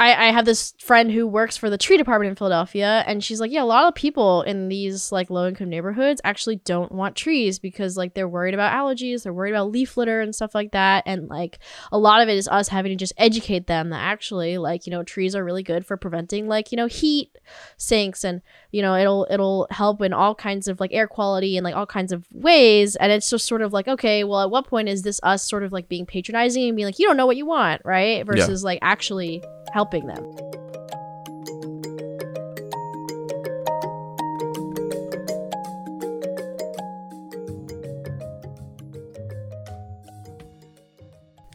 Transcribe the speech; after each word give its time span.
I, 0.00 0.28
I 0.28 0.32
have 0.32 0.46
this 0.46 0.72
friend 0.78 1.10
who 1.12 1.26
works 1.26 1.58
for 1.58 1.68
the 1.68 1.76
tree 1.76 1.98
department 1.98 2.30
in 2.30 2.34
Philadelphia, 2.34 3.04
and 3.06 3.22
she's 3.22 3.38
like, 3.38 3.50
yeah, 3.50 3.62
a 3.62 3.64
lot 3.64 3.86
of 3.86 3.94
people 3.94 4.40
in 4.40 4.68
these 4.68 5.12
like 5.12 5.28
low 5.28 5.46
income 5.46 5.68
neighborhoods 5.68 6.22
actually 6.24 6.56
don't 6.56 6.90
want 6.90 7.16
trees 7.16 7.58
because 7.58 7.98
like 7.98 8.14
they're 8.14 8.26
worried 8.26 8.54
about 8.54 8.72
allergies, 8.72 9.22
they're 9.22 9.34
worried 9.34 9.52
about 9.52 9.70
leaf 9.70 9.98
litter 9.98 10.22
and 10.22 10.34
stuff 10.34 10.54
like 10.54 10.72
that, 10.72 11.02
and 11.04 11.28
like 11.28 11.58
a 11.92 11.98
lot 11.98 12.22
of 12.22 12.30
it 12.30 12.38
is 12.38 12.48
us 12.48 12.68
having 12.68 12.88
to 12.88 12.96
just 12.96 13.12
educate 13.18 13.66
them 13.66 13.90
that 13.90 14.00
actually 14.00 14.56
like 14.56 14.86
you 14.86 14.90
know 14.90 15.02
trees 15.02 15.36
are 15.36 15.44
really 15.44 15.62
good 15.62 15.84
for 15.84 15.98
preventing 15.98 16.48
like 16.48 16.72
you 16.72 16.76
know 16.76 16.86
heat 16.86 17.36
sinks 17.76 18.24
and 18.24 18.40
you 18.70 18.80
know 18.80 18.94
it'll 18.96 19.26
it'll 19.30 19.66
help 19.70 20.00
in 20.00 20.14
all 20.14 20.34
kinds 20.34 20.66
of 20.66 20.80
like 20.80 20.94
air 20.94 21.08
quality 21.08 21.58
and 21.58 21.64
like 21.64 21.76
all 21.76 21.84
kinds 21.84 22.10
of 22.10 22.26
ways, 22.32 22.96
and 22.96 23.12
it's 23.12 23.28
just 23.28 23.46
sort 23.46 23.60
of 23.60 23.74
like 23.74 23.86
okay, 23.86 24.24
well 24.24 24.40
at 24.40 24.50
what 24.50 24.66
point 24.66 24.88
is 24.88 25.02
this 25.02 25.20
us 25.22 25.46
sort 25.46 25.62
of 25.62 25.72
like 25.72 25.90
being 25.90 26.06
patronizing 26.06 26.68
and 26.68 26.76
being 26.76 26.86
like 26.86 26.98
you 26.98 27.06
don't 27.06 27.18
know 27.18 27.26
what 27.26 27.36
you 27.36 27.44
want, 27.44 27.82
right? 27.84 28.24
Versus 28.24 28.64
like 28.64 28.78
actually 28.80 29.42
helping 29.72 30.06
them. 30.06 30.24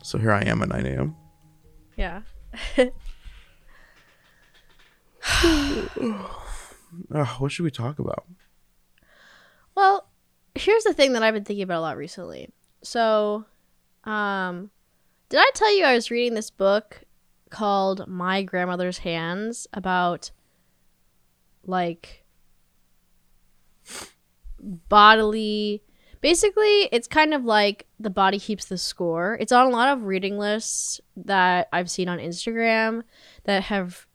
So 0.03 0.19
here 0.19 0.31
I 0.31 0.43
am 0.43 0.61
at 0.61 0.69
9 0.69 0.85
a.m. 0.85 1.15
Yeah. 1.97 2.21
Uh, 7.11 7.25
what 7.39 7.51
should 7.51 7.63
we 7.63 7.71
talk 7.71 7.99
about? 7.99 8.25
Well, 9.75 10.07
here's 10.53 10.83
the 10.83 10.93
thing 10.93 11.13
that 11.13 11.23
I've 11.23 11.33
been 11.33 11.43
thinking 11.43 11.63
about 11.63 11.79
a 11.79 11.81
lot 11.81 11.97
recently. 11.97 12.49
So, 12.83 13.45
um, 14.05 14.69
did 15.29 15.39
I 15.39 15.51
tell 15.53 15.75
you 15.75 15.83
I 15.83 15.93
was 15.93 16.09
reading 16.11 16.33
this 16.33 16.49
book 16.49 17.03
called 17.55 18.07
My 18.07 18.43
Grandmother's 18.43 18.99
Hands 18.99 19.67
about 19.73 20.31
like 21.65 22.23
bodily 24.89 25.83
basically 26.21 26.89
it's 26.91 27.07
kind 27.07 27.33
of 27.33 27.45
like 27.45 27.85
the 27.99 28.09
body 28.09 28.39
keeps 28.39 28.65
the 28.65 28.77
score 28.77 29.37
it's 29.39 29.51
on 29.51 29.67
a 29.67 29.69
lot 29.69 29.89
of 29.89 30.03
reading 30.05 30.37
lists 30.37 30.99
that 31.15 31.67
i've 31.71 31.89
seen 31.89 32.07
on 32.07 32.17
instagram 32.19 33.03
that 33.43 33.63
have 33.63 34.07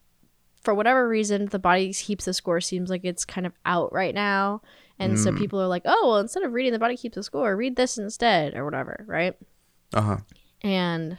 for 0.62 0.75
whatever 0.75 1.08
reason 1.08 1.47
the 1.47 1.58
body 1.58 1.92
keeps 1.92 2.25
the 2.25 2.34
score 2.34 2.60
seems 2.60 2.91
like 2.91 3.02
it's 3.04 3.25
kind 3.25 3.47
of 3.47 3.52
out 3.64 3.92
right 3.92 4.14
now 4.14 4.60
and 4.98 5.19
so 5.19 5.30
Mm. 5.30 5.38
people 5.38 5.60
are 5.60 5.69
like 5.69 5.82
oh 5.84 6.08
well 6.08 6.19
instead 6.19 6.42
of 6.42 6.52
reading 6.52 6.72
the 6.72 6.78
body 6.78 6.97
keeps 6.97 7.14
the 7.14 7.22
score 7.22 7.54
read 7.56 7.77
this 7.77 7.97
instead 7.97 8.54
or 8.54 8.64
whatever 8.64 9.04
right 9.06 9.34
Uh 9.94 10.00
huh. 10.02 10.16
and 10.62 11.16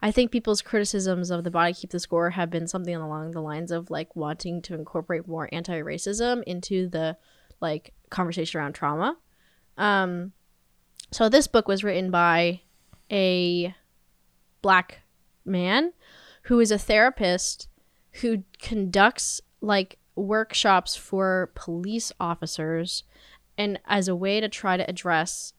I 0.00 0.10
think 0.10 0.30
people's 0.30 0.62
criticisms 0.62 1.30
of 1.30 1.44
the 1.44 1.50
body 1.50 1.74
keep 1.74 1.90
the 1.90 1.98
score 1.98 2.30
have 2.30 2.50
been 2.50 2.68
something 2.68 2.94
along 2.94 3.32
the 3.32 3.40
lines 3.40 3.70
of 3.70 3.90
like 3.90 4.14
wanting 4.14 4.62
to 4.62 4.74
incorporate 4.74 5.26
more 5.26 5.48
anti-racism 5.52 6.42
into 6.44 6.88
the 6.88 7.16
like 7.60 7.92
conversation 8.10 8.60
around 8.60 8.74
trauma. 8.74 9.16
Um 9.76 10.32
so 11.10 11.28
this 11.28 11.46
book 11.46 11.68
was 11.68 11.82
written 11.82 12.10
by 12.10 12.60
a 13.10 13.74
black 14.60 15.00
man 15.44 15.92
who 16.42 16.60
is 16.60 16.70
a 16.70 16.78
therapist 16.78 17.68
who 18.20 18.44
conducts 18.60 19.40
like 19.60 19.98
workshops 20.14 20.96
for 20.96 21.50
police 21.54 22.12
officers 22.20 23.04
and 23.56 23.80
as 23.86 24.08
a 24.08 24.16
way 24.16 24.40
to 24.40 24.48
try 24.48 24.76
to 24.76 24.88
address 24.88 25.52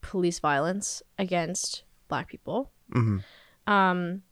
police 0.00 0.38
violence 0.38 1.02
against 1.18 1.82
black 2.08 2.28
people. 2.28 2.70
hmm 2.92 3.18
Um, 3.66 4.22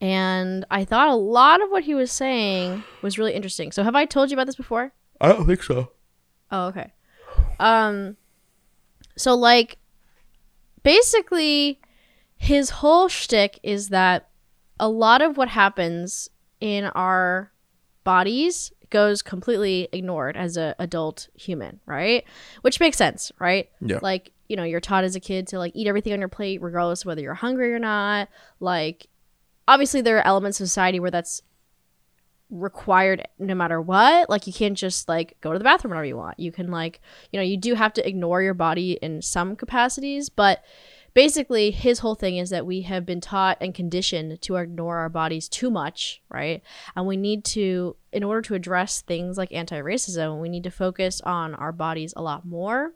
and 0.00 0.64
I 0.70 0.84
thought 0.84 1.08
a 1.08 1.14
lot 1.14 1.62
of 1.62 1.70
what 1.70 1.84
he 1.84 1.94
was 1.94 2.10
saying 2.10 2.82
was 3.02 3.18
really 3.18 3.34
interesting. 3.34 3.72
So, 3.72 3.82
have 3.82 3.94
I 3.94 4.04
told 4.04 4.30
you 4.30 4.36
about 4.36 4.46
this 4.46 4.56
before? 4.56 4.92
I 5.20 5.28
don't 5.28 5.46
think 5.46 5.62
so. 5.62 5.92
Oh, 6.50 6.66
okay. 6.66 6.92
Um, 7.58 8.16
so 9.16 9.34
like, 9.34 9.78
basically, 10.82 11.80
his 12.36 12.70
whole 12.70 13.08
shtick 13.08 13.58
is 13.62 13.88
that 13.88 14.28
a 14.78 14.88
lot 14.88 15.22
of 15.22 15.36
what 15.36 15.48
happens 15.48 16.28
in 16.60 16.84
our 16.84 17.50
bodies 18.04 18.72
goes 18.90 19.22
completely 19.22 19.88
ignored 19.92 20.36
as 20.36 20.56
an 20.56 20.74
adult 20.78 21.28
human, 21.34 21.80
right? 21.86 22.24
Which 22.62 22.80
makes 22.80 22.96
sense, 22.96 23.32
right? 23.38 23.68
Yeah. 23.80 23.98
Like, 24.02 24.32
you 24.48 24.56
know, 24.56 24.64
you're 24.64 24.80
taught 24.80 25.04
as 25.04 25.16
a 25.16 25.20
kid 25.20 25.48
to 25.48 25.58
like 25.58 25.72
eat 25.74 25.86
everything 25.86 26.12
on 26.12 26.20
your 26.20 26.28
plate 26.28 26.62
regardless 26.62 27.02
of 27.02 27.06
whether 27.06 27.20
you're 27.20 27.34
hungry 27.34 27.72
or 27.72 27.78
not. 27.78 28.28
Like 28.60 29.08
obviously 29.68 30.00
there 30.00 30.18
are 30.18 30.26
elements 30.26 30.60
of 30.60 30.68
society 30.68 31.00
where 31.00 31.10
that's 31.10 31.42
required 32.50 33.26
no 33.38 33.54
matter 33.54 33.80
what. 33.80 34.30
Like 34.30 34.46
you 34.46 34.52
can't 34.52 34.78
just 34.78 35.08
like 35.08 35.36
go 35.40 35.52
to 35.52 35.58
the 35.58 35.64
bathroom 35.64 35.90
whenever 35.90 36.06
you 36.06 36.16
want. 36.16 36.38
You 36.38 36.52
can 36.52 36.70
like, 36.70 37.00
you 37.32 37.38
know, 37.38 37.44
you 37.44 37.56
do 37.56 37.74
have 37.74 37.92
to 37.94 38.08
ignore 38.08 38.42
your 38.42 38.54
body 38.54 38.92
in 39.02 39.20
some 39.22 39.56
capacities, 39.56 40.28
but 40.28 40.62
basically 41.16 41.70
his 41.70 42.00
whole 42.00 42.14
thing 42.14 42.36
is 42.36 42.50
that 42.50 42.66
we 42.66 42.82
have 42.82 43.06
been 43.06 43.22
taught 43.22 43.56
and 43.58 43.74
conditioned 43.74 44.38
to 44.42 44.56
ignore 44.56 44.98
our 44.98 45.08
bodies 45.08 45.48
too 45.48 45.70
much, 45.70 46.20
right? 46.28 46.62
And 46.94 47.06
we 47.06 47.16
need 47.16 47.42
to 47.46 47.96
in 48.12 48.22
order 48.22 48.42
to 48.42 48.54
address 48.54 49.00
things 49.00 49.38
like 49.38 49.50
anti-racism, 49.50 50.38
we 50.42 50.50
need 50.50 50.64
to 50.64 50.70
focus 50.70 51.22
on 51.22 51.54
our 51.54 51.72
bodies 51.72 52.12
a 52.18 52.22
lot 52.22 52.44
more. 52.44 52.92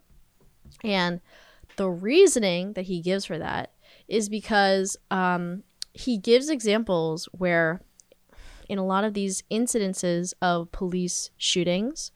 And 0.84 1.22
the 1.76 1.88
reasoning 1.88 2.75
that 2.75 2.84
he 2.84 3.00
gives 3.00 3.25
for 3.25 3.38
that 3.38 3.72
is 4.06 4.28
because 4.28 4.98
um, 5.10 5.62
he 5.94 6.19
gives 6.19 6.50
examples 6.50 7.26
where 7.32 7.81
in 8.69 8.76
a 8.76 8.84
lot 8.84 9.04
of 9.04 9.14
these 9.14 9.44
incidences 9.50 10.34
of 10.42 10.70
police 10.72 11.31
shootings, 11.38 12.12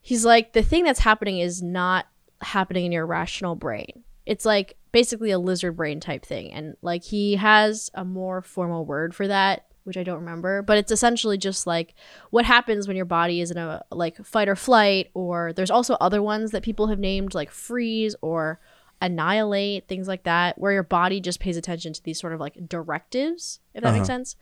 he's 0.00 0.24
like, 0.24 0.52
the 0.52 0.62
thing 0.62 0.84
that's 0.84 1.00
happening 1.00 1.40
is 1.40 1.60
not 1.60 2.06
happening 2.42 2.86
in 2.86 2.92
your 2.92 3.06
rational 3.06 3.56
brain. 3.56 4.04
It's 4.24 4.44
like 4.44 4.76
basically 4.92 5.30
a 5.30 5.38
lizard 5.38 5.76
brain 5.76 6.00
type 6.00 6.24
thing. 6.24 6.52
And 6.52 6.76
like 6.82 7.04
he 7.04 7.36
has 7.36 7.90
a 7.94 8.04
more 8.04 8.42
formal 8.42 8.84
word 8.84 9.14
for 9.14 9.26
that, 9.28 9.66
which 9.84 9.96
I 9.96 10.02
don't 10.02 10.18
remember, 10.20 10.62
but 10.62 10.78
it's 10.78 10.92
essentially 10.92 11.38
just 11.38 11.66
like 11.66 11.94
what 12.30 12.44
happens 12.44 12.86
when 12.86 12.96
your 12.96 13.06
body 13.06 13.40
is 13.40 13.50
in 13.50 13.56
a 13.58 13.82
like 13.90 14.24
fight 14.24 14.48
or 14.48 14.56
flight, 14.56 15.10
or 15.14 15.52
there's 15.52 15.70
also 15.70 15.94
other 16.00 16.22
ones 16.22 16.50
that 16.50 16.62
people 16.62 16.88
have 16.88 16.98
named 16.98 17.34
like 17.34 17.50
freeze 17.50 18.14
or 18.20 18.60
annihilate, 19.02 19.88
things 19.88 20.06
like 20.06 20.24
that, 20.24 20.58
where 20.58 20.72
your 20.72 20.82
body 20.82 21.20
just 21.20 21.40
pays 21.40 21.56
attention 21.56 21.92
to 21.94 22.02
these 22.02 22.20
sort 22.20 22.32
of 22.34 22.40
like 22.40 22.58
directives, 22.68 23.60
if 23.74 23.82
that 23.82 23.92
makes 23.92 24.00
Uh-huh. 24.00 24.06
sense. 24.06 24.36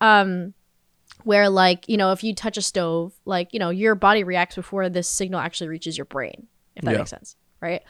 Um, 0.00 0.54
where 1.24 1.48
like 1.48 1.88
you 1.88 1.96
know 1.96 2.10
if 2.10 2.24
you 2.24 2.34
touch 2.34 2.56
a 2.56 2.62
stove 2.62 3.12
like 3.26 3.52
you 3.52 3.60
know 3.60 3.70
your 3.70 3.94
body 3.94 4.24
reacts 4.24 4.56
before 4.56 4.88
this 4.88 5.08
signal 5.08 5.38
actually 5.38 5.68
reaches 5.68 5.96
your 5.96 6.06
brain 6.06 6.48
if 6.74 6.82
that 6.84 6.90
Yeah. 6.90 6.98
makes 6.98 7.10
sense 7.10 7.36
right 7.60 7.82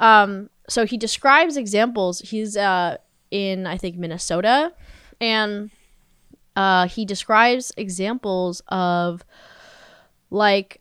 um 0.00 0.48
so 0.68 0.86
he 0.86 0.96
describes 0.96 1.56
examples 1.56 2.20
he's 2.20 2.56
uh 2.56 2.96
in 3.30 3.66
i 3.66 3.76
think 3.76 3.96
minnesota 3.96 4.72
and 5.20 5.70
uh 6.56 6.86
he 6.86 7.04
describes 7.04 7.72
examples 7.76 8.62
of 8.68 9.24
like 10.30 10.80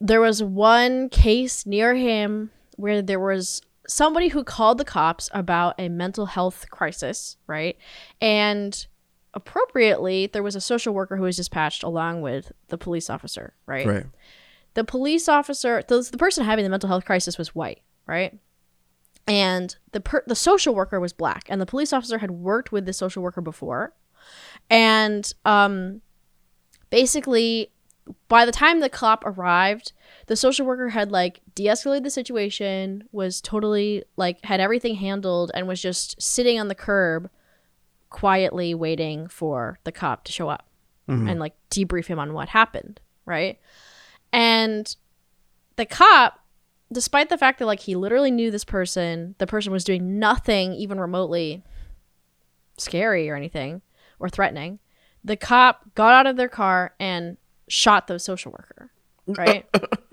there 0.00 0.20
was 0.20 0.42
one 0.42 1.08
case 1.08 1.64
near 1.66 1.94
him 1.94 2.50
where 2.76 3.00
there 3.00 3.20
was 3.20 3.62
somebody 3.88 4.28
who 4.28 4.44
called 4.44 4.78
the 4.78 4.84
cops 4.84 5.30
about 5.32 5.74
a 5.78 5.88
mental 5.88 6.26
health 6.26 6.66
crisis 6.70 7.36
right 7.46 7.76
and 8.20 8.86
appropriately, 9.36 10.26
there 10.26 10.42
was 10.42 10.56
a 10.56 10.60
social 10.60 10.94
worker 10.94 11.16
who 11.16 11.22
was 11.24 11.36
dispatched 11.36 11.82
along 11.82 12.22
with 12.22 12.50
the 12.68 12.78
police 12.78 13.10
officer, 13.10 13.52
right? 13.66 13.86
Right. 13.86 14.06
The 14.74 14.82
police 14.82 15.28
officer, 15.28 15.84
the, 15.86 16.00
the 16.10 16.18
person 16.18 16.44
having 16.44 16.64
the 16.64 16.70
mental 16.70 16.88
health 16.88 17.04
crisis 17.04 17.38
was 17.38 17.54
white, 17.54 17.82
right? 18.06 18.38
And 19.28 19.74
the 19.92 20.00
per- 20.00 20.24
the 20.26 20.36
social 20.36 20.74
worker 20.74 21.00
was 21.00 21.12
black, 21.12 21.44
and 21.48 21.60
the 21.60 21.66
police 21.66 21.92
officer 21.92 22.18
had 22.18 22.30
worked 22.30 22.70
with 22.72 22.86
the 22.86 22.92
social 22.92 23.22
worker 23.22 23.40
before, 23.40 23.92
and 24.70 25.32
um, 25.44 26.00
basically, 26.90 27.70
by 28.28 28.44
the 28.44 28.52
time 28.52 28.78
the 28.80 28.88
cop 28.88 29.24
arrived, 29.26 29.92
the 30.26 30.36
social 30.36 30.64
worker 30.66 30.90
had 30.90 31.10
like 31.10 31.40
de-escalated 31.54 32.04
the 32.04 32.10
situation, 32.10 33.04
was 33.10 33.40
totally 33.40 34.04
like 34.16 34.44
had 34.44 34.60
everything 34.60 34.94
handled, 34.96 35.50
and 35.54 35.66
was 35.66 35.82
just 35.82 36.20
sitting 36.22 36.60
on 36.60 36.68
the 36.68 36.74
curb 36.74 37.28
quietly 38.10 38.74
waiting 38.74 39.26
for 39.26 39.78
the 39.84 39.90
cop 39.92 40.22
to 40.24 40.30
show 40.32 40.48
up 40.48 40.68
Mhm. 41.08 41.28
and 41.30 41.40
like 41.40 41.54
debrief 41.70 42.06
him 42.06 42.18
on 42.20 42.32
what 42.32 42.48
happened, 42.50 43.00
right? 43.26 43.58
And 44.32 44.94
the 45.74 45.84
cop, 45.86 46.38
despite 46.92 47.28
the 47.28 47.38
fact 47.38 47.58
that 47.58 47.66
like 47.66 47.80
he 47.80 47.96
literally 47.96 48.30
knew 48.30 48.50
this 48.50 48.64
person, 48.64 49.34
the 49.38 49.46
person 49.46 49.72
was 49.72 49.84
doing 49.84 50.18
nothing 50.18 50.72
even 50.74 51.00
remotely 51.00 51.62
scary 52.78 53.28
or 53.28 53.36
anything 53.36 53.82
or 54.18 54.28
threatening. 54.28 54.78
The 55.24 55.36
cop 55.36 55.94
got 55.94 56.12
out 56.12 56.26
of 56.26 56.36
their 56.36 56.48
car 56.48 56.94
and 57.00 57.36
shot 57.68 58.06
the 58.06 58.18
social 58.18 58.52
worker, 58.52 58.92
right? 59.26 59.66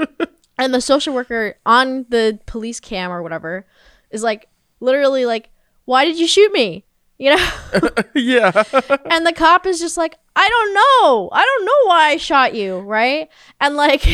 and 0.57 0.73
the 0.73 0.81
social 0.81 1.13
worker 1.13 1.55
on 1.65 2.05
the 2.09 2.39
police 2.47 2.79
cam 2.79 3.11
or 3.11 3.21
whatever 3.21 3.67
is 4.09 4.23
like 4.23 4.47
literally 4.79 5.25
like, 5.25 5.49
"Why 5.85 6.05
did 6.05 6.17
you 6.17 6.27
shoot 6.27 6.51
me?" 6.51 6.85
you 7.17 7.35
know? 7.35 7.49
yeah. 8.15 8.51
and 9.11 9.25
the 9.25 9.33
cop 9.33 9.65
is 9.65 9.79
just 9.79 9.97
like, 9.97 10.17
I 10.35 10.49
don't 10.49 10.73
know. 10.73 11.29
I 11.31 11.45
don't 11.45 11.65
know 11.65 11.89
why 11.89 12.09
I 12.09 12.17
shot 12.17 12.53
you, 12.55 12.79
right? 12.79 13.29
And 13.61 13.75
like 13.75 14.05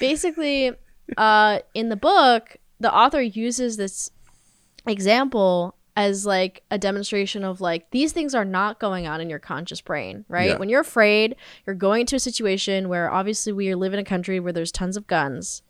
basically 0.00 0.72
uh 1.16 1.60
in 1.74 1.88
the 1.88 1.96
book, 1.96 2.56
the 2.78 2.92
author 2.92 3.20
uses 3.20 3.76
this 3.76 4.10
example 4.86 5.76
as 5.96 6.24
like 6.24 6.62
a 6.70 6.78
demonstration 6.78 7.44
of 7.44 7.60
like 7.60 7.90
these 7.90 8.12
things 8.12 8.34
are 8.34 8.44
not 8.44 8.78
going 8.78 9.06
on 9.06 9.20
in 9.20 9.28
your 9.28 9.38
conscious 9.38 9.80
brain, 9.80 10.24
right? 10.28 10.50
Yeah. 10.50 10.56
When 10.56 10.68
you're 10.68 10.80
afraid, 10.80 11.36
you're 11.66 11.74
going 11.76 12.02
into 12.02 12.16
a 12.16 12.20
situation 12.20 12.88
where 12.88 13.10
obviously 13.10 13.52
we 13.52 13.74
live 13.74 13.92
in 13.92 13.98
a 13.98 14.04
country 14.04 14.40
where 14.40 14.52
there's 14.52 14.72
tons 14.72 14.96
of 14.96 15.06
guns. 15.06 15.62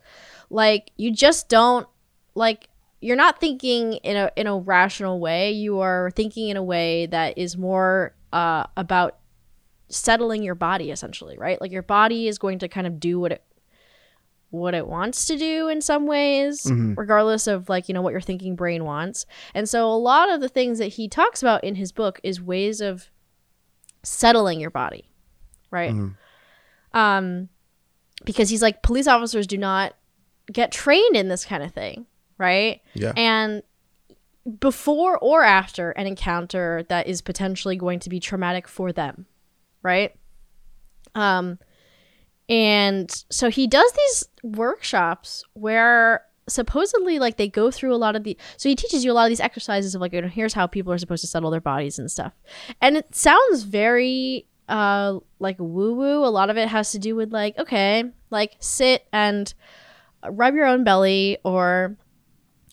Like 0.50 0.92
you 0.96 1.12
just 1.12 1.48
don't 1.48 1.86
like 2.34 2.68
you're 3.00 3.16
not 3.16 3.40
thinking 3.40 3.94
in 3.94 4.16
a 4.16 4.30
in 4.36 4.46
a 4.46 4.58
rational 4.58 5.18
way. 5.18 5.52
You 5.52 5.80
are 5.80 6.10
thinking 6.14 6.48
in 6.48 6.56
a 6.56 6.62
way 6.62 7.06
that 7.06 7.38
is 7.38 7.56
more 7.56 8.14
uh 8.32 8.66
about 8.76 9.16
settling 9.88 10.42
your 10.42 10.54
body 10.54 10.90
essentially, 10.90 11.36
right? 11.38 11.60
Like 11.60 11.72
your 11.72 11.82
body 11.82 12.28
is 12.28 12.38
going 12.38 12.60
to 12.60 12.68
kind 12.68 12.86
of 12.86 13.00
do 13.00 13.18
what 13.18 13.32
it 13.32 13.42
what 14.50 14.74
it 14.74 14.86
wants 14.86 15.26
to 15.26 15.36
do 15.36 15.68
in 15.68 15.80
some 15.80 16.06
ways, 16.06 16.62
Mhm. 16.64 16.96
regardless 16.96 17.46
of 17.46 17.68
like, 17.68 17.88
you 17.88 17.94
know, 17.94 18.02
what 18.02 18.10
your 18.10 18.20
thinking 18.20 18.56
brain 18.56 18.84
wants. 18.84 19.24
And 19.54 19.68
so 19.68 19.88
a 19.88 19.94
lot 19.96 20.28
of 20.30 20.40
the 20.40 20.48
things 20.48 20.78
that 20.78 20.88
he 20.94 21.08
talks 21.08 21.40
about 21.42 21.62
in 21.62 21.76
his 21.76 21.92
book 21.92 22.20
is 22.24 22.40
ways 22.42 22.80
of 22.80 23.10
settling 24.02 24.58
your 24.60 24.70
body, 24.70 25.08
right? 25.70 25.92
Mhm. 25.92 26.16
Um 26.92 27.48
because 28.24 28.50
he's 28.50 28.60
like 28.62 28.82
police 28.82 29.06
officers 29.06 29.46
do 29.46 29.56
not 29.56 29.94
get 30.52 30.72
trained 30.72 31.16
in 31.16 31.28
this 31.28 31.44
kind 31.44 31.62
of 31.62 31.72
thing, 31.72 32.06
right? 32.36 32.80
Yeah. 32.94 33.12
And 33.16 33.62
before 34.58 35.16
or 35.18 35.42
after 35.44 35.90
an 35.92 36.06
encounter 36.06 36.84
that 36.88 37.06
is 37.06 37.22
potentially 37.22 37.76
going 37.76 38.00
to 38.00 38.08
be 38.10 38.18
traumatic 38.18 38.66
for 38.66 38.90
them, 38.92 39.26
right? 39.82 40.14
Um 41.14 41.58
and 42.50 43.24
so 43.30 43.48
he 43.48 43.68
does 43.68 43.92
these 43.92 44.24
workshops 44.42 45.44
where 45.54 46.24
supposedly 46.48 47.20
like 47.20 47.36
they 47.36 47.48
go 47.48 47.70
through 47.70 47.94
a 47.94 47.96
lot 47.96 48.16
of 48.16 48.24
the 48.24 48.36
so 48.56 48.68
he 48.68 48.74
teaches 48.74 49.04
you 49.04 49.12
a 49.12 49.14
lot 49.14 49.22
of 49.22 49.28
these 49.28 49.40
exercises 49.40 49.94
of 49.94 50.00
like 50.00 50.12
you 50.12 50.20
know 50.20 50.28
here's 50.28 50.52
how 50.52 50.66
people 50.66 50.92
are 50.92 50.98
supposed 50.98 51.20
to 51.20 51.28
settle 51.28 51.50
their 51.50 51.60
bodies 51.60 51.98
and 51.98 52.10
stuff. 52.10 52.32
And 52.80 52.96
it 52.96 53.14
sounds 53.14 53.62
very 53.62 54.46
uh 54.68 55.18
like 55.38 55.56
woo 55.58 55.94
woo 55.94 56.24
a 56.24 56.30
lot 56.30 56.50
of 56.50 56.56
it 56.56 56.68
has 56.68 56.92
to 56.92 56.98
do 56.98 57.14
with 57.16 57.32
like 57.32 57.56
okay 57.58 58.04
like 58.30 58.56
sit 58.60 59.06
and 59.12 59.54
rub 60.28 60.54
your 60.54 60.66
own 60.66 60.84
belly 60.84 61.38
or 61.44 61.96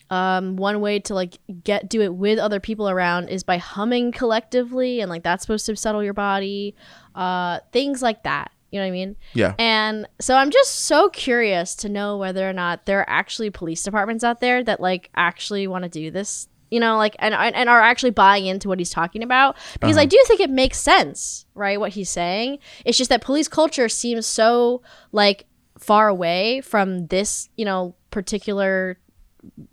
um 0.09 0.55
one 0.57 0.79
way 0.79 0.99
to 0.99 1.13
like 1.13 1.37
get 1.63 1.89
do 1.89 2.01
it 2.01 2.13
with 2.13 2.39
other 2.39 2.59
people 2.59 2.89
around 2.89 3.29
is 3.29 3.43
by 3.43 3.57
humming 3.57 4.11
collectively 4.11 5.01
and 5.01 5.09
like 5.09 5.23
that's 5.23 5.43
supposed 5.43 5.65
to 5.65 5.75
settle 5.75 6.03
your 6.03 6.13
body 6.13 6.75
uh 7.15 7.59
things 7.71 8.01
like 8.01 8.23
that 8.23 8.51
you 8.71 8.79
know 8.79 8.83
what 8.85 8.89
i 8.89 8.91
mean 8.91 9.15
Yeah. 9.33 9.53
and 9.57 10.07
so 10.19 10.35
I'm 10.35 10.49
just 10.51 10.75
so 10.85 11.09
curious 11.09 11.73
to 11.75 11.89
know 11.89 12.17
whether 12.17 12.47
or 12.49 12.53
not 12.53 12.85
there 12.85 12.99
are 12.99 13.09
actually 13.09 13.49
police 13.49 13.81
departments 13.83 14.23
out 14.23 14.39
there 14.41 14.63
that 14.63 14.79
like 14.81 15.09
actually 15.15 15.67
want 15.67 15.83
to 15.83 15.89
do 15.89 16.11
this, 16.11 16.47
you 16.69 16.79
know, 16.81 16.97
like 16.97 17.15
and 17.19 17.33
and 17.33 17.69
are 17.69 17.81
actually 17.81 18.11
buying 18.11 18.45
into 18.45 18.67
what 18.67 18.77
he's 18.79 18.89
talking 18.89 19.23
about 19.23 19.55
because 19.79 19.95
I 19.97 20.01
Uh-huh. 20.01 20.09
do 20.09 20.23
think 20.27 20.41
it 20.41 20.49
makes 20.49 20.77
sense, 20.79 21.45
right? 21.55 21.79
What 21.79 21.93
he's 21.93 22.09
saying. 22.09 22.59
It's 22.83 22.97
just 22.97 23.09
that 23.09 23.21
police 23.21 23.47
culture 23.47 23.87
seems 23.87 24.25
so 24.25 24.81
like 25.13 25.45
far 25.79 26.09
away 26.09 26.59
from 26.61 27.07
this, 27.07 27.47
you 27.55 27.63
know, 27.65 27.95
particular 28.11 28.99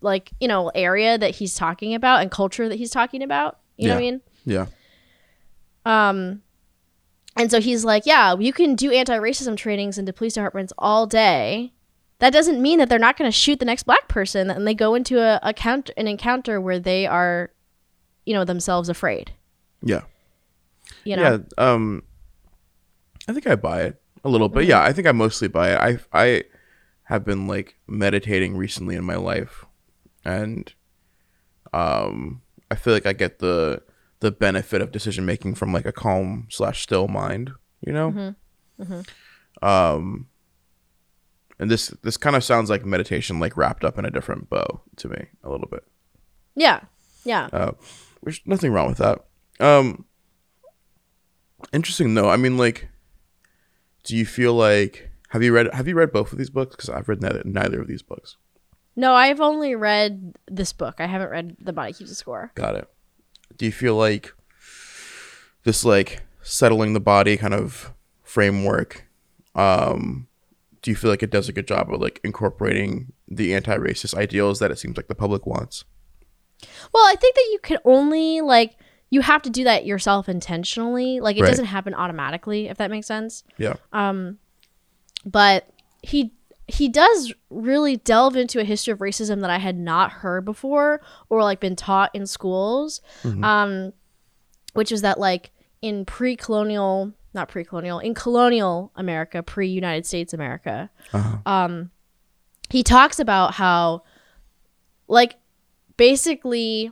like, 0.00 0.30
you 0.38 0.46
know, 0.46 0.70
area 0.74 1.18
that 1.18 1.32
he's 1.36 1.54
talking 1.56 1.94
about 1.94 2.20
and 2.22 2.30
culture 2.30 2.68
that 2.68 2.76
he's 2.76 2.90
talking 2.90 3.22
about. 3.24 3.58
You 3.76 3.88
know 3.88 3.94
what 3.94 3.98
I 3.98 4.02
mean? 4.02 4.20
Yeah. 4.44 4.66
Um, 5.84 6.42
and 7.36 7.50
so 7.50 7.60
he's 7.60 7.84
like, 7.84 8.06
yeah, 8.06 8.36
you 8.38 8.52
can 8.52 8.74
do 8.74 8.92
anti-racism 8.92 9.56
trainings 9.56 9.98
into 9.98 10.12
police 10.12 10.34
departments 10.34 10.72
all 10.78 11.06
day. 11.06 11.72
That 12.20 12.32
doesn't 12.32 12.62
mean 12.62 12.78
that 12.78 12.88
they're 12.88 12.98
not 12.98 13.16
going 13.16 13.30
to 13.30 13.36
shoot 13.36 13.58
the 13.58 13.64
next 13.64 13.82
black 13.82 14.08
person, 14.08 14.50
and 14.50 14.66
they 14.66 14.74
go 14.74 14.94
into 14.94 15.20
a, 15.20 15.40
a 15.42 15.52
count, 15.52 15.90
an 15.96 16.06
encounter 16.06 16.60
where 16.60 16.78
they 16.78 17.06
are, 17.06 17.50
you 18.24 18.34
know, 18.34 18.44
themselves 18.44 18.88
afraid. 18.88 19.32
Yeah. 19.82 20.02
You 21.04 21.16
know, 21.16 21.22
Yeah. 21.22 21.72
Um, 21.72 22.02
I 23.28 23.32
think 23.32 23.46
I 23.46 23.56
buy 23.56 23.82
it 23.82 24.00
a 24.22 24.28
little 24.28 24.48
bit. 24.48 24.60
Mm-hmm. 24.60 24.70
Yeah, 24.70 24.82
I 24.82 24.92
think 24.92 25.06
I 25.06 25.12
mostly 25.12 25.48
buy 25.48 25.72
it. 25.72 26.00
I 26.12 26.22
I 26.26 26.44
have 27.04 27.24
been 27.24 27.46
like 27.46 27.76
meditating 27.86 28.56
recently 28.56 28.96
in 28.96 29.04
my 29.04 29.16
life, 29.16 29.64
and 30.24 30.72
um, 31.72 32.42
I 32.70 32.76
feel 32.76 32.94
like 32.94 33.06
I 33.06 33.12
get 33.12 33.38
the 33.38 33.82
the 34.24 34.30
benefit 34.32 34.80
of 34.80 34.90
decision 34.90 35.26
making 35.26 35.54
from 35.54 35.70
like 35.70 35.84
a 35.84 35.92
calm 35.92 36.46
slash 36.50 36.82
still 36.82 37.08
mind. 37.08 37.52
You 37.86 37.92
know. 37.92 38.34
Mm-hmm. 38.80 39.64
Um. 39.64 40.28
And 41.58 41.70
this 41.70 41.88
this 42.02 42.16
kind 42.16 42.34
of 42.34 42.42
sounds 42.42 42.70
like 42.70 42.86
meditation, 42.86 43.38
like 43.38 43.56
wrapped 43.56 43.84
up 43.84 43.98
in 43.98 44.06
a 44.06 44.10
different 44.10 44.48
bow 44.48 44.80
to 44.96 45.08
me 45.08 45.26
a 45.44 45.50
little 45.50 45.68
bit. 45.68 45.84
yeah, 46.56 46.80
yeah. 47.24 47.48
Uh, 47.52 47.72
there's 48.22 48.40
nothing 48.46 48.72
wrong 48.72 48.88
with 48.88 48.98
that. 48.98 49.24
Um, 49.60 50.06
interesting 51.72 52.14
though. 52.14 52.30
I 52.30 52.36
mean, 52.36 52.56
like, 52.56 52.88
do 54.04 54.16
you 54.16 54.24
feel 54.24 54.54
like 54.54 55.10
have 55.28 55.42
you 55.42 55.52
read 55.52 55.72
have 55.74 55.86
you 55.86 55.94
read 55.94 56.12
both 56.12 56.32
of 56.32 56.38
these 56.38 56.50
books? 56.50 56.74
Because 56.74 56.88
I've 56.88 57.08
read 57.08 57.20
neither 57.20 57.42
neither 57.44 57.80
of 57.82 57.88
these 57.88 58.02
books. 58.02 58.38
No, 58.96 59.14
I've 59.14 59.40
only 59.40 59.74
read 59.74 60.34
this 60.48 60.72
book. 60.72 60.96
I 60.98 61.06
haven't 61.06 61.30
read 61.30 61.56
The 61.60 61.72
Body 61.72 61.92
Keeps 61.92 62.10
a 62.10 62.14
Score. 62.14 62.52
Got 62.54 62.76
it. 62.76 62.88
Do 63.56 63.66
you 63.66 63.72
feel 63.72 63.94
like 63.96 64.32
this 65.64 65.84
like 65.84 66.22
settling 66.42 66.92
the 66.92 67.00
body 67.00 67.36
kind 67.36 67.54
of 67.54 67.92
framework? 68.22 69.06
Um, 69.54 70.26
do 70.82 70.90
you 70.90 70.96
feel 70.96 71.10
like 71.10 71.22
it 71.22 71.30
does 71.30 71.48
a 71.48 71.52
good 71.52 71.66
job 71.66 71.92
of 71.92 72.00
like 72.00 72.20
incorporating 72.24 73.12
the 73.28 73.54
anti-racist 73.54 74.14
ideals 74.14 74.58
that 74.58 74.70
it 74.70 74.78
seems 74.78 74.96
like 74.96 75.08
the 75.08 75.14
public 75.14 75.46
wants? 75.46 75.84
Well, 76.92 77.04
I 77.04 77.14
think 77.18 77.34
that 77.36 77.48
you 77.52 77.58
can 77.62 77.78
only 77.84 78.40
like 78.40 78.76
you 79.10 79.20
have 79.20 79.42
to 79.42 79.50
do 79.50 79.64
that 79.64 79.86
yourself 79.86 80.28
intentionally. 80.28 81.20
Like 81.20 81.36
it 81.36 81.42
Right. 81.42 81.48
doesn't 81.48 81.66
happen 81.66 81.94
automatically, 81.94 82.68
if 82.68 82.78
that 82.78 82.90
makes 82.90 83.06
sense. 83.06 83.44
Yeah. 83.58 83.74
Um, 83.92 84.38
but 85.24 85.68
he 86.02 86.32
he 86.66 86.88
does 86.88 87.32
really 87.50 87.96
delve 87.96 88.36
into 88.36 88.58
a 88.60 88.64
history 88.64 88.92
of 88.92 88.98
racism 89.00 89.40
that 89.42 89.50
I 89.50 89.58
had 89.58 89.76
not 89.78 90.10
heard 90.12 90.44
before 90.44 91.00
or 91.28 91.42
like 91.42 91.60
been 91.60 91.76
taught 91.76 92.10
in 92.14 92.26
schools. 92.26 93.00
Mhm. 93.22 93.44
Um, 93.44 93.92
which 94.72 94.90
is 94.90 95.02
that 95.02 95.20
like 95.20 95.52
in 95.82 96.04
pre-colonial, 96.04 97.12
not 97.34 97.48
pre-colonial, 97.48 97.98
in 97.98 98.14
colonial 98.14 98.90
America, 98.96 99.42
pre-United 99.42 100.06
States 100.06 100.32
America, 100.32 100.90
Uh-huh. 101.12 101.36
um, 101.46 101.90
he 102.70 102.82
talks 102.82 103.18
about 103.20 103.54
how 103.54 104.02
like 105.06 105.36
basically 105.96 106.90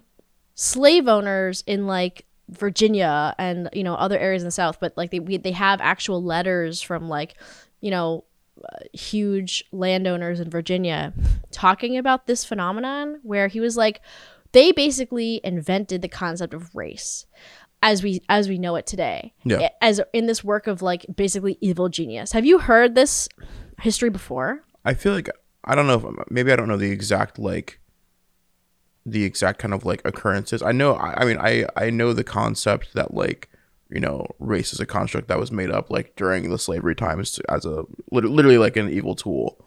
slave 0.54 1.08
owners 1.08 1.64
in 1.66 1.86
like 1.86 2.26
Virginia 2.48 3.34
and 3.38 3.70
you 3.72 3.82
know 3.82 3.94
other 3.94 4.18
areas 4.18 4.42
in 4.42 4.46
the 4.46 4.50
South, 4.52 4.78
but 4.78 4.92
like 4.96 5.10
they 5.10 5.18
we, 5.20 5.38
they 5.38 5.52
have 5.52 5.80
actual 5.80 6.22
letters 6.22 6.82
from 6.82 7.08
like 7.08 7.34
you 7.80 7.90
know 7.90 8.24
huge 8.92 9.64
landowners 9.72 10.40
in 10.40 10.50
Virginia 10.50 11.12
talking 11.50 11.96
about 11.96 12.26
this 12.26 12.44
phenomenon 12.44 13.18
where 13.22 13.48
he 13.48 13.60
was 13.60 13.76
like 13.76 14.00
they 14.52 14.70
basically 14.72 15.40
invented 15.42 16.02
the 16.02 16.08
concept 16.08 16.52
of 16.54 16.74
race 16.74 17.26
as 17.82 18.02
we 18.02 18.20
as 18.28 18.48
we 18.48 18.58
know 18.58 18.76
it 18.76 18.86
today 18.86 19.32
Yeah. 19.44 19.70
as 19.80 20.00
in 20.12 20.26
this 20.26 20.44
work 20.44 20.66
of 20.66 20.82
like 20.82 21.06
basically 21.16 21.58
evil 21.60 21.88
genius 21.88 22.32
have 22.32 22.44
you 22.44 22.58
heard 22.58 22.94
this 22.94 23.28
history 23.80 24.10
before 24.10 24.64
I 24.84 24.94
feel 24.94 25.12
like 25.14 25.28
I 25.64 25.74
don't 25.74 25.86
know 25.86 25.94
if 26.20 26.30
maybe 26.30 26.52
I 26.52 26.56
don't 26.56 26.68
know 26.68 26.76
the 26.76 26.90
exact 26.90 27.38
like 27.38 27.80
the 29.04 29.24
exact 29.24 29.58
kind 29.58 29.74
of 29.74 29.84
like 29.84 30.00
occurrences. 30.04 30.62
I 30.62 30.70
know 30.72 30.94
I, 30.94 31.22
I 31.22 31.24
mean 31.24 31.38
I 31.38 31.66
I 31.76 31.90
know 31.90 32.12
the 32.12 32.22
concept 32.24 32.94
that 32.94 33.14
like 33.14 33.48
you 33.92 34.00
know 34.00 34.26
race 34.38 34.72
is 34.72 34.80
a 34.80 34.86
construct 34.86 35.28
that 35.28 35.38
was 35.38 35.52
made 35.52 35.70
up 35.70 35.90
like 35.90 36.14
during 36.16 36.50
the 36.50 36.58
slavery 36.58 36.94
times 36.94 37.32
to, 37.32 37.42
as 37.50 37.64
a 37.66 37.84
literally 38.10 38.58
like 38.58 38.76
an 38.76 38.90
evil 38.90 39.14
tool. 39.14 39.64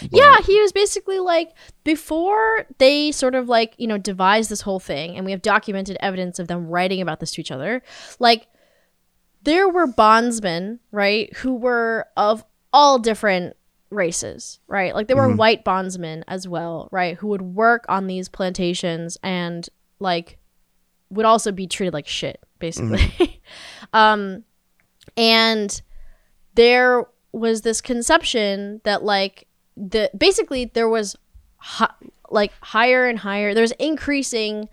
But- 0.00 0.10
yeah 0.12 0.36
he 0.46 0.60
was 0.60 0.70
basically 0.72 1.18
like 1.18 1.50
before 1.82 2.66
they 2.78 3.10
sort 3.10 3.34
of 3.34 3.48
like 3.48 3.74
you 3.78 3.88
know 3.88 3.98
devised 3.98 4.48
this 4.48 4.60
whole 4.60 4.78
thing 4.78 5.16
and 5.16 5.24
we 5.24 5.32
have 5.32 5.42
documented 5.42 5.96
evidence 5.98 6.38
of 6.38 6.46
them 6.46 6.68
writing 6.68 7.00
about 7.00 7.18
this 7.18 7.32
to 7.32 7.40
each 7.40 7.50
other 7.50 7.82
like 8.20 8.46
there 9.42 9.68
were 9.68 9.88
bondsmen 9.88 10.78
right 10.92 11.34
who 11.38 11.54
were 11.54 12.06
of 12.16 12.44
all 12.72 13.00
different 13.00 13.56
races 13.90 14.60
right 14.68 14.94
like 14.94 15.08
there 15.08 15.16
were 15.16 15.28
Mhm. 15.28 15.36
white 15.36 15.64
bondsmen 15.64 16.24
as 16.28 16.46
well 16.46 16.88
right 16.92 17.16
who 17.16 17.26
would 17.26 17.42
work 17.42 17.84
on 17.88 18.06
these 18.06 18.28
plantations 18.28 19.18
and 19.22 19.68
like 19.98 20.38
would 21.10 21.26
also 21.26 21.50
be 21.50 21.66
treated 21.66 21.92
like 21.92 22.06
shit 22.06 22.40
basically 22.60 23.31
um 23.92 24.44
and 25.16 25.82
there 26.54 27.04
was 27.32 27.62
this 27.62 27.80
conception 27.80 28.80
that 28.84 29.02
like 29.02 29.46
the 29.76 30.10
basically 30.16 30.66
there 30.66 30.88
was 30.88 31.16
hi- 31.56 31.94
like 32.30 32.52
higher 32.60 33.06
and 33.06 33.18
higher 33.18 33.54
there's 33.54 33.72
increasing 33.72 34.68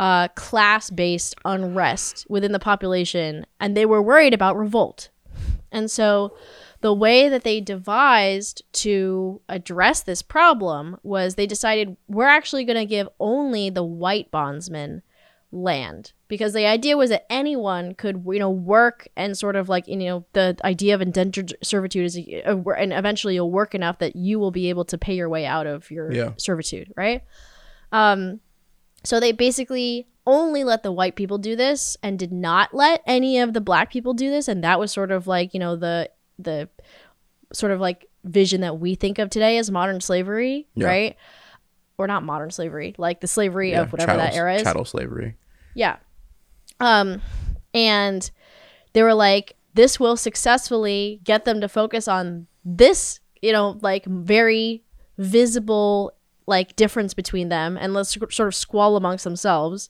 uh, 0.00 0.28
class-based 0.28 1.34
unrest 1.44 2.26
within 2.30 2.52
the 2.52 2.58
population, 2.58 3.44
and 3.60 3.76
they 3.76 3.84
were 3.84 4.00
worried 4.00 4.32
about 4.32 4.56
revolt. 4.56 5.10
And 5.70 5.90
so, 5.90 6.34
the 6.80 6.94
way 6.94 7.28
that 7.28 7.44
they 7.44 7.60
devised 7.60 8.62
to 8.72 9.42
address 9.50 10.00
this 10.00 10.22
problem 10.22 10.96
was 11.02 11.34
they 11.34 11.46
decided 11.46 11.98
we're 12.08 12.24
actually 12.26 12.64
going 12.64 12.78
to 12.78 12.86
give 12.86 13.10
only 13.20 13.68
the 13.68 13.84
white 13.84 14.30
bondsmen 14.30 15.02
land 15.52 16.14
because 16.30 16.54
the 16.54 16.64
idea 16.64 16.96
was 16.96 17.10
that 17.10 17.26
anyone 17.28 17.92
could 17.94 18.24
you 18.26 18.38
know 18.38 18.48
work 18.48 19.06
and 19.16 19.36
sort 19.36 19.56
of 19.56 19.68
like 19.68 19.86
you 19.86 19.96
know 19.96 20.24
the 20.32 20.56
idea 20.64 20.94
of 20.94 21.02
indentured 21.02 21.52
servitude 21.62 22.06
is 22.06 22.16
uh, 22.46 22.56
and 22.78 22.94
eventually 22.94 23.34
you'll 23.34 23.50
work 23.50 23.74
enough 23.74 23.98
that 23.98 24.16
you 24.16 24.38
will 24.38 24.50
be 24.52 24.70
able 24.70 24.84
to 24.86 24.96
pay 24.96 25.14
your 25.14 25.28
way 25.28 25.44
out 25.44 25.66
of 25.66 25.90
your 25.90 26.10
Yeah. 26.10 26.30
servitude 26.38 26.90
right 26.96 27.22
um 27.92 28.40
so 29.04 29.18
they 29.20 29.32
basically 29.32 30.06
only 30.26 30.62
let 30.64 30.82
the 30.82 30.92
white 30.92 31.16
people 31.16 31.38
do 31.38 31.56
this 31.56 31.96
and 32.02 32.18
did 32.18 32.30
not 32.32 32.72
let 32.72 33.02
any 33.06 33.38
of 33.40 33.52
the 33.52 33.60
black 33.60 33.90
people 33.90 34.14
do 34.14 34.30
this 34.30 34.48
and 34.48 34.62
that 34.64 34.78
was 34.78 34.92
sort 34.92 35.10
of 35.10 35.26
like 35.26 35.52
you 35.52 35.60
know 35.60 35.76
the 35.76 36.08
the 36.38 36.68
sort 37.52 37.72
of 37.72 37.80
like 37.80 38.06
vision 38.24 38.60
that 38.60 38.78
we 38.78 38.94
think 38.94 39.18
of 39.18 39.28
today 39.30 39.58
as 39.58 39.70
modern 39.70 40.00
slavery 40.00 40.68
Yeah. 40.74 40.86
right 40.86 41.16
or 41.98 42.06
not 42.06 42.22
modern 42.22 42.50
slavery 42.50 42.94
like 42.98 43.20
the 43.20 43.26
slavery 43.26 43.72
Yeah, 43.72 43.82
of 43.82 43.92
whatever 43.92 44.16
that 44.16 44.34
era 44.34 44.54
is 44.54 44.62
Chattel 44.62 44.84
slavery. 44.84 45.34
yeah. 45.74 45.96
Um, 46.80 47.20
and 47.74 48.30
they 48.92 49.02
were 49.02 49.14
like, 49.14 49.56
this 49.74 50.00
will 50.00 50.16
successfully 50.16 51.20
get 51.24 51.44
them 51.44 51.60
to 51.60 51.68
focus 51.68 52.08
on 52.08 52.46
this, 52.64 53.20
you 53.40 53.52
know, 53.52 53.78
like 53.82 54.04
very 54.04 54.82
visible 55.18 56.14
like 56.46 56.74
difference 56.74 57.14
between 57.14 57.48
them 57.48 57.78
and 57.80 57.94
let's 57.94 58.12
sort 58.12 58.48
of 58.48 58.54
squall 58.54 58.96
amongst 58.96 59.22
themselves 59.22 59.88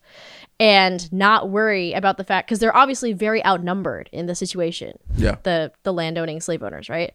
and 0.58 1.10
not 1.10 1.48
worry 1.48 1.94
about 1.94 2.18
the 2.18 2.24
fact 2.24 2.46
because 2.46 2.58
they're 2.58 2.76
obviously 2.76 3.14
very 3.14 3.42
outnumbered 3.46 4.10
in 4.12 4.26
the 4.26 4.34
situation. 4.34 4.98
Yeah. 5.16 5.36
the 5.42 5.72
the 5.84 5.92
landowning 5.92 6.40
slave 6.40 6.62
owners 6.62 6.88
right? 6.88 7.14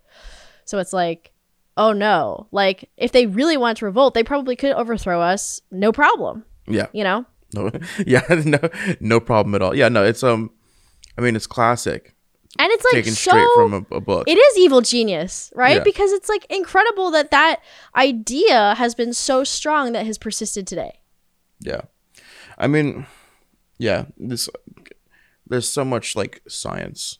So 0.65 0.79
it's 0.79 0.93
like 0.93 1.31
oh 1.77 1.93
no. 1.93 2.47
Like 2.51 2.89
if 2.97 3.11
they 3.11 3.27
really 3.27 3.55
want 3.55 3.77
to 3.77 3.85
revolt 3.85 4.15
they 4.15 4.23
probably 4.23 4.55
could 4.55 4.73
overthrow 4.73 5.21
us 5.21 5.61
no 5.69 5.91
problem. 5.91 6.43
Yeah. 6.67 6.87
you 6.91 7.03
know 7.03 7.25
No. 7.53 7.71
Yeah. 8.05 8.21
No. 8.45 8.59
No 8.99 9.19
problem 9.19 9.55
at 9.55 9.61
all. 9.61 9.75
Yeah. 9.75 9.89
No. 9.89 10.03
It's 10.03 10.23
um. 10.23 10.51
I 11.17 11.21
mean, 11.21 11.35
it's 11.35 11.47
classic. 11.47 12.13
and 12.59 12.71
it's 12.71 12.83
like 12.85 12.93
taken 12.93 13.13
so 13.13 13.31
straight 13.31 13.47
from 13.55 13.73
a, 13.73 13.95
a 13.95 14.01
book. 14.01 14.27
it 14.27 14.37
is 14.37 14.57
evil 14.57 14.81
genius 14.81 15.51
right 15.55 15.77
Yeah. 15.77 15.83
because 15.83 16.11
it's 16.13 16.27
like 16.29 16.45
incredible 16.49 17.11
that 17.11 17.31
that 17.31 17.59
idea 17.95 18.75
has 18.75 18.95
been 18.95 19.13
so 19.13 19.43
strong 19.43 19.91
that 19.93 20.05
has 20.05 20.17
persisted 20.17 20.65
today 20.67 20.99
Yeah. 21.59 21.81
I 22.57 22.67
mean, 22.67 23.05
yeah, 23.77 24.05
this 24.17 24.49
there's 25.47 25.67
so 25.69 25.83
much 25.85 26.15
like 26.15 26.41
science 26.47 27.19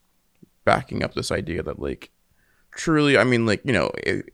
backing 0.65 1.03
up 1.03 1.13
this 1.13 1.32
idea 1.32 1.62
that 1.63 1.79
like 1.79 2.12
truly, 2.72 3.17
I 3.17 3.24
mean, 3.24 3.46
like, 3.46 3.62
you 3.65 3.74
know, 3.74 3.91
it, 3.98 4.25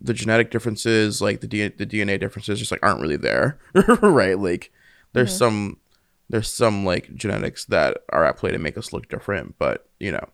the 0.00 0.12
genetic 0.14 0.50
differences, 0.50 1.20
like 1.22 1.40
the 1.40 1.46
D- 1.46 1.68
the 1.68 1.86
DNA 1.86 2.18
differences 2.20 2.58
just 2.58 2.70
like 2.72 2.82
aren't 2.82 3.00
really 3.00 3.16
there, 3.16 3.58
right? 4.02 4.38
Like 4.38 4.72
there's 5.12 5.30
Mm-hmm. 5.30 5.38
some 5.38 5.76
there's 6.30 6.50
some 6.50 6.84
like 6.86 7.14
genetics 7.14 7.64
that 7.66 7.98
are 8.08 8.24
at 8.24 8.36
play 8.38 8.50
to 8.52 8.58
make 8.58 8.78
us 8.78 8.92
look 8.92 9.06
different, 9.10 9.54
but, 9.58 9.86
you 10.00 10.10
know. 10.10 10.26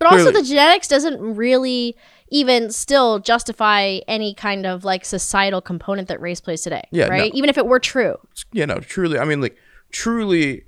but 0.00 0.08
also 0.10 0.32
the 0.32 0.42
genetics 0.42 0.88
doesn't 0.88 1.20
really 1.20 1.96
even 2.30 2.70
still 2.72 3.20
justify 3.20 3.98
any 4.08 4.34
kind 4.34 4.66
of 4.66 4.84
like 4.84 5.04
societal 5.04 5.60
component 5.60 6.08
that 6.08 6.20
race 6.20 6.40
plays 6.40 6.62
today 6.62 6.82
Yeah, 6.90 7.06
right 7.06 7.32
no. 7.32 7.38
even 7.38 7.48
if 7.50 7.56
it 7.56 7.66
were 7.66 7.78
true 7.78 8.16
you 8.52 8.66
know, 8.66 8.80
truly, 8.80 9.18
I 9.18 9.24
mean, 9.24 9.40
like, 9.40 9.56
truly, 9.92 10.64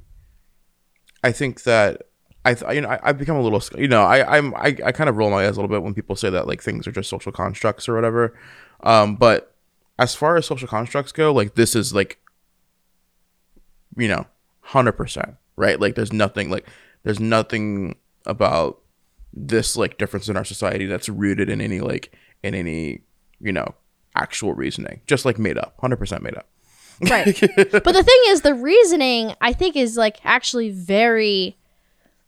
I 1.25 1.33
think 1.33 1.64
that 1.64 2.02
I, 2.45 2.54
th- 2.54 2.73
you 2.73 2.80
know, 2.80 2.88
I, 2.88 2.99
I've 3.02 3.19
become 3.19 3.37
a 3.37 3.42
little, 3.42 3.62
you 3.76 3.88
know, 3.88 4.02
I, 4.02 4.37
I'm, 4.38 4.54
I, 4.54 4.76
I 4.85 4.92
kind 4.92 5.11
of 5.11 5.16
roll 5.16 5.30
my 5.30 5.47
eyes 5.47 5.57
a 5.57 5.61
little 5.61 5.69
bit 5.69 5.83
when 5.83 5.95
people 5.95 6.16
say 6.16 6.30
that 6.30 6.47
like 6.47 6.62
things 6.62 6.87
are 6.87 6.92
just 6.92 7.11
social 7.11 7.33
constructs 7.33 7.88
or 7.88 7.95
whatever. 7.95 8.38
Um, 8.83 9.16
but 9.16 9.54
as 9.99 10.14
far 10.14 10.37
as 10.37 10.47
social 10.47 10.69
constructs 10.69 11.12
go, 11.12 11.33
like 11.33 11.54
this 11.57 11.75
is 11.76 11.92
like, 11.95 12.19
you 13.97 14.09
know, 14.09 14.26
hundred 14.61 14.92
percent 14.92 15.37
right. 15.56 15.80
Like, 15.80 15.94
there's 15.94 16.12
nothing 16.12 16.50
like, 16.50 16.66
there's 17.02 17.20
nothing 17.20 17.97
about 18.26 18.80
this 19.32 19.76
like 19.76 19.97
difference 19.99 20.28
in 20.28 20.37
our 20.37 20.44
society 20.44 20.87
that's 20.87 21.09
rooted 21.09 21.49
in 21.49 21.61
any 21.61 21.80
like 21.80 22.12
in 22.42 22.54
any 22.54 23.00
you 23.40 23.52
know 23.52 23.75
actual 24.14 24.54
reasoning, 24.54 25.00
just 25.06 25.25
like 25.25 25.38
made 25.38 25.56
up, 25.59 25.75
hundred 25.80 25.97
percent 25.97 26.23
made 26.23 26.37
up. 26.37 26.49
right 27.09 27.40
but 27.56 27.92
the 27.92 28.02
thing 28.02 28.20
is 28.26 28.42
the 28.42 28.52
reasoning 28.52 29.32
i 29.40 29.54
think 29.54 29.75
is 29.75 29.97
like 29.97 30.18
actually 30.23 30.68
very 30.68 31.56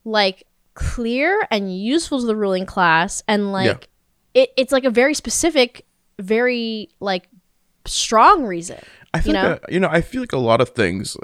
like 0.07 0.47
clear 0.73 1.47
and 1.50 1.76
useful 1.76 2.21
to 2.21 2.26
the 2.26 2.35
ruling 2.35 2.64
class 2.64 3.23
and 3.28 3.52
like 3.52 3.90
it, 4.33 4.50
it's 4.57 4.73
like 4.73 4.85
a 4.85 4.90
very 4.90 5.12
specific 5.12 5.85
very 6.19 6.88
like 7.00 7.28
strong 7.85 8.45
reason 8.45 8.78
I 9.14 9.21
feel 9.21 9.35
you 9.35 9.40
know? 9.40 9.59
you 9.69 9.81
know, 9.81 9.88
I 9.90 10.00
feel 10.00 10.23
like 10.23 10.33
a 10.33 10.38
lot 10.38 10.61
of 10.61 10.71
things 10.71 11.16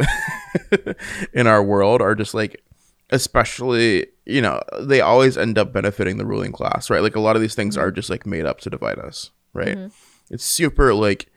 in 1.33 1.47
our 1.47 1.63
world 1.63 2.03
are 2.03 2.15
just 2.15 2.35
like 2.35 2.63
especially, 3.11 4.07
you 4.27 4.43
know, 4.43 4.61
they 4.81 5.01
always 5.01 5.39
end 5.39 5.57
up 5.57 5.73
benefiting 5.73 6.19
the 6.19 6.27
ruling 6.27 6.53
class, 6.53 6.91
right? 6.91 7.03
Like 7.03 7.17
a 7.17 7.21
lot 7.21 7.37
of 7.37 7.43
these 7.43 7.55
things 7.55 7.77
mm-hmm. 7.77 7.87
are 7.87 7.91
just 7.91 8.11
like 8.11 8.27
made 8.27 8.45
up 8.45 8.61
to 8.61 8.71
divide 8.71 8.99
us, 8.99 9.31
right? 9.55 9.77
Mm-hmm. 9.77 10.35
It's 10.35 10.45
super 10.45 10.93
like 10.95 11.31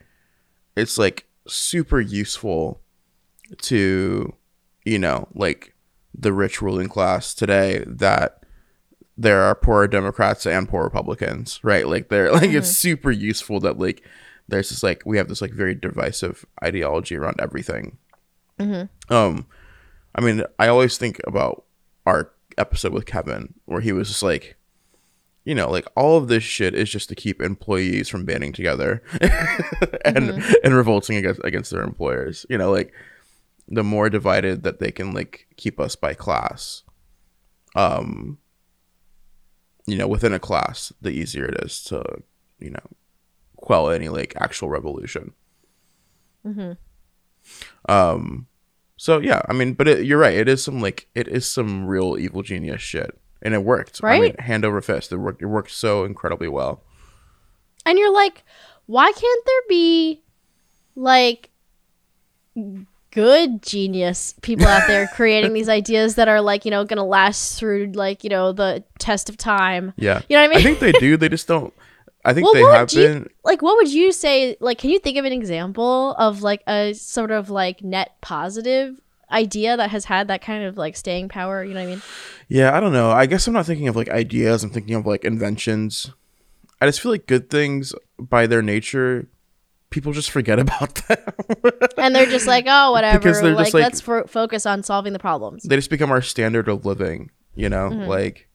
it's 0.75 0.98
like 0.98 1.27
super 1.48 2.01
useful 2.01 2.81
to 3.63 4.34
you 4.84 5.00
know, 5.00 5.27
like 5.34 5.75
the 6.13 6.34
rich 6.34 6.62
ruling 6.62 6.89
class 6.89 7.34
today 7.34 7.84
that 7.88 8.43
there 9.17 9.41
are 9.41 9.55
poor 9.55 9.88
Democrats 9.88 10.46
and 10.46 10.67
poor 10.67 10.84
Republicans, 10.84 11.60
right? 11.63 11.88
Like 11.88 12.10
they're 12.10 12.31
like 12.34 12.51
it's 12.51 12.67
mm-hmm. 12.67 12.89
super 12.89 13.12
useful 13.12 13.60
that 13.62 13.79
like 13.79 14.03
there's 14.51 14.70
this 14.70 14.84
like 14.84 15.01
we 15.05 15.17
have 15.17 15.27
this 15.27 15.41
like 15.41 15.53
very 15.53 15.74
divisive 15.74 16.46
ideology 16.63 17.15
around 17.15 17.39
everything. 17.39 17.98
Um, 19.10 19.48
I 20.13 20.22
mean, 20.22 20.43
I 20.60 20.67
always 20.67 20.98
think 20.98 21.20
about 21.25 21.65
our 22.05 22.31
episode 22.58 22.93
with 22.93 23.05
Kevin 23.05 23.55
where 23.65 23.81
he 23.81 23.91
was 23.91 24.10
just 24.10 24.22
like, 24.22 24.58
you 25.46 25.55
know, 25.55 25.72
like 25.72 25.88
all 25.96 26.17
of 26.17 26.27
this 26.27 26.43
shit 26.43 26.75
is 26.75 26.89
just 26.89 27.10
to 27.10 27.15
keep 27.15 27.41
employees 27.41 28.10
from 28.10 28.25
banding 28.25 28.53
together 28.53 29.01
and 30.05 30.43
and 30.63 30.75
revolting 30.75 31.17
against 31.17 31.41
against 31.43 31.72
their 31.72 31.81
employers. 31.81 32.46
You 32.50 32.58
know, 32.58 32.72
like 32.72 32.93
the 33.67 33.84
more 33.84 34.10
divided 34.10 34.63
that 34.63 34.79
they 34.79 34.91
can 34.91 35.13
like 35.13 35.48
keep 35.55 35.79
us 35.79 35.96
by 35.96 36.13
class, 36.13 36.84
um, 37.75 38.38
you 39.88 39.98
know, 39.98 40.08
within 40.08 40.34
a 40.34 40.39
class, 40.39 40.91
the 41.01 41.10
easier 41.10 41.46
it 41.46 41.63
is 41.63 41.81
to, 41.86 42.03
you 42.60 42.70
know, 42.70 42.84
quell 43.62 43.89
any 43.89 44.10
like 44.10 44.34
actual 44.38 44.70
revolution. 44.70 45.34
Um, 47.89 48.48
so 48.98 49.20
yeah, 49.20 49.41
I 49.48 49.53
mean, 49.53 49.74
but 49.74 49.88
it, 49.88 50.06
you're 50.06 50.20
right. 50.20 50.36
It 50.38 50.48
is 50.48 50.63
some 50.63 50.82
like 50.82 51.08
it 51.15 51.27
is 51.27 51.50
some 51.50 51.86
real 51.88 52.18
evil 52.18 52.44
genius 52.44 52.82
shit, 52.82 53.20
and 53.41 53.53
it 53.53 53.63
worked. 53.63 54.01
I 54.03 54.13
mean, 54.13 54.22
Right? 54.22 54.39
hand 54.39 54.65
over 54.65 54.82
fist. 54.82 55.12
It 55.12 55.18
worked. 55.18 55.41
It 55.41 55.48
worked 55.48 55.72
so 55.72 56.03
incredibly 56.03 56.48
well. 56.48 56.84
and 57.86 57.98
you're 57.98 58.13
like 58.13 58.44
why 58.88 59.12
can't 59.12 59.46
there 59.46 59.62
be 59.70 60.22
like 60.96 61.50
good 63.12 63.62
genius 63.62 64.34
people 64.41 64.68
out 64.68 64.86
there 64.88 65.08
creating 65.15 65.53
these 65.53 65.70
ideas 65.70 66.15
that 66.15 66.27
are 66.27 66.41
like 66.41 66.65
you 66.65 66.72
know 66.72 66.84
gonna 66.84 67.03
last 67.06 67.58
through 67.58 67.91
like 67.94 68.24
you 68.24 68.30
know 68.30 68.51
the 68.51 68.84
test 69.00 69.30
of 69.30 69.38
time 69.38 69.94
Yeah, 69.96 70.22
you 70.30 70.36
know 70.36 70.41
what 70.41 70.46
i 70.46 70.50
mean 70.50 70.60
I 70.60 70.63
think 70.63 70.80
they 70.80 70.91
do. 70.94 71.18
They 71.18 71.30
just 71.30 71.48
don't. 71.48 71.74
I 72.23 72.33
think 72.33 72.45
Well, 72.45 72.53
they 72.53 72.61
have 72.77 72.91
you- 72.93 73.07
been. 73.07 73.29
like 73.43 73.61
what 73.61 73.75
would 73.77 73.91
you 73.91 74.11
say 74.11 74.55
like 74.59 74.77
can 74.77 74.89
you 74.91 74.99
think 74.99 75.17
of 75.17 75.25
an 75.25 75.33
example 75.33 76.13
of 76.19 76.41
like 76.43 76.61
a 76.67 76.93
sort 76.93 77.31
of 77.31 77.49
like 77.49 77.83
net 77.83 78.11
positive 78.21 78.99
idea 79.31 79.77
that 79.77 79.89
has 79.89 80.05
had 80.05 80.27
that 80.27 80.41
kind 80.41 80.63
of 80.65 80.77
like 80.77 80.95
staying 80.95 81.29
power 81.29 81.63
you 81.63 81.73
know 81.73 81.79
what 81.79 81.87
i 81.87 81.91
mean 81.91 82.01
Yeah, 82.49 82.75
I 82.75 82.79
don't 82.81 82.91
know. 82.91 83.11
I 83.11 83.25
guess 83.27 83.47
I'm 83.47 83.53
not 83.53 83.65
thinking 83.65 83.87
of 83.87 83.95
like 83.95 84.09
ideas. 84.09 84.61
I'm 84.63 84.71
thinking 84.71 84.93
of 84.95 85.05
like 85.07 85.23
inventions. 85.23 86.11
I 86.81 86.85
just 86.85 86.99
feel 86.99 87.11
like 87.13 87.25
good 87.27 87.49
things, 87.49 87.93
by 88.19 88.45
their 88.45 88.61
nature, 88.61 89.27
people 89.89 90.11
just 90.11 90.29
forget 90.31 90.59
about 90.65 90.95
them. 91.07 91.17
and 91.97 92.13
they're 92.13 92.25
just 92.25 92.45
like 92.47 92.65
oh 92.67 92.91
whatever 92.91 93.19
Because 93.19 93.39
they're 93.41 93.53
like, 93.55 93.67
just, 93.67 93.73
like- 93.73 93.83
let's 93.83 94.01
fo- 94.01 94.27
focus 94.27 94.65
on 94.65 94.83
solving 94.83 95.13
the 95.13 95.19
problems 95.19 95.63
they 95.63 95.75
just 95.77 95.89
become 95.89 96.11
our 96.11 96.21
standard 96.21 96.67
of 96.67 96.85
living. 96.85 97.31
You 97.55 97.69
know, 97.69 97.89
Mm-hmm. 97.89 98.09
like, 98.09 98.49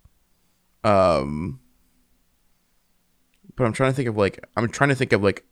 um. 0.84 1.60
But 3.56 3.64
I'm 3.64 3.72
trying 3.72 3.90
to 3.92 3.96
think 3.96 4.08
of 4.08 4.16
like 4.16 4.44
I'm 4.56 4.68
trying 4.68 4.90
to 4.90 4.94
think 4.96 5.12
of 5.12 5.22
like 5.22 5.44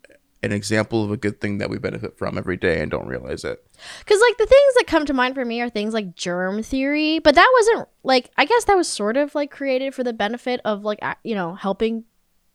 an 0.43 0.53
example 0.53 1.03
of 1.03 1.11
a 1.11 1.17
good 1.17 1.41
thing 1.41 1.57
that 1.59 1.71
we 1.71 1.79
benefit 1.79 2.19
from 2.19 2.37
every 2.37 2.59
day 2.59 2.83
and 2.83 2.91
don't 2.91 3.07
realize 3.07 3.45
it. 3.45 3.65
Because 4.01 4.21
like 4.21 4.37
the 4.37 4.45
things 4.47 4.75
that 4.77 4.85
come 4.87 5.07
to 5.07 5.15
mind 5.15 5.35
for 5.35 5.45
me 5.45 5.63
are 5.63 5.71
things 5.71 5.95
like 5.95 6.15
germ 6.15 6.63
theory, 6.63 7.19
but 7.19 7.35
that 7.35 7.51
wasn't 7.55 7.89
like 8.03 8.31
I 8.37 8.45
guess 8.45 8.65
that 8.67 8.77
was 8.77 8.87
sort 8.89 9.17
of 9.17 9.35
like 9.35 9.51
created 9.51 9.95
for 9.95 10.05
the 10.05 10.13
benefit 10.13 10.61
of 10.67 10.85
like 10.85 10.99
you 11.23 11.35
know 11.35 11.55
helping 11.55 12.05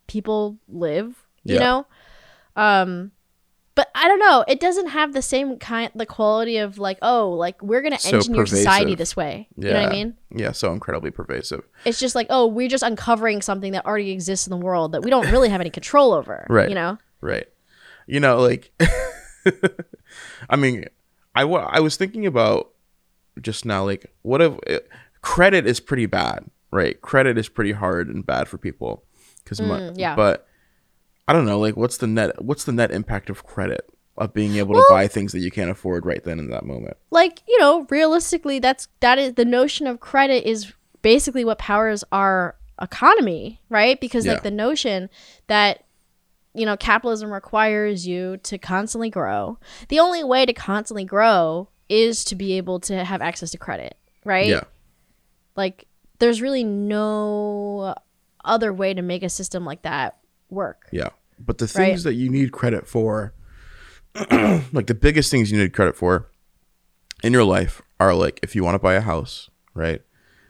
people 0.08 0.58
live, 0.68 1.26
you 1.44 1.56
Yeah. 1.56 1.60
know. 1.60 1.88
Um, 2.56 3.12
but 3.80 3.90
I 3.96 4.10
don't 4.10 4.20
know. 4.20 4.44
It 4.46 4.60
doesn't 4.60 4.88
have 4.88 5.14
the 5.14 5.22
same 5.22 5.58
kind, 5.58 5.90
the 5.96 6.06
quality 6.06 6.58
of 6.58 6.80
like, 6.80 6.98
oh, 7.02 7.30
like 7.30 7.64
we're 7.64 7.82
gonna 7.82 7.98
So 7.98 8.18
engineer 8.18 8.46
society 8.46 8.94
this 8.94 9.16
way. 9.16 9.48
Yeah. 9.56 9.68
You 9.68 9.74
know 9.74 9.80
what 9.84 9.90
I 9.90 9.92
mean? 9.94 10.18
Yeah, 10.36 10.52
so 10.52 10.74
incredibly 10.74 11.12
pervasive. 11.12 11.64
It's 11.86 11.98
just 11.98 12.14
like, 12.14 12.28
oh, 12.30 12.46
we're 12.46 12.68
just 12.68 12.84
uncovering 12.84 13.42
something 13.42 13.72
that 13.72 13.86
already 13.86 14.12
exists 14.12 14.46
in 14.48 14.52
the 14.52 14.58
world 14.58 14.92
that 14.92 15.02
we 15.02 15.10
don't 15.10 15.32
really 15.32 15.48
have 15.48 15.62
any 15.62 15.70
control 15.70 16.12
over. 16.12 16.46
Right. 16.50 16.68
You 16.68 16.76
know? 16.76 16.98
Right. 17.22 17.48
You 18.06 18.20
know, 18.20 18.42
like, 18.42 18.78
I 20.50 20.58
mean, 20.58 20.84
I, 21.34 21.44
I 21.44 21.80
was 21.80 21.96
thinking 21.96 22.26
about 22.26 22.72
just 23.40 23.64
now, 23.64 23.86
like, 23.86 24.12
what 24.24 24.42
if 24.42 24.56
eh, 24.68 24.80
credit 25.22 25.66
is 25.66 25.80
pretty 25.80 26.06
bad, 26.06 26.50
right? 26.70 27.00
Credit 27.02 27.38
is 27.38 27.48
pretty 27.48 27.72
hard 27.72 28.10
and 28.10 28.26
bad 28.26 28.50
for 28.50 28.58
people. 28.58 29.06
Cause 29.46 29.62
my, 29.62 29.80
Mm, 29.80 29.94
yeah. 29.96 30.18
But 30.18 30.49
I 31.30 31.34
don't 31.34 31.46
know, 31.46 31.60
like, 31.60 31.78
what's 31.78 31.98
the 31.98 32.08
net, 32.08 32.42
what's 32.44 32.64
the 32.64 32.72
net 32.72 32.90
impact 32.92 33.30
of 33.30 33.46
credit? 33.46 33.88
Of 34.18 34.34
being 34.34 34.56
able 34.58 34.74
Well- 34.74 34.86
to 34.88 34.94
buy 34.94 35.08
things 35.08 35.32
that 35.32 35.40
you 35.40 35.52
can't 35.52 35.70
afford 35.70 36.06
right 36.06 36.24
then 36.24 36.40
in 36.40 36.50
that 36.50 36.66
moment. 36.66 36.98
Like, 37.12 37.42
you 37.48 37.58
know, 37.60 37.86
realistically, 37.90 38.60
that's 38.60 38.88
that 39.00 39.18
is 39.18 39.36
the 39.36 39.46
notion 39.46 39.88
of 39.88 40.00
credit 40.02 40.44
is 40.50 40.74
basically 41.02 41.46
what 41.46 41.58
powers 41.60 42.04
our 42.12 42.56
economy, 42.82 43.62
right? 43.70 43.98
Because 44.02 44.26
Yeah. 44.26 44.34
like 44.34 44.44
the 44.44 44.52
notion 44.52 45.10
that 45.48 45.86
you 46.54 46.66
know 46.66 46.76
capitalism 46.76 47.32
requires 47.32 48.08
you 48.08 48.38
to 48.44 48.58
constantly 48.58 49.10
grow. 49.10 49.58
The 49.88 50.00
only 50.00 50.24
way 50.24 50.46
to 50.46 50.52
constantly 50.54 51.06
grow 51.06 51.70
is 51.88 52.24
to 52.26 52.36
be 52.36 52.54
able 52.54 52.80
to 52.82 53.06
have 53.06 53.22
access 53.22 53.52
to 53.52 53.58
credit, 53.58 53.96
right? 54.26 54.48
Yeah. 54.48 54.64
Like 55.56 55.86
there's 56.18 56.42
really 56.42 56.64
no 56.66 57.96
other 58.44 58.74
way 58.74 58.94
to 58.94 59.02
make 59.02 59.24
a 59.24 59.30
system 59.30 59.64
like 59.64 59.84
that 59.84 60.18
work. 60.50 60.88
Yeah. 60.92 61.10
But 61.40 61.58
the 61.58 61.66
Right. 61.66 61.72
things 61.88 62.04
that 62.04 62.14
you 62.16 62.30
need 62.30 62.52
credit 62.52 62.88
for, 62.88 63.34
like 64.74 64.88
the 64.88 64.98
biggest 65.00 65.32
things 65.32 65.52
you 65.52 65.58
need 65.58 65.74
credit 65.74 65.96
for 65.96 66.30
in 67.24 67.34
your 67.34 67.44
life 67.44 67.82
are 68.00 68.14
like 68.14 68.40
if 68.44 68.56
you 68.56 68.64
want 68.64 68.76
to 68.76 68.80
buy 68.80 68.94
a 68.96 69.02
house, 69.02 69.50
right? 69.74 70.02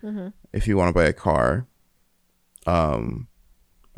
Mm-hmm. 0.03 0.29
If 0.53 0.67
you 0.67 0.77
want 0.77 0.89
to 0.89 0.93
buy 0.93 1.05
a 1.05 1.13
car, 1.13 1.67
um, 2.65 3.27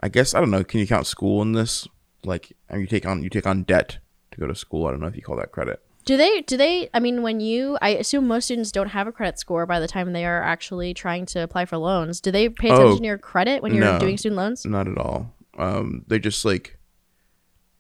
I 0.02 0.10
guess 0.10 0.34
I 0.34 0.40
don't 0.40 0.52
know. 0.52 0.64
Can 0.64 0.80
you 0.80 0.88
count 0.88 1.08
school 1.08 1.42
in 1.42 1.54
this? 1.54 1.88
Like, 2.24 2.54
you 2.74 2.86
take 2.88 3.06
on 3.06 3.24
you 3.24 3.30
take 3.30 3.48
on 3.48 3.64
debt 3.64 3.98
to 4.32 4.40
go 4.40 4.48
to 4.48 4.56
school. 4.56 4.88
I 4.88 4.92
don't 4.92 5.00
know 5.00 5.08
if 5.08 5.16
you 5.16 5.22
call 5.22 5.38
that 5.38 5.52
credit. 5.52 5.82
Do 6.06 6.18
they 6.18 6.42
do 6.42 6.58
they 6.58 6.90
I 6.94 7.00
mean 7.00 7.22
when 7.22 7.40
you 7.40 7.78
I 7.82 7.90
assume 7.90 8.28
most 8.28 8.46
students 8.46 8.72
don't 8.72 8.90
have 8.90 9.08
a 9.08 9.12
credit 9.12 9.38
score 9.40 9.66
by 9.66 9.80
the 9.80 9.88
time 9.88 10.14
they 10.14 10.26
are 10.26 10.42
actually 10.42 10.94
trying 10.94 11.26
to 11.28 11.40
apply 11.44 11.66
for 11.66 11.78
loans. 11.78 12.20
Do 12.22 12.32
they 12.32 12.50
pay 12.50 12.70
attention 12.70 12.88
Oh, 12.94 12.98
to 12.98 13.04
your 13.04 13.18
credit 13.20 13.62
when 13.62 13.74
you're 13.74 13.84
no. 13.86 14.00
doing 14.00 14.18
student 14.18 14.38
loans? 14.38 14.66
Not 14.66 14.88
at 14.88 14.98
all. 14.98 15.32
Um, 15.58 16.04
they 16.08 16.18
just 16.18 16.44
like, 16.46 16.78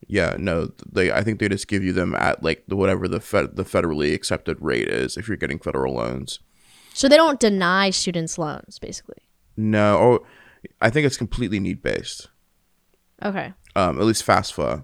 yeah, 0.08 0.36
no, 0.38 0.72
they. 0.91 1.12
I 1.12 1.24
think 1.24 1.39
they 1.39 1.50
just 1.50 1.67
give 1.67 1.84
you 1.84 1.93
them 1.93 2.15
at 2.15 2.43
like 2.43 2.63
the 2.67 2.75
whatever 2.75 3.08
the 3.08 3.20
fed 3.20 3.55
the 3.55 3.63
federally 3.63 4.13
accepted 4.13 4.58
rate 4.60 4.88
is 4.88 5.17
if 5.17 5.27
you're 5.27 5.38
getting 5.38 5.60
federal 5.60 5.96
loans. 5.96 6.39
So 6.93 7.08
they 7.08 7.17
don't 7.17 7.39
deny 7.39 7.89
students 7.91 8.38
loans 8.38 8.79
basically. 8.79 9.24
No, 9.55 9.98
oh, 9.98 10.25
I 10.81 10.89
think 10.89 11.05
it's 11.05 11.17
completely 11.17 11.60
need 11.60 11.81
based. 11.81 12.29
Okay. 13.24 13.53
Um, 13.75 14.00
at 14.00 14.05
least 14.05 14.25
FAFSA, 14.25 14.84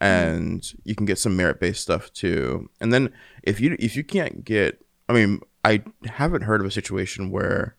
and 0.00 0.72
you 0.84 0.94
can 0.94 1.06
get 1.06 1.18
some 1.18 1.36
merit 1.36 1.58
based 1.58 1.82
stuff 1.82 2.12
too. 2.12 2.68
And 2.80 2.92
then 2.92 3.12
if 3.42 3.60
you 3.60 3.76
if 3.78 3.96
you 3.96 4.04
can't 4.04 4.44
get, 4.44 4.84
I 5.08 5.12
mean, 5.12 5.40
I 5.64 5.82
haven't 6.04 6.42
heard 6.42 6.60
of 6.60 6.66
a 6.66 6.70
situation 6.70 7.30
where. 7.30 7.76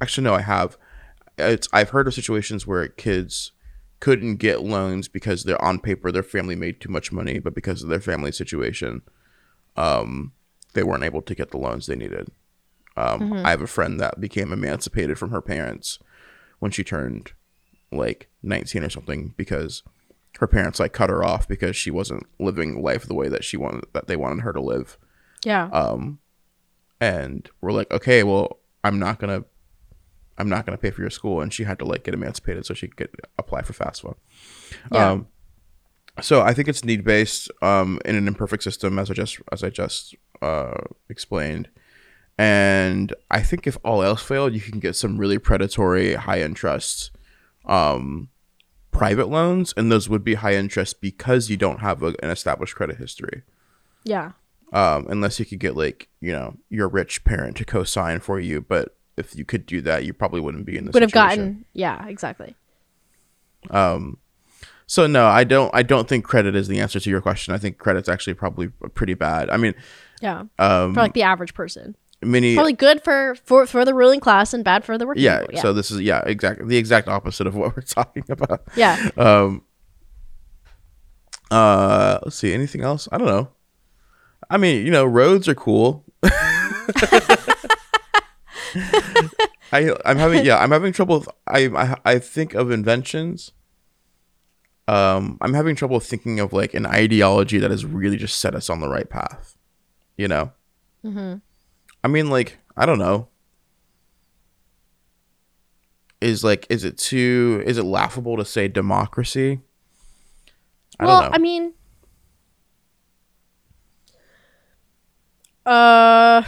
Actually, 0.00 0.24
no, 0.24 0.34
I 0.34 0.42
have. 0.42 0.78
It's 1.36 1.68
I've 1.72 1.90
heard 1.90 2.08
of 2.08 2.14
situations 2.14 2.66
where 2.66 2.88
kids 2.88 3.52
couldn't 4.00 4.36
get 4.36 4.62
loans 4.62 5.08
because 5.08 5.44
they're 5.44 5.62
on 5.62 5.80
paper 5.80 6.12
their 6.12 6.22
family 6.22 6.54
made 6.54 6.80
too 6.80 6.90
much 6.90 7.10
money, 7.12 7.38
but 7.38 7.54
because 7.54 7.82
of 7.82 7.88
their 7.88 8.00
family 8.00 8.32
situation, 8.32 9.02
um, 9.76 10.32
they 10.74 10.82
weren't 10.82 11.04
able 11.04 11.22
to 11.22 11.34
get 11.34 11.50
the 11.50 11.58
loans 11.58 11.86
they 11.86 11.96
needed. 11.96 12.28
Um, 12.96 13.32
I 13.32 13.50
have 13.50 13.62
a 13.62 13.68
friend 13.68 14.00
that 14.00 14.20
became 14.20 14.52
emancipated 14.52 15.18
from 15.18 15.30
her 15.30 15.40
parents 15.40 16.00
when 16.58 16.72
she 16.72 16.82
turned 16.82 17.32
like 17.92 18.28
19 18.42 18.82
or 18.82 18.90
something 18.90 19.34
because 19.36 19.82
her 20.40 20.46
parents 20.46 20.80
like 20.80 20.92
cut 20.92 21.10
her 21.10 21.24
off 21.24 21.46
because 21.48 21.76
she 21.76 21.90
wasn't 21.90 22.26
living 22.38 22.82
life 22.82 23.06
the 23.06 23.14
way 23.14 23.28
that 23.28 23.44
she 23.44 23.56
wanted 23.56 23.84
that 23.92 24.08
they 24.08 24.16
wanted 24.16 24.42
her 24.42 24.52
to 24.52 24.60
live. 24.60 24.98
Yeah. 25.44 25.68
Um, 25.70 26.18
and 27.00 27.48
we're 27.60 27.72
like, 27.72 27.90
okay, 27.92 28.24
well, 28.24 28.58
I'm 28.82 28.98
not 28.98 29.18
gonna, 29.18 29.44
I'm 30.38 30.48
not 30.48 30.64
gonna 30.64 30.78
pay 30.78 30.90
for 30.90 31.00
your 31.00 31.10
school, 31.10 31.40
and 31.40 31.52
she 31.52 31.64
had 31.64 31.78
to 31.80 31.84
like 31.84 32.04
get 32.04 32.14
emancipated 32.14 32.64
so 32.64 32.74
she 32.74 32.88
could 32.88 33.10
apply 33.38 33.62
for 33.62 33.72
FAFSA. 33.72 34.14
Yeah. 34.92 35.10
Um, 35.10 35.28
so 36.20 36.42
I 36.42 36.52
think 36.52 36.68
it's 36.68 36.84
need 36.84 37.04
based 37.04 37.50
um, 37.62 38.00
in 38.04 38.16
an 38.16 38.26
imperfect 38.26 38.62
system, 38.62 38.98
as 38.98 39.10
I 39.10 39.14
just 39.14 39.38
as 39.52 39.62
I 39.62 39.70
just 39.70 40.14
uh, 40.42 40.80
explained. 41.08 41.68
And 42.36 43.12
I 43.30 43.42
think 43.42 43.66
if 43.66 43.76
all 43.84 44.02
else 44.02 44.22
failed, 44.22 44.54
you 44.54 44.60
can 44.60 44.78
get 44.78 44.94
some 44.94 45.18
really 45.18 45.38
predatory 45.38 46.14
high 46.14 46.40
interest 46.40 47.10
um, 47.66 48.28
private 48.90 49.28
loans, 49.28 49.74
and 49.76 49.92
those 49.92 50.08
would 50.08 50.24
be 50.24 50.34
high 50.34 50.54
interest 50.54 51.00
because 51.00 51.50
you 51.50 51.56
don't 51.56 51.80
have 51.80 52.02
a, 52.02 52.14
an 52.22 52.30
established 52.30 52.74
credit 52.74 52.96
history. 52.96 53.42
yeah. 54.04 54.32
Um, 54.70 55.06
unless 55.08 55.40
you 55.40 55.46
could 55.46 55.60
get 55.60 55.76
like 55.76 56.08
you 56.20 56.30
know 56.30 56.58
your 56.68 56.88
rich 56.88 57.24
parent 57.24 57.56
to 57.56 57.64
co-sign 57.64 58.20
for 58.20 58.38
you, 58.38 58.60
but 58.60 58.97
if 59.18 59.34
you 59.36 59.44
could 59.44 59.66
do 59.66 59.80
that, 59.82 60.04
you 60.04 60.12
probably 60.12 60.40
wouldn't 60.40 60.64
be 60.66 60.76
in 60.78 60.84
this. 60.86 60.94
Would 60.94 61.02
have 61.02 61.12
gotten 61.12 61.64
yeah, 61.72 62.06
exactly. 62.06 62.54
Um, 63.70 64.18
so 64.86 65.06
no, 65.06 65.26
I 65.26 65.44
don't. 65.44 65.70
I 65.74 65.82
don't 65.82 66.08
think 66.08 66.24
credit 66.24 66.54
is 66.56 66.68
the 66.68 66.80
answer 66.80 66.98
to 67.00 67.10
your 67.10 67.20
question. 67.20 67.52
I 67.54 67.58
think 67.58 67.78
credit's 67.78 68.08
actually 68.08 68.34
probably 68.34 68.68
pretty 68.94 69.14
bad. 69.14 69.50
I 69.50 69.56
mean, 69.58 69.74
Yeah. 70.22 70.44
um, 70.58 70.94
For 70.94 71.00
like 71.00 71.12
the 71.12 71.24
average 71.24 71.52
person. 71.54 71.94
many. 72.22 72.54
Probably 72.54 72.72
good 72.72 73.02
for 73.04 73.34
for 73.44 73.66
for 73.66 73.84
the 73.84 73.92
ruling 73.94 74.20
class 74.20 74.54
and 74.54 74.64
bad 74.64 74.84
for 74.84 74.96
the 74.96 75.06
working 75.06 75.22
yeah. 75.24 75.44
Yeah. 75.50 75.60
So 75.60 75.72
this 75.74 75.90
is 75.90 76.00
yeah, 76.00 76.22
exactly 76.24 76.66
the 76.66 76.76
exact 76.78 77.08
opposite 77.08 77.46
of 77.46 77.54
what 77.54 77.76
we're 77.76 77.82
talking 77.82 78.24
about. 78.30 78.62
yeah. 78.76 79.10
Um. 79.16 79.62
Uh, 81.50 82.18
let's 82.24 82.36
see. 82.36 82.52
Anything 82.52 82.82
else? 82.82 83.08
I 83.12 83.18
don't 83.18 83.26
know. 83.28 83.48
I 84.50 84.56
mean, 84.56 84.84
you 84.86 84.92
know, 84.92 85.04
roads 85.04 85.48
are 85.48 85.54
cool. 85.54 86.04
I 89.72 89.94
I'm 90.04 90.16
having 90.16 90.44
yeah 90.44 90.58
I'm 90.58 90.70
having 90.70 90.92
trouble. 90.92 91.20
with- 91.20 91.28
I 91.46 91.66
I 91.68 91.96
I 92.04 92.18
think 92.18 92.54
of 92.54 92.70
inventions. 92.70 93.52
Um, 94.86 95.36
I'm 95.42 95.52
having 95.52 95.76
trouble 95.76 96.00
thinking 96.00 96.40
of 96.40 96.52
like 96.54 96.72
an 96.72 96.86
ideology 96.86 97.58
that 97.58 97.70
has 97.70 97.84
really 97.84 98.16
just 98.16 98.38
set 98.40 98.54
us 98.54 98.70
on 98.70 98.80
the 98.80 98.88
right 98.88 99.08
path. 99.08 99.56
You 100.16 100.28
know. 100.28 100.52
hmm 101.02 101.34
I 102.02 102.08
mean, 102.08 102.30
like 102.30 102.58
I 102.76 102.86
don't 102.86 102.98
know. 102.98 103.28
Is 106.20 106.42
like 106.42 106.66
is 106.68 106.84
it 106.84 106.96
too 106.98 107.62
is 107.66 107.78
it 107.78 107.84
laughable 107.84 108.36
to 108.38 108.44
say 108.44 108.66
democracy? 108.68 109.60
I 110.98 111.04
well, 111.06 111.20
don't 111.20 111.30
know. 111.30 111.34
I 111.34 111.38
mean, 111.38 111.74
uh, 115.66 116.42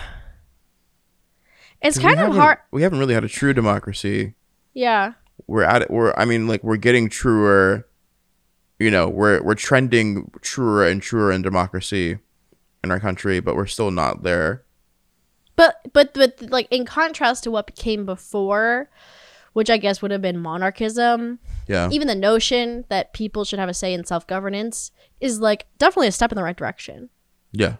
it's 1.82 1.98
kind 1.98 2.20
of 2.20 2.34
hard. 2.34 2.58
We 2.70 2.82
haven't 2.82 2.98
really 2.98 3.14
had 3.14 3.24
a 3.24 3.28
true 3.28 3.52
democracy. 3.52 4.34
Yeah, 4.74 5.14
We're 5.46 5.64
at 5.64 5.82
it. 5.82 5.90
We're 5.90 6.14
I 6.16 6.24
mean, 6.24 6.46
like 6.46 6.62
we're 6.62 6.76
getting 6.76 7.08
truer. 7.08 7.86
You 8.78 8.90
know, 8.90 9.08
we're 9.08 9.42
we're 9.42 9.54
trending 9.54 10.30
truer 10.40 10.86
and 10.86 11.02
truer 11.02 11.32
in 11.32 11.42
democracy 11.42 12.18
in 12.82 12.90
our 12.90 13.00
country, 13.00 13.40
but 13.40 13.54
we're 13.56 13.66
still 13.66 13.90
not 13.90 14.22
there. 14.22 14.64
but 15.56 15.76
but 15.92 16.14
but 16.14 16.40
like 16.50 16.66
in 16.70 16.84
contrast 16.86 17.44
to 17.44 17.50
what 17.50 17.74
came 17.76 18.06
before, 18.06 18.88
which 19.52 19.68
I 19.68 19.76
guess 19.76 20.00
would 20.00 20.10
have 20.12 20.22
been 20.22 20.38
monarchism. 20.38 21.40
Yeah. 21.66 21.90
Even 21.90 22.08
the 22.08 22.14
notion 22.14 22.84
that 22.88 23.12
people 23.12 23.44
should 23.44 23.58
have 23.58 23.68
a 23.68 23.74
say 23.74 23.92
in 23.92 24.04
self 24.04 24.26
governance 24.26 24.92
is 25.20 25.40
like 25.40 25.66
definitely 25.78 26.08
a 26.08 26.12
step 26.12 26.32
in 26.32 26.36
the 26.36 26.42
right 26.42 26.56
direction. 26.56 27.10
Yeah. 27.52 27.76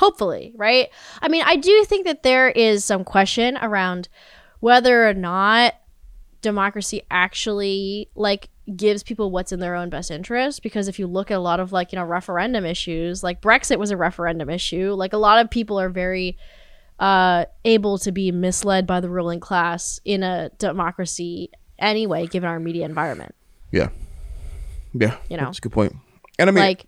Hopefully 0.00 0.52
right 0.56 0.88
i 1.22 1.28
mean 1.28 1.42
i 1.44 1.56
do 1.56 1.84
think 1.84 2.06
that 2.06 2.22
there 2.22 2.48
is 2.48 2.84
some 2.84 3.04
question 3.04 3.56
around 3.60 4.08
whether 4.60 5.08
or 5.08 5.14
not 5.14 5.74
democracy 6.42 7.02
actually 7.10 8.08
like 8.14 8.48
gives 8.76 9.02
people 9.02 9.30
what's 9.30 9.52
in 9.52 9.60
their 9.60 9.74
own 9.74 9.90
best 9.90 10.10
interest 10.10 10.62
because 10.62 10.88
if 10.88 10.98
you 10.98 11.06
look 11.06 11.30
at 11.30 11.36
a 11.36 11.40
lot 11.40 11.60
of 11.60 11.70
like 11.70 11.92
you 11.92 11.98
know 11.98 12.04
referendum 12.04 12.64
issues 12.64 13.22
like 13.22 13.42
brexit 13.42 13.78
was 13.78 13.90
a 13.90 13.96
referendum 13.96 14.48
issue 14.48 14.92
like 14.94 15.12
a 15.12 15.18
lot 15.18 15.38
of 15.38 15.50
people 15.50 15.78
are 15.78 15.90
very 15.90 16.36
uh 16.98 17.44
able 17.64 17.98
to 17.98 18.10
be 18.10 18.32
misled 18.32 18.86
by 18.86 19.00
the 19.00 19.08
ruling 19.08 19.40
class 19.40 20.00
in 20.04 20.22
a 20.22 20.50
democracy 20.58 21.50
anyway 21.78 22.26
given 22.26 22.48
our 22.48 22.58
media 22.60 22.84
environment 22.84 23.34
Yeah. 23.70 23.88
Yeah. 24.92 25.16
You 25.28 25.36
know. 25.36 25.44
That's 25.44 25.58
a 25.58 25.62
good 25.62 25.72
point. 25.72 25.94
And 26.38 26.48
I 26.48 26.52
mean, 26.52 26.64
like 26.64 26.86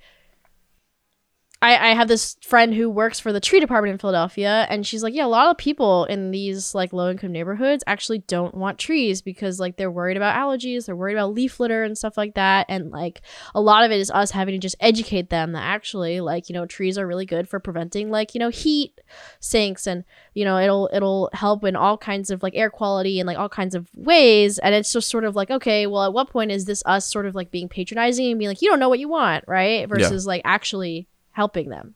I, 1.63 1.91
I 1.91 1.95
have 1.95 2.09
this 2.09 2.37
friend 2.43 2.75
who 2.75 2.91
works 2.91 3.21
for 3.21 3.33
the 3.33 3.39
tree 3.39 3.61
department 3.61 3.93
in 3.93 3.99
Philadelphia, 3.99 4.67
and 4.69 4.85
she's 4.85 5.05
like, 5.05 5.15
yeah, 5.15 5.25
a 5.25 5.29
lot 5.29 5.49
of 5.49 5.57
people 5.57 6.07
in 6.07 6.33
these 6.33 6.75
like 6.75 6.93
low 6.93 7.09
income 7.09 7.31
neighborhoods 7.31 7.85
actually 7.87 8.19
don't 8.19 8.53
want 8.57 8.81
trees 8.81 9.23
because 9.23 9.61
like 9.61 9.77
they're 9.77 9.91
worried 9.91 10.17
about 10.17 10.35
allergies, 10.35 10.87
they're 10.87 10.97
worried 10.97 11.15
about 11.15 11.35
leaf 11.35 11.61
litter 11.61 11.85
and 11.85 11.97
stuff 11.97 12.17
like 12.17 12.35
that, 12.35 12.67
and 12.69 12.91
like 12.91 13.23
a 13.55 13.61
lot 13.61 13.85
of 13.85 13.93
it 13.93 14.01
is 14.01 14.11
us 14.11 14.33
having 14.33 14.55
to 14.55 14.59
just 14.59 14.75
educate 14.81 15.31
them 15.31 15.53
that 15.53 15.63
actually 15.63 16.21
like 16.21 16.49
you 16.49 16.53
know 16.53 16.67
trees 16.67 16.99
are 16.99 17.07
really 17.07 17.27
good 17.27 17.49
for 17.49 17.61
preventing 17.61 18.11
like 18.11 18.35
you 18.35 18.41
know 18.41 18.49
heat 18.49 19.01
sinks 19.39 19.87
and 19.87 20.03
you 20.35 20.45
know 20.45 20.59
it'll 20.59 20.91
it'll 20.93 21.31
help 21.33 21.63
in 21.63 21.77
all 21.77 21.97
kinds 21.97 22.33
of 22.33 22.43
like 22.43 22.57
air 22.57 22.71
quality 22.71 23.21
and 23.21 23.27
like 23.29 23.39
all 23.39 23.49
kinds 23.49 23.77
of 23.77 23.89
ways, 23.95 24.59
and 24.59 24.75
it's 24.75 24.93
just 24.93 25.09
sort 25.09 25.25
of 25.25 25.37
like 25.37 25.51
okay, 25.51 25.87
well 25.87 26.03
at 26.03 26.13
what 26.13 26.29
point 26.29 26.51
is 26.51 26.65
this 26.65 26.83
us 26.87 27.07
sort 27.09 27.25
of 27.25 27.37
like 27.37 27.53
being 27.53 27.69
patronizing 27.69 28.31
and 28.33 28.39
being 28.41 28.49
like 28.49 28.63
you 28.63 28.69
don't 28.69 28.81
know 28.81 28.89
what 28.89 28.99
you 28.99 29.09
want, 29.09 29.45
right? 29.47 29.89
Versus 29.89 30.27
like 30.27 30.43
actually 30.45 31.07
helping 31.33 31.69
them 31.69 31.95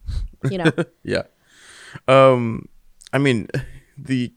you 0.51 0.59
know 0.59 0.71
yeah. 1.03 1.23
Um, 2.09 2.69
I 3.13 3.19
mean, 3.19 3.49
the 3.99 4.33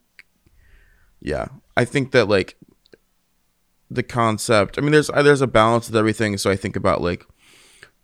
yeah, 1.22 1.48
I 1.76 1.86
think 1.86 2.12
that 2.12 2.28
like 2.28 2.58
the 3.90 4.04
concept. 4.04 4.78
I 4.78 4.82
mean, 4.82 4.92
there's 4.92 5.08
there's 5.08 5.42
a 5.42 5.48
balance 5.48 5.88
with 5.88 5.98
everything. 5.98 6.38
So 6.38 6.50
I 6.50 6.56
think 6.56 6.76
about 6.76 7.02
like 7.02 7.26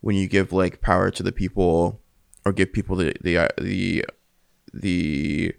when 0.01 0.15
you 0.15 0.27
give 0.27 0.51
like 0.51 0.81
power 0.81 1.11
to 1.11 1.23
the 1.23 1.31
people 1.31 2.01
or 2.45 2.51
give 2.51 2.73
people 2.73 2.95
the 2.95 3.13
the 3.21 3.37
uh, 3.37 3.47
the 3.59 4.05
the 4.73 5.53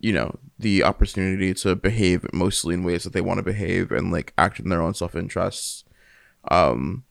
you 0.00 0.12
know 0.12 0.38
the 0.58 0.82
opportunity 0.82 1.54
to 1.54 1.74
behave 1.74 2.26
mostly 2.32 2.74
in 2.74 2.84
ways 2.84 3.04
that 3.04 3.12
they 3.12 3.20
want 3.20 3.38
to 3.38 3.42
behave 3.42 3.90
and 3.90 4.12
like 4.12 4.32
act 4.36 4.60
in 4.60 4.68
their 4.68 4.82
own 4.82 4.94
self 4.94 5.14
interests 5.14 5.84
um 6.50 7.04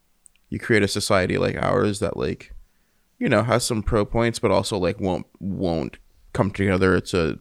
you 0.54 0.60
create 0.60 0.84
a 0.84 0.88
society 0.88 1.40
like 1.40 1.58
ours 1.58 1.98
that 2.00 2.16
like 2.16 2.54
you 3.18 3.28
know 3.28 3.42
has 3.42 3.66
some 3.66 3.82
pro 3.82 4.06
points 4.06 4.38
but 4.38 4.52
also 4.52 4.78
like 4.78 5.00
won't 5.00 5.26
won't 5.40 5.98
come 6.32 6.52
together 6.52 7.00
to 7.00 7.40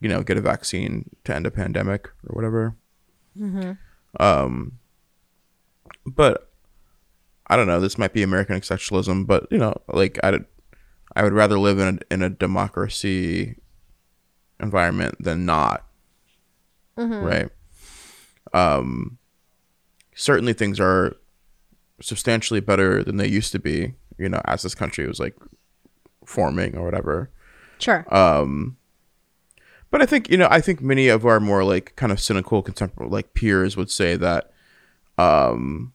you 0.00 0.10
know 0.10 0.22
get 0.22 0.36
a 0.36 0.42
vaccine 0.42 1.08
to 1.24 1.34
end 1.34 1.46
a 1.46 1.50
pandemic 1.50 2.08
or 2.26 2.34
whatever. 2.36 2.76
Um 4.20 4.78
but 6.06 6.50
i 7.46 7.56
don't 7.56 7.66
know 7.66 7.80
this 7.80 7.96
might 7.98 8.12
be 8.12 8.22
american 8.22 8.58
exceptionalism 8.58 9.26
but 9.26 9.46
you 9.50 9.56
know 9.58 9.74
like 9.88 10.18
i 10.22 10.38
i 11.16 11.22
would 11.22 11.32
rather 11.32 11.58
live 11.58 11.78
in 11.78 11.98
a, 12.10 12.14
in 12.14 12.22
a 12.22 12.28
democracy 12.28 13.56
environment 14.60 15.14
than 15.18 15.46
not. 15.46 15.86
Right. 17.24 17.48
Um 18.52 19.18
certainly 20.14 20.52
things 20.52 20.78
are 20.78 21.16
substantially 22.04 22.60
better 22.60 23.02
than 23.02 23.16
they 23.16 23.26
used 23.26 23.52
to 23.52 23.58
be 23.58 23.94
you 24.18 24.28
know 24.28 24.40
as 24.44 24.62
this 24.62 24.74
country 24.74 25.06
was 25.06 25.18
like 25.18 25.34
forming 26.26 26.76
or 26.76 26.84
whatever. 26.84 27.30
Sure. 27.78 28.06
Um 28.14 28.76
but 29.90 30.02
i 30.02 30.06
think 30.06 30.28
you 30.28 30.36
know 30.36 30.48
i 30.50 30.60
think 30.60 30.80
many 30.80 31.06
of 31.06 31.24
our 31.24 31.38
more 31.38 31.62
like 31.62 31.94
kind 31.94 32.10
of 32.10 32.18
cynical 32.18 32.62
contemporary 32.62 33.08
like 33.08 33.32
peers 33.32 33.76
would 33.76 33.90
say 33.90 34.16
that 34.16 34.50
um 35.18 35.92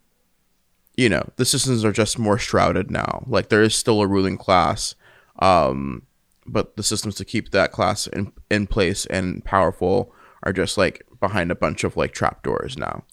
you 0.96 1.10
know 1.10 1.30
the 1.36 1.44
systems 1.44 1.84
are 1.84 1.92
just 1.92 2.18
more 2.18 2.38
shrouded 2.38 2.90
now. 2.90 3.24
Like 3.28 3.50
there 3.50 3.62
is 3.62 3.76
still 3.76 4.02
a 4.02 4.08
ruling 4.08 4.38
class 4.38 4.96
um 5.40 6.04
but 6.46 6.76
the 6.78 6.84
systems 6.84 7.16
to 7.16 7.26
keep 7.26 7.52
that 7.52 7.72
class 7.72 8.08
in, 8.08 8.32
in 8.50 8.66
place 8.68 9.06
and 9.06 9.44
powerful 9.46 10.14
are 10.44 10.54
just 10.54 10.78
like 10.78 11.06
behind 11.20 11.52
a 11.52 11.56
bunch 11.56 11.84
of 11.84 11.98
like 11.98 12.14
trapdoors 12.14 12.78
now 12.78 13.04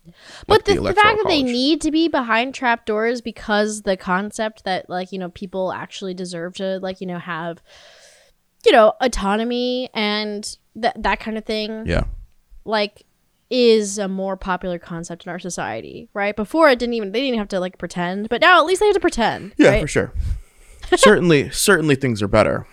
But 0.47 0.65
the, 0.65 0.73
the 0.73 0.79
Electoral 0.79 1.05
fact 1.05 1.23
that 1.23 1.29
they 1.29 1.43
need 1.43 1.81
to 1.83 1.91
be 1.91 2.09
behind 2.09 2.55
trapdoors 2.55 3.21
because 3.21 3.83
the 3.83 3.97
concept 3.97 4.65
that 4.65 4.89
like 4.89 5.13
you 5.13 5.19
know 5.19 5.31
people 5.31 5.73
actually 5.73 6.15
deserve 6.15 6.55
to 6.57 6.79
like 6.79 7.01
you 7.01 7.07
know 7.07 7.19
have 7.19 7.63
you 8.65 8.73
know 8.73 8.95
autonomy 9.01 9.91
and 9.95 10.57
that 10.77 11.03
that 11.03 11.21
kind 11.21 11.37
of 11.37 11.45
thing 11.45 11.87
yeah 11.87 12.05
like 12.65 13.07
is 13.51 13.99
a 13.99 14.09
more 14.09 14.37
popular 14.37 14.79
concept 14.79 15.25
in 15.25 15.31
our 15.31 15.39
society, 15.39 16.09
right? 16.15 16.35
Before 16.35 16.69
it 16.69 16.79
didn't 16.79 16.95
even 16.95 17.13
they 17.13 17.21
didn't 17.21 17.39
have 17.39 17.49
to 17.49 17.61
like 17.61 17.79
pretend, 17.79 18.29
but 18.29 18.41
now 18.41 18.59
at 18.59 18.67
least 18.67 18.81
they 18.81 18.87
have 18.87 18.95
to 18.95 19.01
pretend. 19.01 19.55
Yeah, 19.57 19.71
right? 19.71 19.81
for 19.81 19.87
sure. 19.87 20.13
certainly, 20.97 21.51
certainly 21.53 21.95
things 21.95 22.23
are 22.23 22.29
better. 22.29 22.67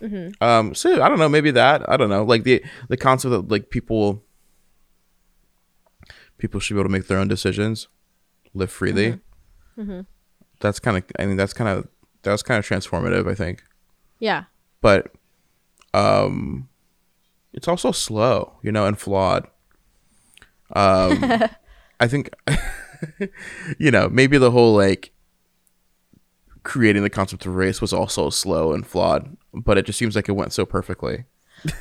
Mm-hmm. 0.00 0.42
Um, 0.42 0.74
so 0.74 1.02
I 1.02 1.08
don't 1.08 1.18
know, 1.18 1.28
maybe 1.28 1.50
that 1.52 1.88
I 1.88 1.96
don't 1.96 2.08
know, 2.08 2.24
like 2.24 2.44
the 2.44 2.64
the 2.88 2.96
concept 2.96 3.32
that 3.32 3.48
like 3.48 3.70
people 3.70 4.22
people 6.38 6.60
should 6.60 6.74
be 6.74 6.80
able 6.80 6.88
to 6.88 6.92
make 6.92 7.06
their 7.08 7.18
own 7.18 7.28
decisions, 7.28 7.88
live 8.54 8.70
freely. 8.70 9.18
Mm-hmm. 9.76 10.00
That's 10.60 10.80
kind 10.80 10.96
of, 10.96 11.04
I 11.18 11.26
mean, 11.26 11.36
that's 11.36 11.52
kind 11.52 11.68
of 11.68 11.88
that 12.22 12.32
was 12.32 12.42
kind 12.42 12.58
of 12.58 12.66
transformative, 12.66 13.30
I 13.30 13.34
think. 13.34 13.62
Yeah. 14.18 14.44
But 14.80 15.12
um, 15.94 16.68
it's 17.52 17.68
also 17.68 17.92
slow, 17.92 18.58
you 18.62 18.72
know, 18.72 18.86
and 18.86 18.98
flawed. 18.98 19.46
Um, 20.74 21.44
I 22.00 22.06
think, 22.06 22.30
you 23.78 23.90
know, 23.90 24.08
maybe 24.08 24.38
the 24.38 24.50
whole 24.50 24.74
like 24.74 25.12
creating 26.62 27.02
the 27.02 27.10
concept 27.10 27.46
of 27.46 27.54
race 27.54 27.80
was 27.80 27.92
also 27.92 28.30
slow 28.30 28.72
and 28.72 28.86
flawed, 28.86 29.36
but 29.54 29.78
it 29.78 29.86
just 29.86 29.98
seems 29.98 30.14
like 30.16 30.28
it 30.28 30.32
went 30.32 30.52
so 30.52 30.64
perfectly. 30.66 31.24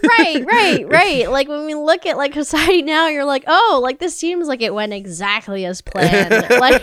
right, 0.03 0.43
right, 0.47 0.87
right. 0.89 1.29
Like 1.31 1.47
when 1.47 1.65
we 1.65 1.75
look 1.75 2.05
at 2.05 2.17
like 2.17 2.33
society 2.33 2.81
now, 2.81 3.07
you're 3.07 3.25
like, 3.25 3.43
oh, 3.47 3.79
like 3.83 3.99
this 3.99 4.15
seems 4.15 4.47
like 4.47 4.61
it 4.61 4.73
went 4.73 4.93
exactly 4.93 5.65
as 5.65 5.81
planned. 5.81 6.31
like 6.49 6.81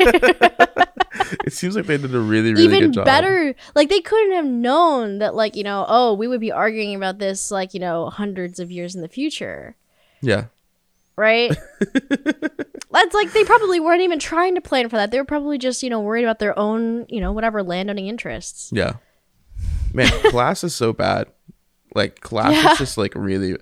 It 1.44 1.52
seems 1.52 1.76
like 1.76 1.86
they 1.86 1.96
did 1.96 2.14
a 2.14 2.18
really, 2.20 2.52
really 2.52 2.64
even 2.64 2.80
good 2.80 2.92
job. 2.94 3.04
better. 3.04 3.54
Like 3.74 3.88
they 3.88 4.00
couldn't 4.00 4.32
have 4.34 4.46
known 4.46 5.18
that, 5.18 5.34
like 5.34 5.56
you 5.56 5.62
know, 5.64 5.84
oh, 5.88 6.14
we 6.14 6.26
would 6.28 6.40
be 6.40 6.52
arguing 6.52 6.94
about 6.94 7.18
this 7.18 7.50
like 7.50 7.72
you 7.74 7.80
know 7.80 8.10
hundreds 8.10 8.58
of 8.58 8.70
years 8.70 8.94
in 8.94 9.00
the 9.02 9.08
future, 9.08 9.76
Yeah. 10.20 10.46
Right? 11.16 11.50
That's 12.90 13.14
like 13.14 13.32
they 13.32 13.44
probably 13.44 13.80
weren't 13.80 14.02
even 14.02 14.18
trying 14.18 14.54
to 14.54 14.60
plan 14.60 14.88
for 14.88 14.96
that. 14.96 15.10
They 15.10 15.18
were 15.18 15.24
probably 15.24 15.58
just 15.58 15.82
you 15.82 15.90
know 15.90 16.00
worried 16.00 16.24
about 16.24 16.38
their 16.38 16.58
own 16.58 17.06
you 17.08 17.20
know 17.20 17.32
whatever 17.32 17.62
landowning 17.62 18.06
interests. 18.06 18.70
Yeah. 18.72 18.94
Man, 19.92 20.08
class 20.30 20.64
is 20.64 20.74
so 20.74 20.92
bad. 20.92 21.28
Like 21.94 22.20
class 22.20 22.52
Yeah. 22.52 22.72
is 22.72 22.78
just 22.78 22.98
like 22.98 23.14
really 23.14 23.56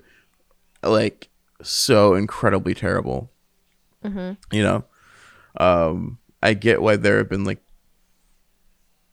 like 0.81 1.29
so 1.61 2.15
incredibly 2.15 2.73
terrible. 2.73 3.31
Mm-hmm. 4.03 4.33
You 4.55 4.63
know? 4.63 4.83
Um 5.57 6.17
I 6.41 6.53
get 6.55 6.81
why 6.81 6.95
there 6.95 7.17
have 7.19 7.29
been 7.29 7.43
like 7.45 7.59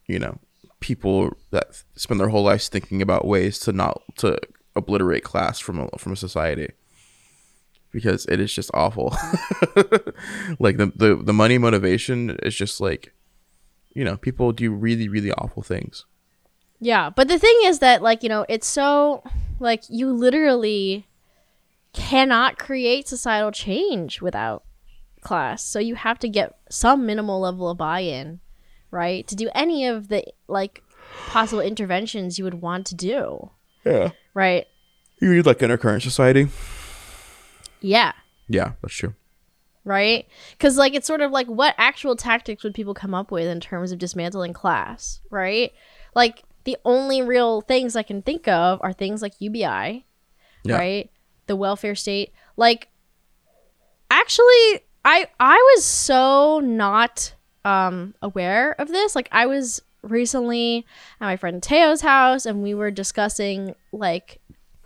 you 0.07 0.18
know, 0.18 0.38
people 0.81 1.37
that 1.50 1.83
spend 1.94 2.18
their 2.18 2.29
whole 2.31 2.42
lives 2.42 2.68
thinking 2.68 3.00
about 3.00 3.26
ways 3.26 3.59
to 3.61 3.72
not 3.72 4.03
to 4.16 4.38
obliterate 4.74 5.22
class 5.22 5.59
from 5.61 5.79
a, 5.81 5.88
from 5.98 6.12
a 6.12 6.16
society. 6.16 6.70
Because 7.92 8.24
it 8.26 8.38
is 8.40 8.53
just 8.53 8.70
awful. 8.74 9.11
like 10.59 10.76
the, 10.76 10.92
the 10.94 11.20
the 11.22 11.33
money 11.33 11.59
motivation 11.59 12.37
is 12.42 12.55
just 12.55 12.81
like 12.81 13.12
you 13.92 14.05
know, 14.05 14.16
people 14.16 14.53
do 14.53 14.70
really 14.72 15.09
really 15.09 15.33
awful 15.33 15.62
things. 15.62 16.05
Yeah, 16.81 17.11
but 17.11 17.29
the 17.29 17.38
thing 17.38 17.59
is 17.64 17.81
that 17.81 18.00
like, 18.03 18.22
you 18.22 18.29
know, 18.29 18.46
it's 18.48 18.66
so 18.66 19.22
like 19.59 19.83
you 19.88 20.12
literally 20.12 21.07
cannot 21.92 22.59
create 22.59 23.09
societal 23.09 23.50
change 23.50 24.20
without 24.22 24.62
class. 25.20 25.62
So 25.62 25.79
you 25.79 25.96
have 25.96 26.18
to 26.20 26.29
get 26.29 26.57
some 26.70 27.05
minimal 27.05 27.40
level 27.40 27.68
of 27.68 27.76
buy-in, 27.79 28.40
right? 28.90 29.26
To 29.29 29.35
do 29.37 29.50
any 29.55 29.87
of 29.87 30.09
the 30.09 30.24
like 30.48 30.83
possible 31.26 31.61
interventions 31.61 32.38
you 32.38 32.44
would 32.44 32.62
want 32.62 32.87
to 32.87 32.94
do, 32.94 33.50
Yeah. 33.85 34.11
right? 34.33 34.66
You 35.20 35.31
read 35.31 35.44
like 35.46 35.59
Intercurrent 35.59 36.03
Society? 36.03 36.48
Yeah. 37.80 38.12
Yeah, 38.48 38.72
that's 38.82 38.94
true. 38.94 39.14
Right? 39.84 40.26
Cuz 40.58 40.76
like 40.76 40.94
it's 40.94 41.06
sort 41.06 41.20
of 41.20 41.30
like 41.30 41.46
what 41.46 41.74
actual 41.78 42.16
tactics 42.16 42.62
would 42.64 42.74
people 42.74 42.94
come 42.94 43.14
up 43.14 43.30
with 43.30 43.46
in 43.46 43.60
terms 43.60 43.92
of 43.92 43.98
dismantling 43.98 44.52
class, 44.52 45.20
right? 45.30 45.72
Like 46.14 46.42
the 46.64 46.76
only 46.84 47.22
real 47.22 47.62
things 47.62 47.96
I 47.96 48.02
can 48.02 48.20
think 48.22 48.46
of 48.46 48.78
are 48.82 48.92
things 48.92 49.22
like 49.22 49.32
UBI, 49.40 50.04
Yeah. 50.64 50.76
right? 50.76 51.10
The 51.46 51.56
welfare 51.56 51.94
state. 51.94 52.32
Like 52.56 52.88
actually 54.10 54.80
I 55.04 55.26
I 55.38 55.56
was 55.76 55.84
so 55.84 56.60
not 56.60 57.34
um 57.64 58.14
aware 58.22 58.72
of 58.78 58.88
this. 58.88 59.14
Like 59.16 59.28
I 59.32 59.46
was 59.46 59.80
recently 60.02 60.86
at 61.20 61.26
my 61.26 61.36
friend 61.36 61.62
Teo's 61.62 62.00
house 62.00 62.46
and 62.46 62.62
we 62.62 62.74
were 62.74 62.90
discussing 62.90 63.74
like 63.92 64.40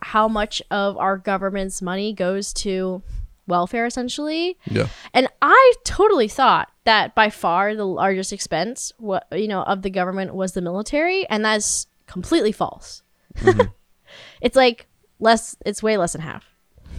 how 0.05 0.29
much 0.29 0.61
of 0.71 0.97
our 0.99 1.17
government's 1.17 1.81
money 1.81 2.13
goes 2.13 2.53
to 2.53 3.03
welfare 3.47 3.87
essentially. 3.87 4.59
Yeah. 4.67 4.89
And 5.15 5.29
I 5.43 5.73
totally 5.85 6.29
thought 6.29 6.69
that 6.85 7.15
by 7.15 7.31
far 7.31 7.75
the 7.75 7.87
largest 7.87 8.33
expense, 8.33 8.93
what 8.99 9.27
you 9.33 9.49
know, 9.49 9.63
of 9.63 9.81
the 9.83 9.91
government 9.91 10.35
was 10.35 10.53
the 10.53 10.61
military, 10.61 11.27
and 11.29 11.45
that's 11.45 11.87
completely 12.07 12.53
false. 12.53 13.03
it's 14.41 14.57
like 14.57 14.87
less. 15.19 15.57
It's 15.65 15.83
way 15.83 15.97
less 15.97 16.13
than 16.13 16.21
half. 16.21 16.45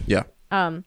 Yeah. 0.06 0.24
Um, 0.50 0.84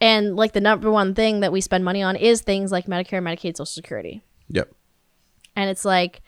and 0.00 0.36
like 0.36 0.52
the 0.52 0.60
number 0.60 0.90
one 0.90 1.14
thing 1.14 1.40
that 1.40 1.52
we 1.52 1.60
spend 1.60 1.84
money 1.84 2.02
on 2.02 2.16
is 2.16 2.40
things 2.42 2.70
like 2.72 2.86
Medicare, 2.86 3.22
Medicaid, 3.22 3.56
Social 3.56 3.66
Security, 3.66 4.22
Yep. 4.48 4.70
and 5.56 5.70
it's 5.70 5.84
like 5.84 6.20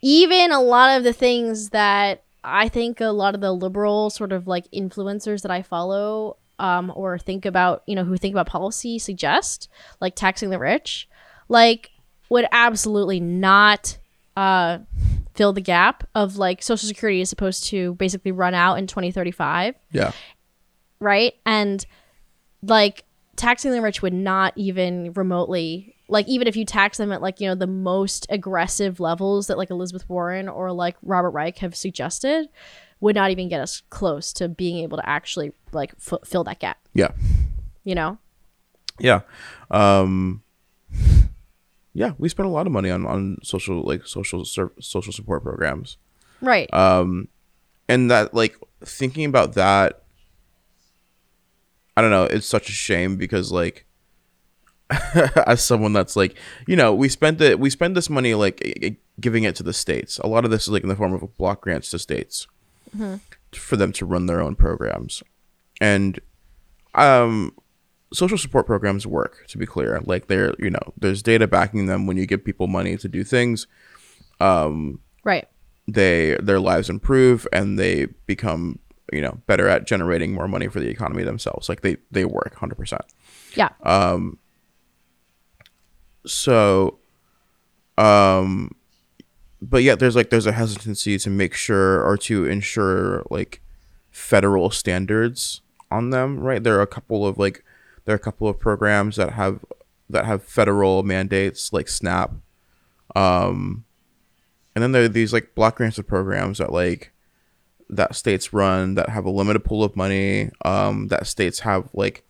even 0.00 0.52
a 0.52 0.60
lot 0.60 0.96
of 0.96 1.04
the 1.04 1.12
things 1.12 1.70
that 1.70 2.24
I 2.44 2.68
think 2.68 3.00
a 3.00 3.06
lot 3.06 3.34
of 3.34 3.40
the 3.40 3.52
liberal 3.52 4.10
sort 4.10 4.32
of 4.32 4.46
like 4.46 4.70
influencers 4.70 5.42
that 5.42 5.50
I 5.50 5.62
follow 5.62 6.36
um, 6.58 6.92
or 6.94 7.18
think 7.18 7.44
about, 7.46 7.82
you 7.86 7.94
know, 7.94 8.04
who 8.04 8.16
think 8.16 8.34
about 8.34 8.46
policy 8.46 8.98
suggest, 8.98 9.68
like 10.00 10.14
taxing 10.14 10.50
the 10.50 10.58
rich, 10.58 11.08
like 11.48 11.90
would 12.30 12.46
absolutely 12.52 13.20
not 13.20 13.98
uh, 14.36 14.78
fill 15.34 15.52
the 15.52 15.60
gap 15.60 16.06
of 16.14 16.36
like 16.36 16.62
Social 16.62 16.86
Security 16.86 17.20
is 17.20 17.28
supposed 17.30 17.64
to 17.68 17.94
basically 17.94 18.32
run 18.32 18.54
out 18.54 18.74
in 18.76 18.86
2035, 18.86 19.74
Yeah. 19.92 20.12
right? 21.00 21.34
And 21.46 21.84
like 22.62 23.04
taxing 23.36 23.70
the 23.72 23.80
rich 23.82 24.02
would 24.02 24.12
not 24.12 24.52
even 24.56 25.12
remotely 25.14 25.94
like 26.08 26.26
even 26.28 26.48
if 26.48 26.56
you 26.56 26.64
tax 26.64 26.96
them 26.98 27.12
at 27.12 27.20
like 27.22 27.40
you 27.40 27.46
know 27.48 27.54
the 27.54 27.66
most 27.66 28.26
aggressive 28.30 28.98
levels 29.00 29.46
that 29.46 29.58
like 29.58 29.70
Elizabeth 29.70 30.08
Warren 30.08 30.48
or 30.48 30.72
like 30.72 30.96
Robert 31.02 31.30
Reich 31.30 31.58
have 31.58 31.76
suggested 31.76 32.48
would 33.00 33.14
not 33.14 33.30
even 33.30 33.48
get 33.48 33.60
us 33.60 33.82
close 33.90 34.32
to 34.32 34.48
being 34.48 34.78
able 34.78 34.96
to 34.98 35.08
actually 35.08 35.52
like 35.72 35.92
f- 35.98 36.18
fill 36.24 36.44
that 36.44 36.58
gap 36.60 36.78
Yeah. 36.94 37.12
you 37.84 37.94
know 37.94 38.18
Yeah. 38.98 39.20
Um 39.70 40.42
yeah, 41.94 42.12
we 42.18 42.28
spend 42.28 42.46
a 42.48 42.52
lot 42.52 42.66
of 42.66 42.72
money 42.72 42.90
on 42.90 43.06
on 43.06 43.36
social 43.42 43.82
like 43.82 44.06
social 44.06 44.44
ser- 44.44 44.72
social 44.80 45.12
support 45.12 45.42
programs. 45.42 45.96
right 46.40 46.72
Um 46.72 47.28
and 47.88 48.10
that 48.10 48.32
like 48.34 48.56
thinking 48.84 49.24
about 49.24 49.54
that 49.54 50.02
I 51.96 52.00
don't 52.00 52.10
know, 52.10 52.24
it's 52.24 52.46
such 52.46 52.68
a 52.68 52.72
shame 52.72 53.16
because 53.16 53.50
like 53.50 53.84
as 55.46 55.62
someone 55.62 55.92
that's 55.92 56.16
like, 56.16 56.36
you 56.66 56.76
know, 56.76 56.94
we 56.94 57.08
spent 57.08 57.40
it 57.40 57.58
we 57.60 57.70
spend 57.70 57.96
this 57.96 58.08
money 58.08 58.34
like 58.34 58.98
giving 59.20 59.44
it 59.44 59.54
to 59.56 59.62
the 59.62 59.72
states. 59.72 60.18
A 60.18 60.26
lot 60.26 60.44
of 60.44 60.50
this 60.50 60.62
is 60.62 60.70
like 60.70 60.82
in 60.82 60.88
the 60.88 60.96
form 60.96 61.12
of 61.12 61.36
block 61.36 61.60
grants 61.62 61.90
to 61.90 61.98
states 61.98 62.46
for 63.52 63.76
them 63.76 63.92
to 63.92 64.06
run 64.06 64.26
their 64.26 64.40
own 64.40 64.54
programs. 64.54 65.22
And 65.80 66.18
um 66.94 67.52
social 68.14 68.38
support 68.38 68.64
programs 68.66 69.06
work 69.06 69.46
to 69.48 69.58
be 69.58 69.66
clear. 69.66 70.00
Like 70.04 70.28
they're, 70.28 70.54
you 70.58 70.70
know, 70.70 70.94
there's 70.96 71.22
data 71.22 71.46
backing 71.46 71.86
them 71.86 72.06
when 72.06 72.16
you 72.16 72.24
give 72.26 72.42
people 72.44 72.66
money 72.66 72.96
to 72.96 73.08
do 73.08 73.22
things 73.24 73.66
Um, 74.40 75.00
right 75.24 75.46
they 75.86 76.36
their 76.42 76.60
lives 76.60 76.88
improve 76.90 77.46
and 77.52 77.78
they 77.78 78.06
become 78.26 78.78
you 79.12 79.20
know 79.22 79.40
better 79.46 79.68
at 79.68 79.86
generating 79.86 80.32
more 80.34 80.46
money 80.46 80.68
for 80.68 80.80
the 80.80 80.88
economy 80.88 81.22
themselves 81.24 81.68
like 81.68 81.80
they 81.80 81.96
they 82.10 82.24
work 82.26 82.54
100% 82.56 83.00
yeah 83.54 83.70
so 86.26 86.98
um 87.96 88.70
but 89.60 89.82
yet 89.82 89.98
there's 89.98 90.16
like 90.16 90.30
there's 90.30 90.46
a 90.46 90.52
hesitancy 90.52 91.18
to 91.18 91.30
make 91.30 91.54
sure 91.54 92.02
or 92.02 92.16
to 92.16 92.44
ensure 92.44 93.24
like 93.30 93.60
federal 94.10 94.70
standards 94.70 95.62
on 95.90 96.10
them 96.10 96.38
right? 96.40 96.62
There 96.62 96.76
are 96.78 96.82
a 96.82 96.86
couple 96.86 97.26
of 97.26 97.38
like 97.38 97.64
there 98.04 98.14
are 98.14 98.16
a 98.16 98.20
couple 98.20 98.48
of 98.48 98.58
programs 98.58 99.16
that 99.16 99.32
have 99.32 99.64
that 100.10 100.24
have 100.26 100.42
federal 100.42 101.02
mandates 101.02 101.72
like 101.72 101.88
snap 101.88 102.32
um 103.16 103.84
and 104.74 104.82
then 104.82 104.92
there 104.92 105.04
are 105.04 105.08
these 105.08 105.32
like 105.32 105.54
block 105.54 105.76
grants 105.76 105.98
of 105.98 106.06
programs 106.06 106.58
that 106.58 106.72
like 106.72 107.12
that 107.90 108.14
states 108.14 108.52
run 108.52 108.94
that 108.94 109.08
have 109.08 109.24
a 109.24 109.30
limited 109.30 109.60
pool 109.60 109.82
of 109.82 109.96
money 109.96 110.50
um 110.64 111.08
that 111.08 111.26
states 111.26 111.60
have 111.60 111.88
like 111.92 112.24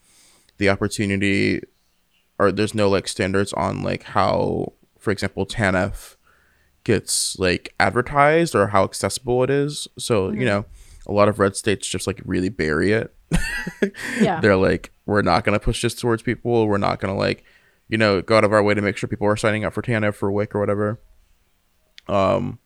the 0.58 0.68
opportunity 0.68 1.60
or 2.38 2.52
there's 2.52 2.74
no 2.74 2.88
like 2.88 3.08
standards 3.08 3.52
on 3.52 3.82
like 3.82 4.04
how 4.04 4.72
for 4.98 5.10
example 5.10 5.46
TANF 5.46 6.16
gets 6.84 7.38
like 7.38 7.74
advertised 7.78 8.54
or 8.54 8.68
how 8.68 8.84
accessible 8.84 9.42
it 9.42 9.50
is. 9.50 9.88
So 9.98 10.30
you 10.30 10.44
know 10.44 10.64
a 11.06 11.12
lot 11.12 11.28
of 11.28 11.38
red 11.38 11.56
states 11.56 11.88
just 11.88 12.06
like 12.06 12.20
really 12.24 12.48
bury 12.48 12.92
it. 12.92 13.14
Yeah. 14.20 14.40
They're 14.40 14.56
like 14.56 14.92
we're 15.06 15.22
not 15.22 15.44
going 15.44 15.58
to 15.58 15.64
push 15.64 15.82
this 15.82 15.94
towards 15.94 16.22
people. 16.22 16.66
We're 16.66 16.78
not 16.78 17.00
going 17.00 17.14
to 17.14 17.18
like 17.18 17.44
you 17.88 17.98
know 17.98 18.22
go 18.22 18.36
out 18.36 18.44
of 18.44 18.52
our 18.52 18.62
way 18.62 18.74
to 18.74 18.82
make 18.82 18.96
sure 18.96 19.08
people 19.08 19.26
are 19.26 19.36
signing 19.36 19.64
up 19.64 19.72
for 19.72 19.82
TANF 19.82 20.14
for 20.14 20.30
WIC 20.30 20.54
or 20.54 20.60
whatever. 20.60 21.00
Um 22.08 22.58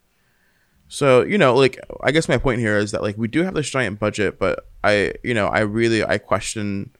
so 0.92 1.22
you 1.22 1.38
know 1.38 1.54
like 1.54 1.78
i 2.02 2.10
guess 2.10 2.28
my 2.28 2.36
point 2.36 2.60
here 2.60 2.76
is 2.76 2.90
that 2.90 3.00
like 3.00 3.16
we 3.16 3.26
do 3.26 3.42
have 3.42 3.54
this 3.54 3.70
giant 3.70 3.98
budget 3.98 4.38
but 4.38 4.68
i 4.84 5.10
you 5.24 5.32
know 5.32 5.46
i 5.46 5.60
really 5.60 6.04
i 6.04 6.18
question 6.18 6.90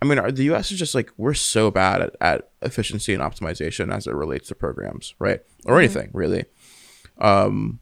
i 0.00 0.04
mean 0.04 0.18
the 0.34 0.44
us 0.50 0.70
is 0.70 0.78
just 0.78 0.94
like 0.94 1.10
we're 1.16 1.34
so 1.34 1.70
bad 1.70 2.00
at, 2.02 2.16
at 2.20 2.50
efficiency 2.62 3.12
and 3.14 3.22
optimization 3.22 3.92
as 3.94 4.06
it 4.06 4.14
relates 4.14 4.48
to 4.48 4.54
programs 4.54 5.14
right? 5.18 5.40
Or 5.66 5.78
anything 5.78 6.10
really. 6.12 6.44
Um 7.18 7.80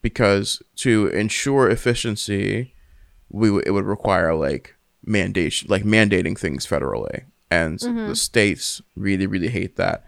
because 0.00 0.62
to 0.76 1.06
ensure 1.08 1.68
efficiency 1.70 2.74
we 3.28 3.48
w- 3.48 3.62
it 3.66 3.70
would 3.70 3.84
require 3.84 4.34
like 4.34 4.74
mandation 5.06 5.68
like 5.68 5.84
mandating 5.84 6.38
things 6.38 6.66
federally. 6.66 7.24
And 7.50 7.78
the 8.08 8.16
states 8.16 8.80
really 8.96 9.26
really 9.26 9.48
hate 9.48 9.76
that. 9.76 10.04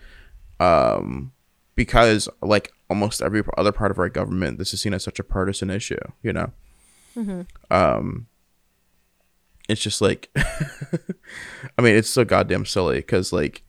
Um 0.61 1.33
because 1.75 2.29
like 2.41 2.73
almost 2.89 3.21
every 3.23 3.43
other 3.57 3.73
part 3.73 3.91
of 3.91 3.99
our 3.99 4.09
government 4.09 4.59
this 4.59 4.73
is 4.75 4.81
seen 4.81 4.95
as 4.95 5.03
such 5.03 5.19
a 5.19 5.25
partisan 5.25 5.71
issue 5.71 5.99
you 6.23 6.33
know? 6.33 6.53
Um 7.71 8.27
it's 9.69 9.81
just 9.81 10.01
like 10.01 10.31
i 10.37 11.83
mean 11.83 11.95
it's 11.97 12.11
so 12.11 12.25
goddamn 12.25 12.65
silly 12.67 12.97
because 12.97 13.33
like 13.33 13.63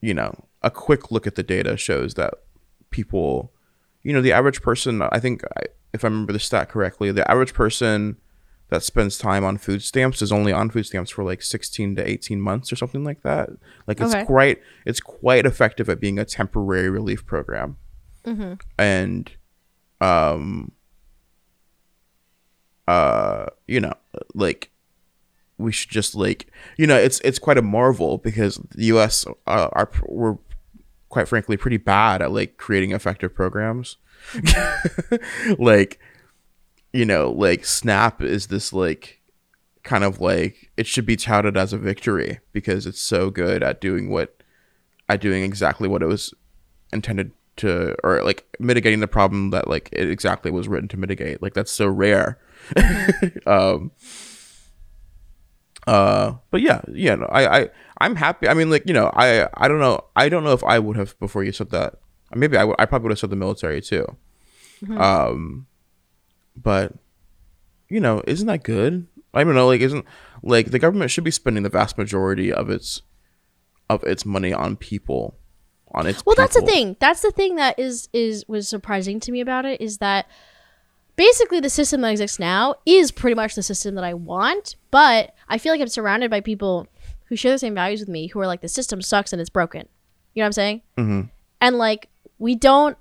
you 0.00 0.12
know 0.14 0.44
a 0.62 0.70
quick 0.70 1.10
look 1.10 1.26
at 1.26 1.34
the 1.34 1.42
data 1.42 1.76
shows 1.76 2.14
that 2.14 2.34
people 2.90 3.52
you 4.02 4.12
know 4.12 4.20
the 4.22 4.32
average 4.32 4.60
person 4.62 5.02
i 5.02 5.18
think 5.18 5.42
I, 5.56 5.62
if 5.92 6.04
i 6.04 6.08
remember 6.08 6.32
the 6.32 6.38
stat 6.38 6.68
correctly 6.68 7.10
the 7.12 7.28
average 7.30 7.54
person 7.54 8.16
that 8.70 8.82
spends 8.82 9.16
time 9.16 9.44
on 9.44 9.56
food 9.56 9.82
stamps 9.82 10.20
is 10.20 10.30
only 10.30 10.52
on 10.52 10.68
food 10.68 10.84
stamps 10.84 11.10
for 11.10 11.24
like 11.24 11.40
16 11.40 11.96
to 11.96 12.06
18 12.06 12.38
months 12.38 12.70
or 12.70 12.76
something 12.76 13.02
like 13.02 13.22
that. 13.22 13.48
Like 13.86 13.98
it's 13.98 14.12
Okay. 14.14 14.26
quite 14.26 14.60
it's 14.84 15.00
quite 15.00 15.46
effective 15.46 15.88
at 15.88 16.00
being 16.00 16.18
a 16.18 16.26
temporary 16.26 16.90
relief 16.90 17.24
program. 17.24 17.78
And 18.78 19.32
um 20.02 20.72
uh 22.86 23.46
you 23.66 23.80
know 23.80 23.94
like 24.34 24.70
we 25.58 25.72
should 25.72 25.90
just 25.90 26.14
like 26.14 26.46
you 26.76 26.86
know 26.86 26.96
it's 26.96 27.20
it's 27.20 27.38
quite 27.38 27.58
a 27.58 27.62
marvel 27.62 28.18
because 28.18 28.56
the 28.74 28.86
us 28.86 29.26
uh, 29.46 29.68
are 29.72 29.90
we're 30.06 30.38
quite 31.08 31.28
frankly 31.28 31.56
pretty 31.56 31.76
bad 31.76 32.22
at 32.22 32.32
like 32.32 32.56
creating 32.56 32.92
effective 32.92 33.34
programs. 33.34 33.96
Like 35.58 36.00
you 36.92 37.04
know 37.04 37.30
like 37.30 37.64
snap 37.64 38.22
is 38.22 38.46
this 38.46 38.72
like 38.72 39.20
kind 39.82 40.04
of 40.04 40.20
like 40.20 40.70
it 40.76 40.86
should 40.86 41.06
be 41.06 41.16
touted 41.16 41.56
as 41.56 41.72
a 41.72 41.78
victory 41.78 42.40
because 42.52 42.86
it's 42.86 43.00
so 43.00 43.30
good 43.30 43.62
at 43.62 43.80
doing 43.80 44.10
what 44.10 44.42
at 45.08 45.20
doing 45.20 45.42
exactly 45.42 45.88
what 45.88 46.02
it 46.02 46.06
was 46.06 46.34
intended 46.92 47.32
to 47.56 47.94
or 48.04 48.22
like 48.22 48.46
mitigating 48.58 49.00
the 49.00 49.08
problem 49.08 49.50
that 49.50 49.68
like 49.68 49.88
it 49.92 50.10
exactly 50.10 50.50
was 50.50 50.68
written 50.68 50.88
to 50.88 50.96
mitigate. 50.96 51.42
Like 51.42 51.54
that's 51.54 51.72
so 51.72 51.86
rare. 51.88 52.38
Um 53.46 53.92
uh 55.88 56.34
but 56.50 56.60
yeah 56.60 56.82
yeah 56.92 57.14
no, 57.14 57.24
i 57.26 57.60
i 57.60 57.68
i'm 57.98 58.14
happy. 58.14 58.46
I 58.46 58.54
mean 58.54 58.68
like 58.68 58.84
you 58.86 58.92
know 58.92 59.10
i 59.14 59.48
i 59.54 59.68
don't 59.68 59.80
know 59.80 60.04
i 60.14 60.28
don't 60.28 60.44
know 60.44 60.52
if 60.52 60.62
i 60.64 60.78
would 60.78 60.96
have 60.96 61.18
before 61.18 61.42
you 61.44 61.52
said 61.52 61.70
that. 61.70 61.94
Maybe 62.34 62.56
i 62.56 62.64
would 62.64 62.76
i 62.78 62.84
probably 62.84 63.04
would 63.04 63.12
have 63.12 63.18
said 63.18 63.30
the 63.30 63.36
military 63.36 63.80
too. 63.80 64.04
Um 64.96 65.66
but 66.56 66.92
you 67.88 68.00
know 68.00 68.22
isn't 68.26 68.46
that 68.46 68.62
good? 68.64 69.06
I 69.32 69.44
don't 69.44 69.54
know 69.54 69.66
like 69.66 69.80
isn't 69.80 70.04
like 70.42 70.70
the 70.70 70.78
government 70.78 71.10
should 71.10 71.24
be 71.24 71.30
spending 71.30 71.62
the 71.62 71.70
vast 71.70 71.96
majority 71.96 72.52
of 72.52 72.68
its 72.70 73.02
of 73.88 74.04
its 74.04 74.26
money 74.26 74.52
on 74.52 74.76
people 74.76 75.38
on 75.94 76.06
its 76.06 76.24
Well, 76.26 76.36
that's 76.36 76.54
the 76.54 76.62
thing. 76.62 76.96
That's 77.00 77.22
the 77.22 77.30
thing 77.30 77.56
that 77.56 77.78
is 77.78 78.08
is 78.12 78.44
was 78.46 78.68
surprising 78.68 79.20
to 79.20 79.32
me 79.32 79.40
about 79.40 79.64
it 79.64 79.80
is 79.80 79.98
that 79.98 80.26
basically 81.18 81.58
the 81.60 81.68
system 81.68 82.00
that 82.00 82.12
exists 82.12 82.38
now 82.38 82.76
is 82.86 83.10
pretty 83.10 83.34
much 83.34 83.54
the 83.54 83.62
system 83.62 83.96
that 83.96 84.04
I 84.04 84.14
want, 84.14 84.76
but 84.90 85.34
I 85.48 85.58
feel 85.58 85.72
like 85.72 85.80
I'm 85.80 85.88
surrounded 85.88 86.30
by 86.30 86.40
people 86.40 86.86
who 87.24 87.36
share 87.36 87.52
the 87.52 87.58
same 87.58 87.74
values 87.74 88.00
with 88.00 88.08
me 88.08 88.28
who 88.28 88.40
are 88.40 88.46
like 88.46 88.62
the 88.62 88.68
system 88.68 89.02
sucks 89.02 89.32
and 89.32 89.40
it's 89.40 89.50
broken. 89.50 89.88
You 90.32 90.40
know 90.40 90.44
what 90.44 90.46
I'm 90.46 90.52
saying? 90.52 90.82
Mm-hmm. 90.96 91.20
And 91.60 91.76
like 91.76 92.08
we 92.38 92.54
don't 92.54 92.96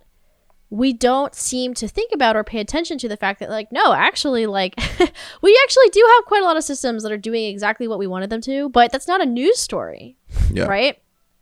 we 0.70 0.92
don't 0.92 1.34
seem 1.34 1.74
to 1.76 1.88
think 1.88 2.12
about 2.12 2.36
or 2.36 2.44
pay 2.44 2.60
attention 2.60 2.98
to 2.98 3.08
the 3.08 3.16
fact 3.16 3.40
that 3.40 3.50
like 3.50 3.72
no 3.72 3.94
actually 3.94 4.48
like 4.48 4.76
we 5.42 5.60
actually 5.64 5.90
do 5.92 6.06
have 6.16 6.26
quite 6.26 6.42
a 6.42 6.46
lot 6.46 6.58
of 6.58 6.64
systems 6.64 7.04
that 7.04 7.12
are 7.12 7.18
doing 7.18 7.46
exactly 7.46 7.88
what 7.88 7.98
we 7.98 8.06
wanted 8.06 8.30
them 8.30 8.42
to 8.42 8.68
but 8.70 8.92
that's 8.92 9.08
not 9.08 9.22
a 9.22 9.26
news 9.26 9.58
story 9.58 10.18
yeah 10.52 10.66
right 10.66 11.02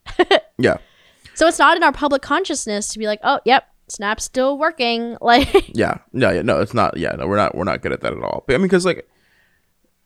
yeah 0.59 0.77
so 1.35 1.47
it's 1.47 1.59
not 1.59 1.75
in 1.75 1.83
our 1.83 1.91
public 1.91 2.21
consciousness 2.21 2.87
to 2.89 2.99
be 2.99 3.07
like, 3.07 3.19
oh, 3.23 3.41
yep, 3.45 3.67
Snap's 3.87 4.23
still 4.23 4.57
working. 4.57 5.17
Like, 5.21 5.75
yeah 5.77 5.99
no 6.13 6.29
yeah 6.31 6.41
no 6.41 6.59
it's 6.61 6.73
not 6.73 6.97
yeah 6.97 7.11
no 7.11 7.27
we're 7.27 7.35
not 7.37 7.55
we're 7.55 7.63
not 7.63 7.81
good 7.81 7.91
at 7.91 8.01
that 8.01 8.13
at 8.13 8.21
all 8.23 8.43
but 8.47 8.53
i 8.53 8.57
mean 8.57 8.67
because 8.67 8.85
like 8.85 9.07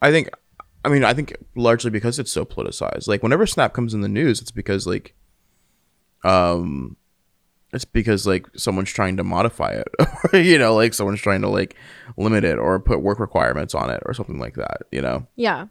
i 0.02 0.12
think 0.12 0.30
i 0.86 0.89
mean 0.89 1.04
i 1.04 1.13
think 1.13 1.36
largely 1.56 1.89
because 1.92 2.20
it's 2.20 2.32
so 2.32 2.46
politicized 2.46 3.08
like 3.08 3.22
whenever 3.24 3.46
snap 3.46 3.74
comes 3.74 3.94
in 3.94 4.02
the 4.02 4.08
news 4.08 4.42
it's 4.42 4.52
because 4.52 4.88
like 4.88 5.13
um 6.24 6.96
it's 7.74 7.86
because 7.86 8.26
like 8.26 8.48
someone's 8.56 8.89
trying 8.92 9.18
to 9.18 9.24
modify 9.24 9.72
it 9.72 9.88
you 10.46 10.58
know 10.58 10.74
like 10.76 10.94
someone's 10.94 11.22
trying 11.22 11.42
to 11.42 11.50
like 11.50 11.76
limit 12.18 12.44
it 12.44 12.58
or 12.58 12.80
put 12.80 13.02
work 13.02 13.20
requirements 13.20 13.76
on 13.76 13.89
it 13.89 14.02
or 14.06 14.13
something 14.13 14.39
like 14.39 14.56
that 14.56 14.78
you 14.92 15.02
know 15.02 15.26
Yeah. 15.36 15.68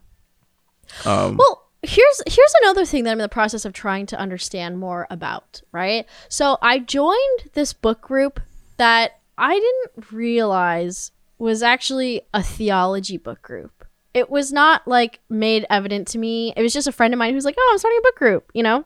um 1.05 1.37
Well, 1.37 1.68
here's 1.81 2.21
here's 2.27 2.53
another 2.61 2.85
thing 2.85 3.03
that 3.03 3.11
I'm 3.11 3.19
in 3.19 3.23
the 3.23 3.29
process 3.29 3.65
of 3.65 3.73
trying 3.73 4.05
to 4.07 4.19
understand 4.19 4.79
more 4.79 5.07
about, 5.09 5.61
right? 5.71 6.05
So 6.27 6.57
I 6.61 6.79
joined 6.79 7.51
this 7.53 7.73
book 7.73 8.01
group 8.01 8.39
that 8.77 9.19
I 9.37 9.55
didn't 9.55 10.11
realize 10.11 11.11
was 11.37 11.63
actually 11.63 12.21
a 12.33 12.43
theology 12.43 13.17
book 13.17 13.41
group. 13.41 13.85
It 14.13 14.29
was 14.29 14.51
not 14.51 14.87
like 14.87 15.19
made 15.29 15.65
evident 15.69 16.07
to 16.09 16.17
me. 16.17 16.53
It 16.57 16.61
was 16.61 16.73
just 16.73 16.87
a 16.87 16.91
friend 16.91 17.13
of 17.13 17.17
mine 17.17 17.33
who's 17.33 17.45
like, 17.45 17.55
"Oh, 17.57 17.69
I'm 17.71 17.77
starting 17.77 17.99
a 17.99 18.07
book 18.07 18.15
group," 18.15 18.51
you 18.53 18.63
know? 18.63 18.83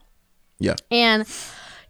Yeah. 0.60 0.76
And 0.92 1.28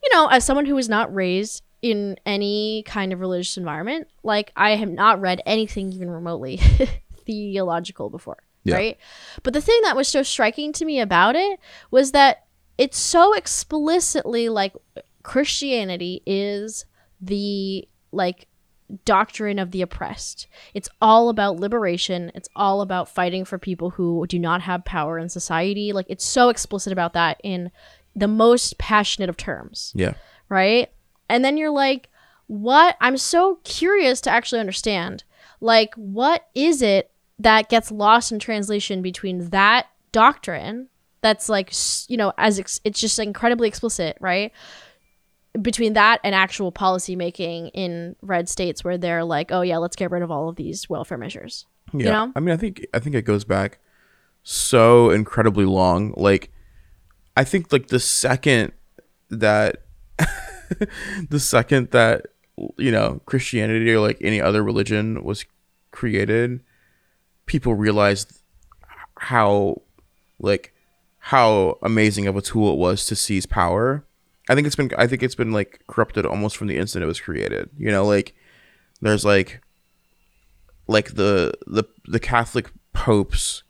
you 0.04 0.10
know, 0.13 0.28
as 0.28 0.46
someone 0.46 0.66
who 0.66 0.76
was 0.76 0.89
not 0.89 1.13
raised 1.13 1.63
in 1.82 2.18
any 2.26 2.84
kind 2.86 3.12
of 3.12 3.20
religious 3.20 3.58
environment, 3.58 4.08
like 4.24 4.52
I 4.56 4.72
have 4.76 4.89
not 4.89 5.20
read 5.20 5.42
anything 5.46 5.92
even 5.92 6.10
remotely 6.10 6.60
theological 7.26 8.10
before, 8.10 8.42
Yeah. 8.63 8.76
right? 8.76 8.97
But 9.43 9.54
the 9.54 9.62
thing 9.62 9.80
that 9.84 9.95
was 9.95 10.08
so 10.08 10.23
striking 10.23 10.73
to 10.73 10.86
me 10.86 10.99
about 10.99 11.36
it 11.36 11.60
was 11.91 12.12
that 12.12 12.45
it's 12.78 12.97
so 12.97 13.34
explicitly 13.34 14.49
like 14.49 14.73
Christianity 15.21 16.21
is 16.26 16.86
the 17.21 17.88
like 18.12 18.47
doctrine 19.06 19.60
of 19.60 19.71
the 19.71 19.82
oppressed. 19.82 20.47
It's 20.73 20.89
all 21.02 21.30
about 21.30 21.60
liberation. 21.60 22.32
It's 22.36 22.49
all 22.56 22.82
about 22.82 23.10
fighting 23.10 23.45
for 23.45 23.58
people 23.58 23.91
who 23.91 24.26
do 24.28 24.39
not 24.39 24.62
have 24.62 24.86
power 24.86 25.17
in 25.17 25.30
society. 25.30 25.93
Like 25.93 26.06
it's 26.10 26.26
so 26.26 26.49
explicit 26.49 26.93
about 26.93 27.13
that 27.13 27.39
in 27.43 27.71
the 28.15 28.28
most 28.28 28.78
passionate 28.78 29.28
of 29.28 29.36
terms 29.36 29.91
yeah 29.95 30.13
right? 30.54 30.91
And 31.30 31.43
then 31.43 31.58
you're 31.58 31.71
like, 31.71 32.10
what? 32.47 32.95
I'm 33.02 33.17
so 33.17 33.60
curious 33.63 34.21
to 34.21 34.30
actually 34.30 34.60
understand. 34.60 35.23
Like, 35.60 35.93
what 35.95 36.47
is 36.54 36.82
it 36.82 37.10
that 37.39 37.69
gets 37.69 37.91
lost 37.91 38.32
in 38.32 38.39
translation 38.39 39.02
between 39.02 39.50
that 39.50 39.88
doctrine 40.12 40.89
that's 41.22 41.50
like, 41.50 41.74
you 42.08 42.17
know, 42.17 42.34
as 42.38 42.60
ex- 42.60 42.80
it's 42.84 43.00
just 43.00 43.17
incredibly 43.17 43.67
explicit, 43.67 44.17
right? 44.19 44.52
Between 45.62 45.93
that 45.93 46.19
and 46.24 46.36
actual 46.36 46.72
policy 46.72 47.15
making 47.15 47.69
in 47.69 48.15
red 48.22 48.50
states 48.50 48.84
where 48.84 48.98
they're 48.98 49.24
like, 49.24 49.52
oh, 49.52 49.62
yeah, 49.62 49.78
let's 49.78 49.96
get 49.96 50.12
rid 50.12 50.22
of 50.22 50.32
all 50.32 50.50
of 50.50 50.56
these 50.56 50.89
welfare 50.89 51.17
measures. 51.17 51.65
Yeah. 51.93 52.12
know? 52.12 52.34
I 52.36 52.39
mean, 52.39 52.54
I 52.54 52.58
think 52.58 52.86
I 52.93 53.00
think 53.00 53.15
it 53.15 53.22
goes 53.22 53.43
back 53.43 53.80
so 54.43 55.10
incredibly 55.12 55.65
long. 55.65 56.13
Like 56.17 56.52
I 57.38 57.43
think 57.43 57.72
like 57.72 57.88
the 57.88 58.00
second 58.00 58.74
that 59.30 59.84
the 61.30 61.39
second 61.39 61.91
that 61.91 62.28
you 62.78 62.91
know, 62.91 63.22
Christianity 63.26 63.91
or 63.91 64.00
like 64.00 64.17
any 64.22 64.41
other 64.41 64.63
religion 64.63 65.24
was 65.24 65.46
created, 65.91 66.62
people 67.45 67.75
realized 67.75 68.39
how 69.17 69.82
like 70.39 70.73
how 71.19 71.77
amazing 71.82 72.27
of 72.27 72.36
a 72.36 72.41
tool 72.41 72.73
it 72.73 72.77
was 72.77 73.06
to 73.06 73.15
seize 73.15 73.45
power. 73.45 74.06
I 74.49 74.56
think 74.56 74.67
it's 74.67 74.75
been 74.75 74.91
I 74.97 75.08
think 75.08 75.23
it's 75.23 75.36
been 75.36 75.51
like 75.51 75.82
corrupted 75.88 76.25
almost 76.25 76.58
from 76.58 76.67
the 76.67 76.77
instant 76.77 77.03
it 77.03 77.08
was 77.08 77.21
created. 77.21 77.69
You 77.77 77.91
know, 77.91 78.06
like 78.06 78.36
there's 79.01 79.23
like 79.23 79.62
like 80.88 81.15
the 81.15 81.53
the 81.65 81.86
the 82.06 82.19
Catholic 82.19 82.71
popes, 82.91 83.63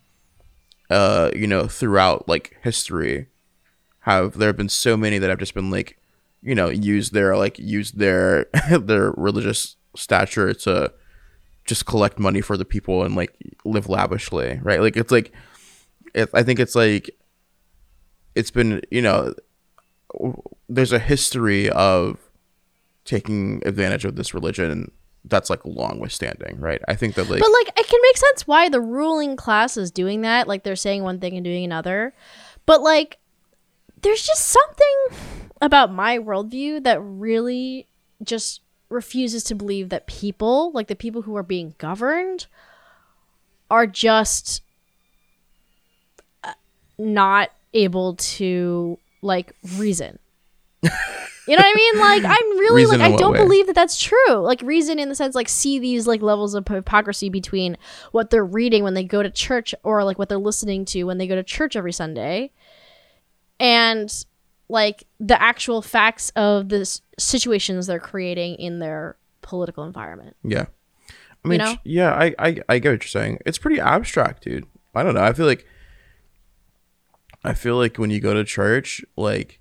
uh, 0.89 1.31
you 1.36 1.47
know, 1.47 1.67
throughout 1.67 2.27
like 2.27 2.57
history, 2.63 3.27
have 4.01 4.38
there 4.38 4.49
have 4.49 4.57
been 4.57 4.69
so 4.69 4.97
many 4.97 5.17
that 5.19 5.29
have 5.29 5.39
just 5.39 5.53
been 5.53 5.69
like, 5.69 5.99
you 6.41 6.55
know, 6.55 6.69
used 6.69 7.13
their 7.13 7.38
like 7.38 7.59
used 7.59 7.99
their 7.99 8.45
their 8.71 9.12
religious 9.12 9.75
stature 9.95 10.53
to 10.53 10.91
just 11.65 11.86
collect 11.86 12.19
money 12.19 12.41
for 12.41 12.58
the 12.58 12.65
people 12.65 13.04
and 13.04 13.15
like 13.15 13.34
live 13.65 13.89
lavishly, 13.89 14.60
right? 14.63 14.82
Like 14.82 14.97
it's 14.97 15.12
like, 15.12 15.32
it, 16.13 16.30
I 16.34 16.43
think 16.43 16.60
it's 16.60 16.76
like, 16.76 17.10
it's 18.36 18.52
been 18.52 18.82
you 18.89 19.02
know, 19.02 19.34
there's 20.67 20.91
a 20.91 20.99
history 20.99 21.69
of 21.69 22.19
taking 23.06 23.62
advantage 23.65 24.06
of 24.06 24.15
this 24.15 24.34
religion 24.34 24.91
that's 25.26 25.49
like 25.49 25.63
long 25.65 25.99
withstanding, 25.99 26.60
right? 26.60 26.82
I 26.88 26.95
think 26.95 27.15
that 27.15 27.30
like 27.30 27.39
But 27.39 27.52
like 27.52 27.80
it 27.80 27.88
can 27.88 27.99
make 28.02 28.17
sense 28.17 28.47
why 28.47 28.69
the 28.69 28.82
ruling 28.82 29.36
class 29.36 29.78
is 29.78 29.91
doing 29.91 30.21
that. 30.21 30.47
Like 30.47 30.63
they're 30.63 30.76
saying 30.76 31.04
one 31.04 31.19
thing 31.19 31.36
and 31.36 31.43
doing 31.43 31.63
another. 31.63 32.13
But 32.65 32.82
like 32.82 33.19
there's 34.02 34.21
just 34.21 34.47
something 34.47 35.19
about 35.62 35.93
my 35.93 36.19
worldview 36.19 36.84
that 36.84 37.02
really 37.02 37.88
just 38.21 38.62
refuses 38.93 39.43
to 39.45 39.56
believe 39.56 39.89
that 39.89 40.08
people, 40.08 40.71
like 40.73 40.88
the 40.88 40.95
people 40.95 41.23
who 41.23 41.36
are 41.36 41.43
being 41.43 41.75
governed, 41.77 42.47
are 43.69 43.88
just 43.88 44.62
uh, 46.43 46.53
not 46.97 47.49
able 47.73 48.15
to 48.15 48.97
like 49.21 49.53
reason. 49.77 50.19
You 51.45 51.58
know 51.58 51.62
what 51.62 51.71
I 51.71 51.75
mean? 51.75 51.99
Like 51.99 52.23
I'm 52.23 52.58
really 52.58 52.84
Reason 52.84 52.99
like 53.01 53.13
I 53.13 53.15
don't 53.17 53.34
way? 53.34 53.39
believe 53.39 53.67
that 53.67 53.75
that's 53.75 54.01
true. 54.01 54.36
Like 54.36 54.62
reason 54.62 54.97
in 54.97 55.10
the 55.10 55.15
sense 55.15 55.36
like 55.36 55.49
see 55.49 55.77
these 55.77 56.08
like 56.08 56.21
levels 56.21 56.56
of 56.56 56.65
hypocrisy 56.65 57.27
between 57.29 57.77
what 58.13 58.29
they're 58.29 58.45
reading 58.45 58.82
when 58.84 58.93
they 58.93 59.03
go 59.03 59.21
to 59.21 59.29
church 59.29 59.75
or 59.84 60.06
like 60.06 60.17
what 60.17 60.29
they're 60.29 60.38
listening 60.38 60.86
to 60.86 61.03
when 61.03 61.17
they 61.17 61.27
go 61.27 61.36
to 61.36 61.43
church 61.43 61.75
every 61.75 61.91
Sunday 61.91 62.51
and 63.60 64.25
like 64.73 65.03
the 65.19 65.39
actual 65.39 65.83
facts 65.83 66.31
of 66.36 66.69
the 66.69 66.79
s- 66.79 67.01
situations 67.19 67.86
they're 67.86 67.99
creating 67.99 68.55
in 68.55 68.79
their 68.79 69.15
political 69.43 69.83
environment. 69.83 70.36
Yeah. 70.43 70.65
I 71.45 71.47
mean, 71.47 71.59
know? 71.59 71.75
yeah, 71.83 72.12
I, 72.12 72.33
I, 72.39 72.57
I 72.67 72.79
get 72.79 72.89
what 72.89 73.03
you're 73.03 73.07
saying. 73.07 73.38
It's 73.45 73.59
pretty 73.59 73.79
abstract, 73.79 74.45
dude. 74.45 74.65
I 74.95 75.03
don't 75.03 75.13
know. 75.13 75.21
I 75.21 75.33
feel 75.33 75.45
like, 75.45 75.67
I 77.43 77.53
feel 77.53 77.75
like 77.75 77.97
when 77.97 78.09
you 78.09 78.19
go 78.19 78.33
to 78.33 78.43
church, 78.43 79.05
like, 79.15 79.59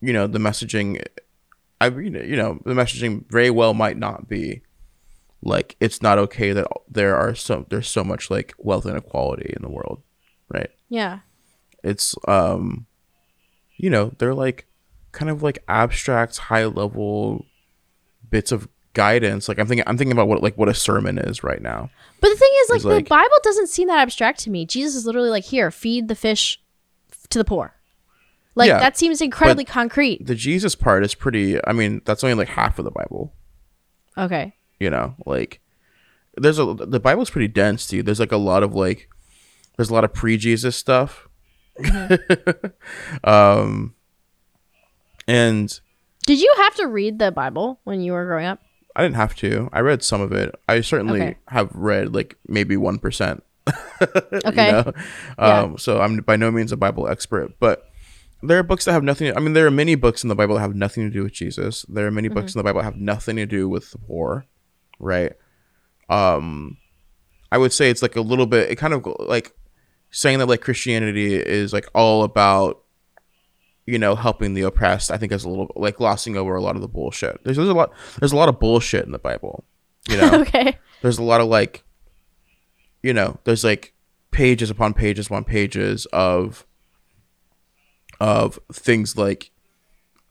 you 0.00 0.12
know, 0.12 0.28
the 0.28 0.38
messaging, 0.38 1.02
I, 1.80 1.88
you 1.88 2.36
know, 2.36 2.60
the 2.64 2.74
messaging 2.74 3.24
very 3.28 3.50
well 3.50 3.74
might 3.74 3.96
not 3.96 4.28
be 4.28 4.62
like, 5.42 5.74
it's 5.80 6.00
not 6.00 6.16
okay 6.16 6.52
that 6.52 6.68
there 6.88 7.16
are 7.16 7.34
so, 7.34 7.66
there's 7.70 7.88
so 7.88 8.04
much 8.04 8.30
like 8.30 8.54
wealth 8.56 8.86
inequality 8.86 9.52
in 9.56 9.62
the 9.62 9.70
world, 9.70 10.00
right? 10.48 10.70
Yeah. 10.88 11.20
It's, 11.82 12.14
um, 12.28 12.86
you 13.80 13.90
know, 13.90 14.12
they're 14.18 14.34
like 14.34 14.66
kind 15.12 15.30
of 15.30 15.42
like 15.42 15.62
abstract, 15.68 16.36
high 16.36 16.66
level 16.66 17.46
bits 18.28 18.52
of 18.52 18.68
guidance. 18.92 19.48
Like 19.48 19.58
I'm 19.58 19.66
thinking, 19.66 19.84
I'm 19.86 19.96
thinking 19.96 20.12
about 20.12 20.28
what 20.28 20.42
like 20.42 20.56
what 20.56 20.68
a 20.68 20.74
sermon 20.74 21.18
is 21.18 21.42
right 21.42 21.62
now. 21.62 21.90
But 22.20 22.28
the 22.28 22.36
thing 22.36 22.50
is 22.60 22.70
like 22.70 22.76
It's 22.76 22.84
the 22.84 23.08
Bible 23.08 23.36
doesn't 23.42 23.68
seem 23.68 23.88
that 23.88 23.98
abstract 23.98 24.40
to 24.40 24.50
me. 24.50 24.66
Jesus 24.66 24.94
is 24.94 25.06
literally 25.06 25.30
like 25.30 25.44
here, 25.44 25.70
feed 25.70 26.08
the 26.08 26.14
fish 26.14 26.60
to 27.30 27.38
the 27.38 27.44
poor. 27.44 27.74
Like 28.54 28.68
Yeah, 28.68 28.78
that 28.78 28.98
seems 28.98 29.20
incredibly 29.20 29.64
concrete. 29.64 30.26
The 30.26 30.34
Jesus 30.34 30.74
part 30.74 31.04
is 31.04 31.14
pretty. 31.14 31.64
I 31.66 31.72
mean, 31.72 32.02
that's 32.04 32.22
only 32.22 32.34
like 32.34 32.48
half 32.48 32.78
of 32.78 32.84
the 32.84 32.90
Bible. 32.90 33.32
Okay. 34.18 34.54
You 34.78 34.90
know, 34.90 35.14
like 35.24 35.60
there's 36.36 36.58
a 36.58 36.74
the 36.74 37.00
Bible's 37.00 37.30
pretty 37.30 37.48
dense, 37.48 37.86
dude. 37.86 38.06
There's 38.06 38.20
like 38.20 38.32
a 38.32 38.36
lot 38.36 38.62
of 38.62 38.74
like 38.74 39.08
there's 39.76 39.90
a 39.90 39.94
lot 39.94 40.04
of 40.04 40.12
pre-Jesus 40.12 40.76
stuff. 40.76 41.28
um, 43.24 43.94
and 45.26 45.80
Did 46.26 46.40
you 46.40 46.52
have 46.58 46.74
to 46.76 46.86
read 46.86 47.18
the 47.18 47.30
Bible 47.32 47.80
when 47.84 48.00
you 48.00 48.12
were 48.12 48.24
growing 48.26 48.46
up? 48.46 48.60
I 48.96 49.02
didn't 49.02 49.16
have 49.16 49.34
to. 49.36 49.68
I 49.72 49.80
read 49.80 50.02
some 50.02 50.20
of 50.20 50.32
it. 50.32 50.54
I 50.68 50.80
certainly 50.80 51.20
Okay. 51.20 51.36
have 51.48 51.70
read 51.74 52.14
like 52.14 52.36
maybe 52.48 52.76
one 52.76 52.98
percent. 52.98 53.42
Okay. 54.02 54.66
You 54.66 54.72
know? 54.72 54.92
Yeah. 55.38 55.60
Um, 55.60 55.78
so 55.78 56.00
I'm 56.00 56.18
by 56.18 56.36
no 56.36 56.50
means 56.50 56.72
a 56.72 56.76
Bible 56.76 57.06
expert, 57.06 57.52
but 57.60 57.90
there 58.42 58.58
are 58.58 58.62
books 58.62 58.86
that 58.86 58.92
have 58.92 59.04
nothing. 59.04 59.36
I 59.36 59.40
mean, 59.40 59.52
there 59.52 59.66
are 59.66 59.70
many 59.70 59.94
books 59.94 60.22
in 60.24 60.28
the 60.28 60.34
Bible 60.34 60.54
that 60.54 60.62
have 60.62 60.74
nothing 60.74 61.04
to 61.04 61.10
do 61.10 61.22
with 61.24 61.32
Jesus. 61.32 61.84
There 61.88 62.06
are 62.06 62.10
many 62.10 62.28
books 62.28 62.54
in 62.54 62.58
the 62.58 62.64
Bible 62.64 62.80
that 62.80 62.84
have 62.86 62.96
nothing 62.96 63.36
to 63.36 63.44
do 63.46 63.68
with 63.68 63.90
the 63.90 63.98
poor, 63.98 64.46
right? 64.98 65.32
Um, 66.08 66.78
I 67.52 67.58
would 67.58 67.72
say 67.74 67.90
it's 67.90 68.00
like 68.00 68.16
a 68.16 68.22
little 68.22 68.46
bit. 68.46 68.70
It 68.70 68.76
kind 68.76 68.94
of 68.94 69.06
like 69.18 69.52
saying 70.10 70.38
that 70.38 70.46
like 70.46 70.60
Christianity 70.60 71.34
is 71.34 71.72
like 71.72 71.88
all 71.94 72.24
about 72.24 72.82
you 73.86 73.98
know 73.98 74.14
helping 74.14 74.54
the 74.54 74.62
oppressed. 74.62 75.10
I 75.10 75.16
think 75.16 75.32
is 75.32 75.44
a 75.44 75.48
little 75.48 75.70
like 75.76 75.96
glossing 75.96 76.36
over 76.36 76.54
a 76.54 76.62
lot 76.62 76.76
of 76.76 76.82
the 76.82 76.88
bullshit. 76.88 77.42
There's, 77.44 77.56
there's 77.56 77.68
a 77.68 77.74
lot. 77.74 77.92
There's 78.18 78.32
a 78.32 78.36
lot 78.36 78.48
of 78.48 78.60
bullshit 78.60 79.04
in 79.04 79.12
the 79.12 79.18
Bible. 79.18 79.64
You 80.08 80.16
know, 80.16 80.30
okay. 80.40 80.78
there's 81.02 81.18
a 81.18 81.22
lot 81.22 81.40
of 81.40 81.48
like 81.48 81.84
you 83.02 83.12
know 83.12 83.38
there's 83.44 83.64
like 83.64 83.94
pages 84.30 84.70
upon 84.70 84.94
pages 84.94 85.26
upon 85.26 85.44
pages 85.44 86.06
of 86.06 86.66
of 88.20 88.58
things 88.72 89.16
like 89.16 89.50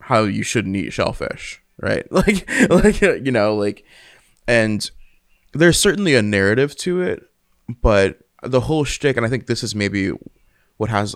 how 0.01 0.23
you 0.23 0.43
shouldn't 0.43 0.75
eat 0.75 0.93
shellfish 0.93 1.61
right 1.81 2.09
like 2.11 2.49
like 2.69 3.01
you 3.01 3.31
know 3.31 3.55
like 3.55 3.83
and 4.47 4.91
there's 5.53 5.79
certainly 5.79 6.15
a 6.15 6.21
narrative 6.21 6.75
to 6.75 7.01
it 7.01 7.23
but 7.81 8.19
the 8.43 8.61
whole 8.61 8.83
shtick 8.83 9.17
and 9.17 9.25
i 9.25 9.29
think 9.29 9.47
this 9.47 9.63
is 9.63 9.75
maybe 9.75 10.11
what 10.77 10.89
has 10.89 11.15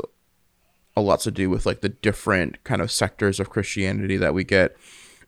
a 0.96 1.02
lot 1.02 1.20
to 1.22 1.32
do 1.32 1.50
with 1.50 1.66
like 1.66 1.82
the 1.82 1.90
different 1.90 2.64
kind 2.64 2.82
of 2.82 2.92
sectors 2.92 3.40
of 3.40 3.50
christianity 3.50 4.18
that 4.18 4.34
we 4.34 4.44
get 4.44 4.76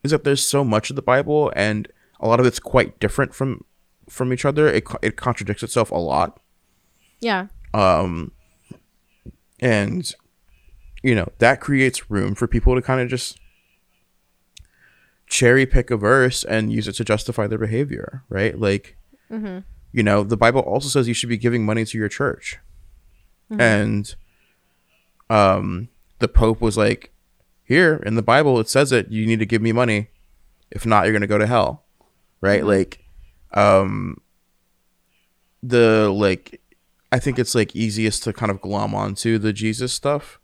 is 0.06 0.12
that 0.12 0.24
there's 0.24 0.48
so 0.48 0.64
much 0.64 0.90
of 0.90 0.96
the 0.96 1.02
Bible 1.02 1.52
and 1.56 1.88
a 2.20 2.28
lot 2.28 2.40
of 2.40 2.46
it's 2.46 2.60
quite 2.60 3.00
different 3.00 3.34
from 3.34 3.66
from 4.08 4.32
each 4.32 4.46
other. 4.46 4.68
It 4.68 4.86
it 5.02 5.18
contradicts 5.18 5.64
itself 5.64 5.92
a 5.92 5.98
lot. 5.98 6.40
Yeah. 7.20 7.48
Um 7.74 8.32
and 9.60 10.14
you 11.04 11.16
know, 11.16 11.28
that 11.40 11.60
creates 11.60 12.10
room 12.10 12.36
for 12.36 12.48
people 12.48 12.76
to 12.76 12.82
kind 12.82 13.02
of 13.02 13.10
just 13.10 13.40
cherry 15.28 15.66
pick 15.66 15.90
a 15.90 15.98
verse 15.98 16.44
and 16.44 16.72
use 16.72 16.88
it 16.88 16.94
to 16.94 17.04
justify 17.04 17.48
their 17.48 17.58
behavior, 17.58 18.24
right? 18.30 18.60
Like 18.60 18.98
you 19.98 20.04
know, 20.04 20.24
the 20.24 20.38
Bible 20.46 20.62
also 20.62 20.90
says 20.90 21.08
you 21.08 21.14
should 21.14 21.30
be 21.30 21.38
giving 21.38 21.66
money 21.66 21.86
to 21.86 21.98
your 21.98 22.10
church. 22.10 22.60
And 23.50 24.04
um 25.30 25.90
the 26.20 26.28
Pope 26.28 26.60
was 26.62 26.78
like, 26.78 27.12
Here 27.64 27.96
in 28.06 28.16
the 28.16 28.22
Bible 28.34 28.60
it 28.60 28.68
says 28.70 28.92
it, 28.92 29.10
you 29.12 29.26
need 29.26 29.40
to 29.40 29.46
give 29.46 29.62
me 29.62 29.72
money. 29.72 30.10
If 30.72 30.86
not, 30.86 31.06
you're 31.06 31.14
gonna 31.14 31.28
go 31.36 31.38
to 31.38 31.48
hell. 31.48 31.84
Right? 32.42 32.64
Like 32.66 33.06
um 33.54 34.18
the 35.64 36.10
like 36.12 36.62
I 37.12 37.20
think 37.20 37.40
it's 37.40 37.56
like 37.56 37.76
easiest 37.76 38.24
to 38.24 38.34
kind 38.34 38.52
of 38.52 38.60
glom 38.62 38.94
onto 38.94 39.38
the 39.38 39.54
Jesus 39.54 39.94
stuff 39.94 40.40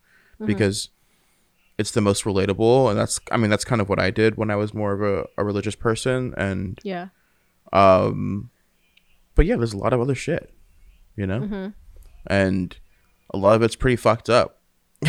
because 0.48 0.90
it's 1.78 1.92
the 1.92 2.02
most 2.02 2.24
relatable 2.24 2.90
and 2.90 2.98
that's 3.00 3.20
I 3.32 3.38
mean 3.38 3.50
that's 3.50 3.66
kind 3.66 3.82
of 3.82 3.90
what 3.90 4.00
I 4.00 4.10
did 4.12 4.38
when 4.38 4.50
I 4.50 4.56
was 4.56 4.74
more 4.74 4.94
of 4.94 5.02
a, 5.02 5.28
a 5.38 5.44
religious 5.44 5.76
person 5.76 6.34
and 6.38 6.80
Yeah. 6.84 7.08
um 7.74 8.50
but 9.36 9.46
yeah 9.46 9.56
there's 9.56 9.74
a 9.74 9.78
lot 9.78 9.94
of 9.94 10.00
other 10.02 10.16
shit 10.16 10.54
you 11.16 11.26
know 11.28 11.72
and 12.28 12.78
a 13.34 13.38
lot 13.38 13.56
of 13.56 13.62
it's 13.64 13.76
pretty 13.76 13.96
fucked 13.96 14.30
up 14.30 14.62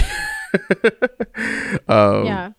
um 1.89 2.25
yeah. 2.27 2.51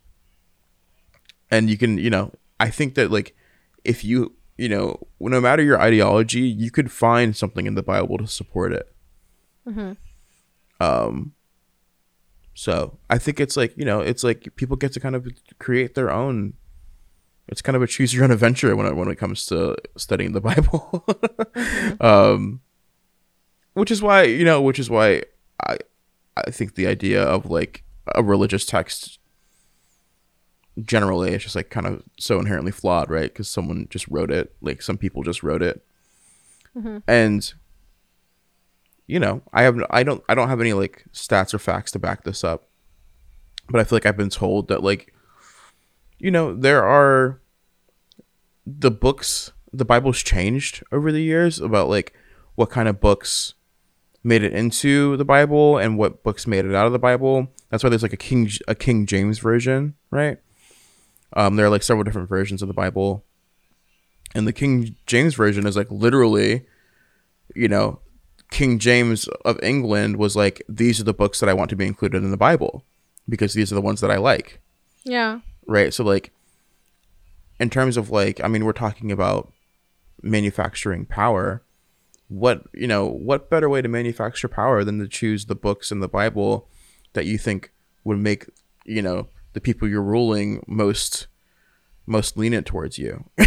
and 1.51 1.69
you 1.69 1.77
can 1.77 1.97
you 1.97 2.09
know 2.09 2.31
i 2.59 2.69
think 2.69 2.95
that 2.95 3.11
like 3.11 3.35
if 3.83 4.03
you 4.03 4.33
you 4.57 4.69
know 4.69 4.99
no 5.19 5.39
matter 5.41 5.63
your 5.63 5.79
ideology 5.79 6.41
you 6.41 6.71
could 6.71 6.91
find 6.91 7.35
something 7.35 7.65
in 7.65 7.75
the 7.75 7.83
bible 7.83 8.17
to 8.17 8.27
support 8.27 8.71
it 8.73 8.87
Hmm. 9.65 9.93
um 10.81 11.31
so 12.53 12.97
i 13.09 13.17
think 13.17 13.39
it's 13.39 13.55
like 13.55 13.73
you 13.77 13.85
know 13.85 14.01
it's 14.01 14.23
like 14.25 14.49
people 14.57 14.75
get 14.75 14.91
to 14.93 14.99
kind 14.99 15.15
of 15.15 15.25
create 15.57 15.95
their 15.95 16.11
own 16.11 16.53
it's 17.47 17.61
kind 17.61 17.75
of 17.75 17.81
a 17.81 17.87
choose 17.87 18.13
your 18.13 18.23
own 18.23 18.31
adventure 18.31 18.75
when 18.75 18.85
it, 18.85 18.95
when 18.95 19.09
it 19.09 19.17
comes 19.17 19.45
to 19.47 19.75
studying 19.97 20.31
the 20.33 20.41
bible. 20.41 21.05
Um 21.99 22.61
which 23.73 23.91
is 23.91 24.01
why 24.01 24.23
you 24.23 24.45
know 24.45 24.61
which 24.61 24.77
is 24.79 24.89
why 24.89 25.23
i 25.65 25.77
i 26.37 26.51
think 26.51 26.75
the 26.75 26.85
idea 26.87 27.23
of 27.23 27.49
like 27.49 27.83
a 28.13 28.23
religious 28.23 28.65
text 28.65 29.17
generally 30.83 31.31
it's 31.33 31.43
just 31.43 31.55
like 31.55 31.69
kind 31.69 31.87
of 31.87 32.03
so 32.19 32.39
inherently 32.39 32.71
flawed 32.71 33.09
right? 33.09 33.31
Because 33.31 33.47
someone 33.49 33.87
just 33.89 34.07
wrote 34.07 34.31
it 34.31 34.55
like 34.61 34.81
some 34.81 34.97
people 34.97 35.23
just 35.23 35.43
wrote 35.43 35.61
it. 35.61 35.83
And 37.07 37.53
you 39.05 39.19
know 39.19 39.41
i 39.51 39.63
have 39.63 39.77
i 39.89 40.01
don't 40.01 40.23
i 40.29 40.33
don't 40.33 40.47
have 40.49 40.61
any 40.61 40.73
like 40.73 41.05
stats 41.13 41.53
or 41.53 41.59
facts 41.59 41.91
to 41.91 41.99
back 41.99 42.23
this 42.23 42.43
up. 42.43 42.67
But 43.69 43.81
i 43.81 43.83
feel 43.83 43.95
like 43.97 44.05
i've 44.05 44.17
been 44.17 44.29
told 44.29 44.67
that 44.69 44.83
like 44.83 45.12
you 46.23 46.31
know 46.31 46.55
there 46.55 46.83
are 46.83 47.41
the 48.65 48.89
books 48.89 49.51
the 49.73 49.83
bible's 49.83 50.23
changed 50.23 50.81
over 50.89 51.11
the 51.11 51.21
years 51.21 51.59
about 51.59 51.89
like 51.89 52.13
what 52.55 52.69
kind 52.69 52.87
of 52.87 53.01
books 53.01 53.55
made 54.23 54.41
it 54.41 54.53
into 54.53 55.17
the 55.17 55.25
bible 55.25 55.77
and 55.77 55.97
what 55.97 56.23
books 56.23 56.47
made 56.47 56.63
it 56.63 56.73
out 56.73 56.85
of 56.85 56.93
the 56.93 56.99
bible. 56.99 57.51
That's 57.69 57.83
why 57.83 57.89
there's 57.89 58.03
like 58.03 58.13
a 58.13 58.17
king 58.17 58.49
a 58.69 58.73
king 58.73 59.05
james 59.05 59.39
version 59.39 59.95
right? 60.11 60.37
Um 61.33 61.57
there 61.57 61.65
are 61.65 61.69
like 61.69 61.83
several 61.83 62.05
different 62.05 62.29
versions 62.29 62.61
of 62.61 62.69
the 62.69 62.73
bible. 62.73 63.25
And 64.33 64.47
the 64.47 64.53
king 64.53 64.95
james 65.05 65.35
version 65.35 65.67
is 65.67 65.75
like 65.75 65.91
literally 65.91 66.65
you 67.53 67.67
know 67.67 67.99
king 68.49 68.79
james 68.79 69.27
of 69.43 69.59
england 69.61 70.15
was 70.15 70.35
like 70.37 70.61
these 70.69 71.01
are 71.01 71.03
the 71.03 71.13
books 71.13 71.39
that 71.39 71.49
i 71.49 71.53
want 71.53 71.69
to 71.69 71.75
be 71.75 71.85
included 71.85 72.23
in 72.23 72.31
the 72.31 72.37
bible 72.37 72.85
because 73.27 73.53
these 73.53 73.71
are 73.71 73.75
the 73.75 73.81
ones 73.81 73.99
that 73.99 74.11
i 74.11 74.17
like. 74.17 74.61
Yeah. 75.03 75.39
Right? 75.67 75.93
So 75.93 76.03
like 76.03 76.31
in 77.59 77.69
terms 77.69 77.97
of 77.97 78.09
like 78.09 78.43
i 78.43 78.47
mean 78.47 78.65
we're 78.65 78.73
talking 78.73 79.11
about 79.11 79.51
manufacturing 80.23 81.05
power. 81.05 81.63
What 82.29 82.63
you 82.73 82.87
know 82.87 83.07
what 83.07 83.49
better 83.49 83.69
way 83.69 83.81
to 83.81 83.89
manufacture 83.89 84.47
power 84.47 84.83
than 84.83 84.97
to 84.99 85.07
choose 85.07 85.45
the 85.45 85.55
books 85.55 85.91
in 85.91 85.99
the 85.99 86.07
bible 86.07 86.67
that 87.11 87.25
you 87.25 87.37
think 87.37 87.71
would 88.03 88.17
make 88.17 88.49
you 88.85 89.01
know 89.01 89.27
the 89.51 89.61
people 89.61 89.87
you're 89.87 90.01
ruling 90.01 90.63
most 90.67 91.27
most 92.05 92.37
lenient 92.37 92.65
towards 92.65 92.97
you? 92.97 93.29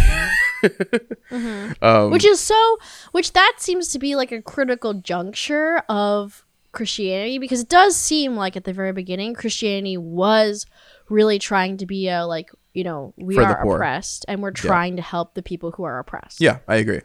Um, 1.83 2.09
which 2.09 2.25
is 2.25 2.39
so 2.39 2.77
which 3.11 3.33
that 3.33 3.57
seems 3.57 3.89
to 3.89 3.99
be 3.99 4.15
like 4.15 4.31
a 4.31 4.41
critical 4.41 4.95
juncture 4.95 5.83
of 5.87 6.46
christianity 6.77 7.39
because 7.39 7.59
it 7.59 7.69
does 7.69 7.95
seem 7.95 8.35
like 8.35 8.55
at 8.55 8.63
the 8.63 8.71
very 8.71 8.93
beginning 8.93 9.33
christianity 9.33 9.97
was 9.97 10.65
really 11.09 11.39
trying 11.39 11.77
to 11.77 11.85
be 11.85 12.07
a 12.07 12.25
like 12.25 12.51
you 12.73 12.83
know 12.83 13.13
we 13.17 13.35
For 13.35 13.43
are 13.43 13.61
oppressed 13.61 14.25
and 14.27 14.41
we're 14.41 14.51
trying 14.51 14.97
to 14.97 15.01
help 15.01 15.33
the 15.33 15.43
people 15.43 15.71
who 15.71 15.83
are 15.83 15.99
oppressed. 15.99 16.41
Yeah 16.41 16.59
i 16.67 16.75
agree. 16.75 17.01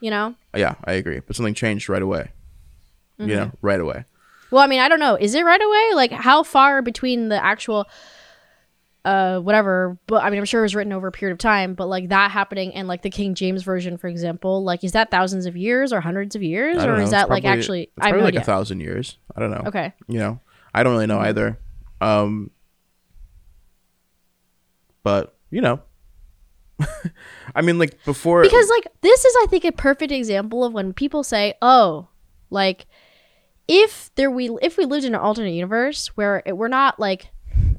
You 0.00 0.10
know? 0.10 0.34
Uh, 0.54 0.58
yeah 0.58 0.74
i 0.84 0.92
agree. 0.92 1.20
But 1.20 1.36
something 1.36 1.54
changed 1.54 1.88
right 1.88 2.02
away. 2.02 2.32
You 3.18 3.26
mm-hmm. 3.26 3.34
know 3.34 3.52
right 3.62 3.80
away. 3.80 4.04
Well 4.50 4.62
i 4.62 4.66
mean 4.66 4.80
i 4.80 4.88
don't 4.88 5.00
know. 5.00 5.16
Is 5.16 5.34
it 5.34 5.44
right 5.44 5.62
away? 5.62 5.90
Like 5.94 6.12
how 6.12 6.42
far 6.42 6.82
between 6.82 7.28
the 7.28 7.42
actual 7.42 7.86
uh 9.04 9.38
whatever 9.38 9.98
but 10.06 10.22
i 10.22 10.30
mean 10.30 10.38
i'm 10.38 10.44
sure 10.46 10.60
it 10.60 10.64
was 10.64 10.74
written 10.74 10.92
over 10.92 11.08
a 11.08 11.12
period 11.12 11.32
of 11.32 11.38
time 11.38 11.74
but 11.74 11.86
like 11.86 12.08
that 12.08 12.30
happening 12.30 12.74
and 12.74 12.88
like 12.88 13.02
the 13.02 13.10
king 13.10 13.34
james 13.34 13.62
version 13.62 13.98
for 13.98 14.08
example 14.08 14.64
like 14.64 14.82
is 14.82 14.92
that 14.92 15.10
thousands 15.10 15.46
of 15.46 15.56
years 15.56 15.92
or 15.92 16.00
hundreds 16.00 16.34
of 16.34 16.42
years? 16.42 16.82
Or 16.82 16.96
know. 16.96 17.02
is 17.02 17.10
that 17.10 17.28
like 17.28 17.44
actually 17.44 17.82
it's 17.82 17.92
probably 17.98 18.22
like 18.22 18.34
a 18.34 18.42
thousand 18.42 18.80
years. 18.80 19.18
I 19.36 19.40
don't 19.40 19.50
know. 19.50 19.62
Okay. 19.66 19.92
You 20.08 20.18
know 20.18 20.40
i 20.72 20.82
don't 20.82 20.92
really 20.92 21.06
know 21.06 21.20
either. 21.20 21.58
Um 22.00 22.50
but 25.02 25.36
you 25.50 25.60
know. 25.60 25.80
I 27.54 27.62
mean 27.62 27.78
like 27.78 28.04
before 28.04 28.42
because 28.42 28.68
like 28.68 28.88
this 29.00 29.24
is 29.24 29.36
i 29.42 29.46
think 29.46 29.64
a 29.64 29.70
perfect 29.70 30.10
example 30.10 30.64
of 30.64 30.72
when 30.72 30.92
people 30.92 31.22
say 31.22 31.54
oh 31.62 32.08
like 32.50 32.86
if 33.68 34.10
there 34.16 34.28
we 34.28 34.50
if 34.60 34.76
we 34.76 34.84
lived 34.84 35.04
in 35.04 35.14
an 35.14 35.20
alternate 35.20 35.52
universe 35.52 36.08
where 36.16 36.42
it, 36.44 36.56
we're 36.56 36.66
not 36.66 36.98
like 36.98 37.28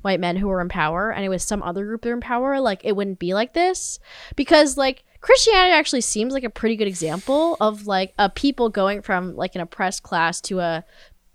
white 0.06 0.20
men 0.20 0.38
who 0.38 0.48
were 0.48 0.62
in 0.62 0.70
power 0.70 1.12
and 1.12 1.26
it 1.26 1.30
was 1.30 1.44
some 1.44 1.64
other 1.64 1.84
group 1.84 2.04
that 2.04 2.10
were 2.10 2.16
in 2.16 2.22
power 2.22 2.62
like 2.62 2.80
it 2.86 2.96
wouldn't 2.96 3.20
be 3.20 3.34
like 3.34 3.54
this. 3.54 4.00
Because 4.36 4.78
like 4.78 5.04
christianity 5.20 5.72
actually 5.72 6.02
seems 6.02 6.34
like 6.34 6.44
a 6.44 6.50
pretty 6.50 6.76
good 6.76 6.88
example 6.88 7.58
of 7.60 7.88
like 7.88 8.14
a 8.20 8.30
people 8.30 8.70
going 8.70 9.02
from 9.02 9.36
like 9.36 9.56
an 9.56 9.62
oppressed 9.62 10.04
class 10.04 10.40
to 10.40 10.60
a 10.60 10.86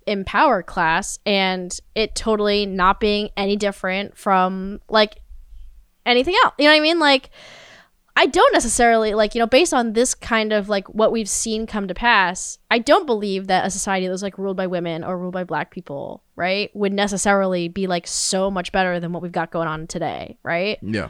empowered 0.06 0.66
class 0.66 1.18
and 1.26 1.80
it 1.96 2.14
totally 2.14 2.66
not 2.66 3.00
being 3.00 3.28
any 3.36 3.56
different 3.56 4.16
from 4.16 4.80
like 4.88 5.16
anything 6.06 6.34
else. 6.44 6.54
You 6.58 6.64
know 6.66 6.70
what 6.70 6.76
i 6.76 6.80
mean? 6.80 6.98
Like 6.98 7.30
I 8.16 8.26
don't 8.26 8.52
necessarily 8.52 9.14
like, 9.14 9.34
you 9.34 9.38
know, 9.38 9.46
based 9.46 9.72
on 9.72 9.92
this 9.92 10.14
kind 10.14 10.52
of 10.52 10.68
like 10.68 10.88
what 10.88 11.12
we've 11.12 11.28
seen 11.28 11.66
come 11.66 11.88
to 11.88 11.94
pass, 11.94 12.58
I 12.70 12.78
don't 12.78 13.06
believe 13.06 13.46
that 13.46 13.64
a 13.64 13.70
society 13.70 14.06
that 14.06 14.12
was 14.12 14.22
like 14.22 14.36
ruled 14.36 14.56
by 14.56 14.66
women 14.66 15.04
or 15.04 15.16
ruled 15.18 15.34
by 15.34 15.44
black 15.44 15.70
people, 15.70 16.22
right, 16.36 16.70
would 16.74 16.92
necessarily 16.92 17.68
be 17.68 17.86
like 17.86 18.06
so 18.06 18.50
much 18.50 18.72
better 18.72 19.00
than 19.00 19.12
what 19.12 19.22
we've 19.22 19.32
got 19.32 19.50
going 19.50 19.68
on 19.68 19.86
today, 19.86 20.38
right? 20.42 20.78
yeah 20.82 21.08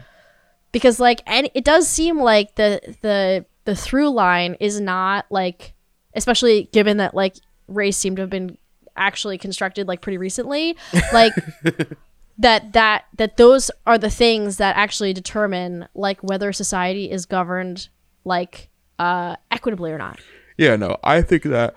Because 0.73 1.01
like 1.01 1.23
and 1.27 1.51
it 1.55 1.65
does 1.65 1.89
seem 1.89 2.19
like 2.19 2.55
the 2.57 2.81
the 3.03 3.45
the 3.65 3.75
through 3.75 4.11
line 4.11 4.57
is 4.61 4.81
not 4.81 5.27
like 5.31 5.75
especially 6.15 6.69
given 6.73 6.99
that 6.99 7.15
like 7.15 7.37
race 7.67 7.97
seemed 7.97 8.17
to 8.17 8.23
have 8.23 8.31
been 8.31 8.57
actually 8.97 9.39
constructed 9.39 9.89
like 9.89 10.01
pretty 10.01 10.19
recently, 10.19 10.77
like 11.13 11.33
that 12.41 12.73
that 12.73 13.05
that 13.17 13.37
those 13.37 13.71
are 13.87 13.99
the 13.99 14.11
things 14.11 14.57
that 14.57 14.77
actually 14.77 15.13
determine 15.13 15.89
like 15.95 16.21
whether 16.23 16.53
society 16.53 17.11
is 17.11 17.27
governed 17.27 17.89
like 18.25 18.69
uh 18.99 19.37
equitably 19.51 19.91
or 19.93 19.99
not 19.99 20.19
yeah 20.59 20.77
no 20.77 20.97
i 21.05 21.23
think 21.23 21.45
that 21.45 21.75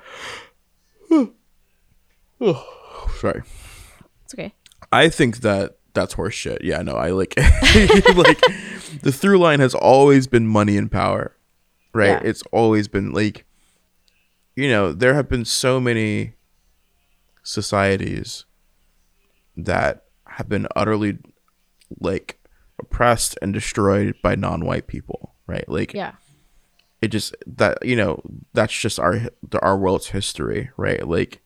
sorry 3.20 3.44
it's 4.26 4.34
okay 4.34 4.54
I 4.94 5.10
think 5.10 5.38
that 5.38 5.78
that's 5.96 6.14
horseshit. 6.14 6.60
Yeah, 6.62 6.84
no, 6.84 6.94
I 6.94 7.10
like 7.10 7.34
like 7.38 8.40
the 9.02 9.12
through 9.12 9.40
line 9.40 9.60
has 9.60 9.74
always 9.74 10.28
been 10.28 10.48
money 10.48 10.78
and 10.78 10.92
power, 10.92 11.36
right? 11.94 12.22
Yeah. 12.22 12.22
It's 12.24 12.44
always 12.52 12.88
been 12.88 13.12
like, 13.12 13.46
you 14.56 14.70
know, 14.70 14.94
there 14.94 15.16
have 15.16 15.28
been 15.28 15.46
so 15.46 15.80
many 15.80 16.34
societies 17.42 18.46
that 19.58 20.03
have 20.36 20.50
been 20.50 20.68
utterly 20.76 21.18
like 22.00 22.40
oppressed 22.80 23.38
and 23.42 23.54
destroyed 23.54 24.16
by 24.22 24.36
non-white 24.36 24.88
people, 24.88 25.36
right? 25.48 25.68
Like 25.68 25.94
yeah 25.94 26.14
it 27.02 27.10
just 27.10 27.36
that 27.46 27.86
you 27.86 27.98
know 27.98 28.22
that's 28.54 28.72
just 28.74 28.98
our 28.98 29.20
our 29.62 29.78
world's 29.78 30.08
history 30.08 30.70
right 30.78 31.06
like 31.06 31.42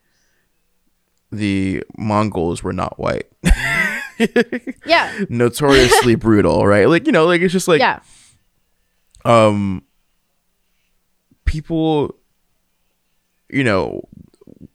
the 1.32 1.84
mongols 1.98 2.62
were 2.62 2.72
not 2.72 3.00
white 3.00 3.26
Yeah. 4.86 5.26
notoriously 5.30 6.16
brutal, 6.26 6.66
right? 6.66 6.88
Like, 6.88 7.06
you 7.06 7.12
know, 7.12 7.26
like 7.26 7.42
it's 7.42 7.54
just 7.54 7.68
like 7.68 7.80
yeah. 7.80 8.00
um 9.26 9.84
people 11.46 12.16
you 13.50 13.64
know 13.64 14.08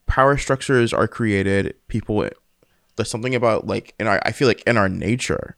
power 0.07 0.37
structures 0.37 0.93
are 0.93 1.09
created 1.09 1.75
people 1.89 2.29
there's 2.97 3.11
something 3.11 3.34
about 3.34 3.66
like 3.66 3.95
in 3.99 4.07
our 4.07 4.20
i 4.24 4.32
feel 4.32 4.49
like 4.49 4.62
in 4.66 4.76
our 4.76 4.88
nature 4.88 5.57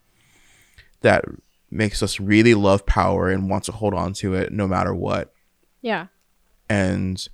that 1.01 1.25
makes 1.71 2.03
us 2.03 2.21
really 2.21 2.55
love 2.55 2.87
power 2.87 3.29
and 3.29 3.51
want 3.51 3.65
to 3.65 3.73
hold 3.73 3.93
on 3.93 4.13
to 4.15 4.33
it 4.35 4.53
no 4.53 4.67
matter 4.67 4.95
what. 4.95 5.33
Yeah. 5.83 6.07
and 6.71 7.29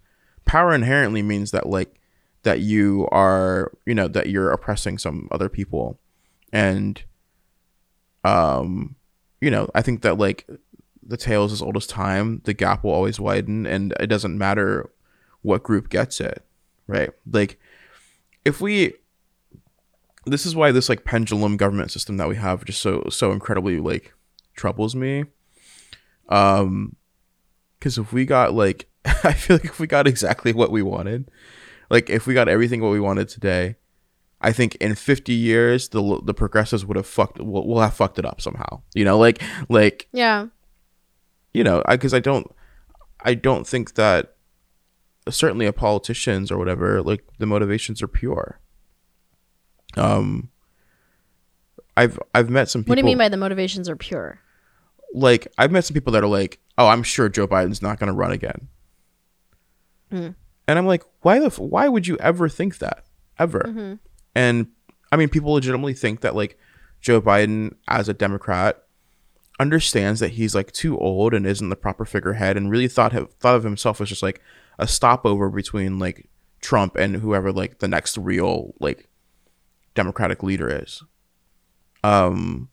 power 0.44 0.74
inherently 0.74 1.22
means 1.22 1.52
that 1.52 1.68
like 1.68 1.94
that 2.42 2.58
you 2.58 3.06
are 3.12 3.70
you 3.86 3.94
know 3.94 4.08
that 4.08 4.28
you're 4.28 4.50
oppressing 4.50 4.98
some 4.98 5.28
other 5.30 5.48
people. 5.48 6.00
And 6.52 7.00
um 8.24 8.96
you 9.40 9.50
know 9.50 9.70
i 9.74 9.80
think 9.80 10.02
that 10.02 10.18
like 10.18 10.46
the 11.02 11.16
tale 11.16 11.44
is 11.44 11.52
as 11.52 11.62
old 11.62 11.76
as 11.76 11.86
time. 11.86 12.40
The 12.44 12.54
gap 12.54 12.82
will 12.82 12.92
always 12.92 13.20
widen 13.20 13.66
and 13.66 13.94
it 14.00 14.08
doesn't 14.08 14.36
matter 14.36 14.90
what 15.42 15.62
group 15.62 15.88
gets 15.90 16.20
it 16.20 16.44
right? 16.88 17.10
Like 17.30 17.60
if 18.44 18.60
we 18.60 18.94
this 20.26 20.44
is 20.46 20.54
why 20.54 20.70
this 20.72 20.88
like 20.88 21.04
pendulum 21.04 21.56
government 21.56 21.90
system 21.90 22.16
that 22.18 22.28
we 22.28 22.36
have 22.36 22.64
just 22.64 22.80
so 22.82 23.06
so 23.10 23.32
incredibly 23.32 23.78
like 23.80 24.12
troubles 24.54 24.94
me. 24.94 25.24
Um 26.28 26.96
because 27.78 27.96
if 27.98 28.12
we 28.12 28.24
got 28.26 28.52
like 28.54 28.88
i 29.24 29.32
feel 29.32 29.56
like 29.56 29.64
if 29.64 29.80
we 29.80 29.86
got 29.86 30.06
exactly 30.06 30.52
what 30.52 30.70
we 30.70 30.82
wanted 30.82 31.30
like 31.88 32.10
if 32.10 32.26
we 32.26 32.34
got 32.34 32.48
everything 32.48 32.82
what 32.82 32.90
we 32.90 33.00
wanted 33.00 33.26
today 33.28 33.76
i 34.42 34.52
think 34.52 34.74
in 34.76 34.94
50 34.94 35.32
years 35.32 35.88
the 35.88 36.20
the 36.22 36.34
progressives 36.34 36.84
would 36.84 36.98
have 36.98 37.06
fucked 37.06 37.40
will 37.40 37.66
will 37.66 37.80
have 37.80 37.94
fucked 37.94 38.18
it 38.18 38.26
up 38.26 38.40
somehow 38.42 38.82
you 38.94 39.02
know? 39.04 39.18
Like 39.18 39.42
like 39.70 40.08
Yeah. 40.12 40.48
you 41.54 41.64
know 41.64 41.82
I 41.86 41.96
because 41.96 42.12
I, 42.12 42.20
don't 42.20 42.54
i 43.24 43.32
don't 43.32 43.66
think 43.66 43.94
that 43.94 44.36
certainly 45.30 45.64
a 45.64 45.72
politicians 45.72 46.50
or 46.52 46.58
whatever 46.58 47.00
like 47.02 47.24
the 47.38 47.46
motivations 47.46 48.02
are 48.02 48.08
pure 48.08 48.60
um 49.96 50.48
i've 51.96 52.18
i've 52.34 52.48
met 52.50 52.68
some 52.68 52.82
people 52.82 52.92
What 52.92 52.96
do 52.96 53.00
you 53.00 53.06
mean 53.06 53.18
by 53.18 53.28
the 53.28 53.36
motivations 53.36 53.88
are 53.88 53.96
pure? 53.96 54.38
like 55.12 55.48
I've 55.58 55.72
met 55.72 55.84
some 55.84 55.94
people 55.94 56.12
that 56.12 56.22
are 56.22 56.28
like, 56.28 56.60
"Oh, 56.78 56.86
I'm 56.86 57.02
sure 57.02 57.28
Joe 57.28 57.48
Biden's 57.48 57.82
not 57.82 57.98
going 57.98 58.06
to 58.06 58.12
run 58.14 58.30
again," 58.30 58.68
Mm. 60.12 60.34
and 60.68 60.78
I'm 60.78 60.86
like, 60.86 61.02
"Why 61.22 61.40
the? 61.40 61.46
F- 61.46 61.58
why 61.58 61.88
would 61.88 62.06
you 62.06 62.16
ever 62.18 62.48
think 62.48 62.78
that? 62.78 63.04
Ever?" 63.38 63.64
Mm-hmm. 63.66 63.94
And 64.36 64.68
I 65.10 65.16
mean, 65.16 65.28
people 65.28 65.52
legitimately 65.52 65.94
think 65.94 66.20
that 66.20 66.36
like 66.36 66.56
Joe 67.00 67.20
Biden 67.20 67.74
as 67.88 68.08
a 68.08 68.14
Democrat 68.14 68.84
understands 69.58 70.20
that 70.20 70.30
he's 70.30 70.54
like 70.54 70.70
too 70.70 70.96
old 70.98 71.34
and 71.34 71.44
isn't 71.44 71.68
the 71.70 71.76
proper 71.76 72.04
figurehead, 72.04 72.56
and 72.56 72.70
really 72.70 72.86
thought 72.88 73.10
have, 73.12 73.32
thought 73.34 73.56
of 73.56 73.64
himself 73.64 74.00
as 74.00 74.08
just 74.08 74.22
like 74.22 74.40
a 74.78 74.86
stopover 74.86 75.50
between 75.50 75.98
like 75.98 76.28
Trump 76.60 76.94
and 76.96 77.16
whoever 77.16 77.50
like 77.50 77.80
the 77.80 77.88
next 77.88 78.16
real 78.16 78.74
like 78.78 79.08
Democratic 80.00 80.42
leader 80.42 80.82
is. 80.82 81.02
Um, 82.02 82.70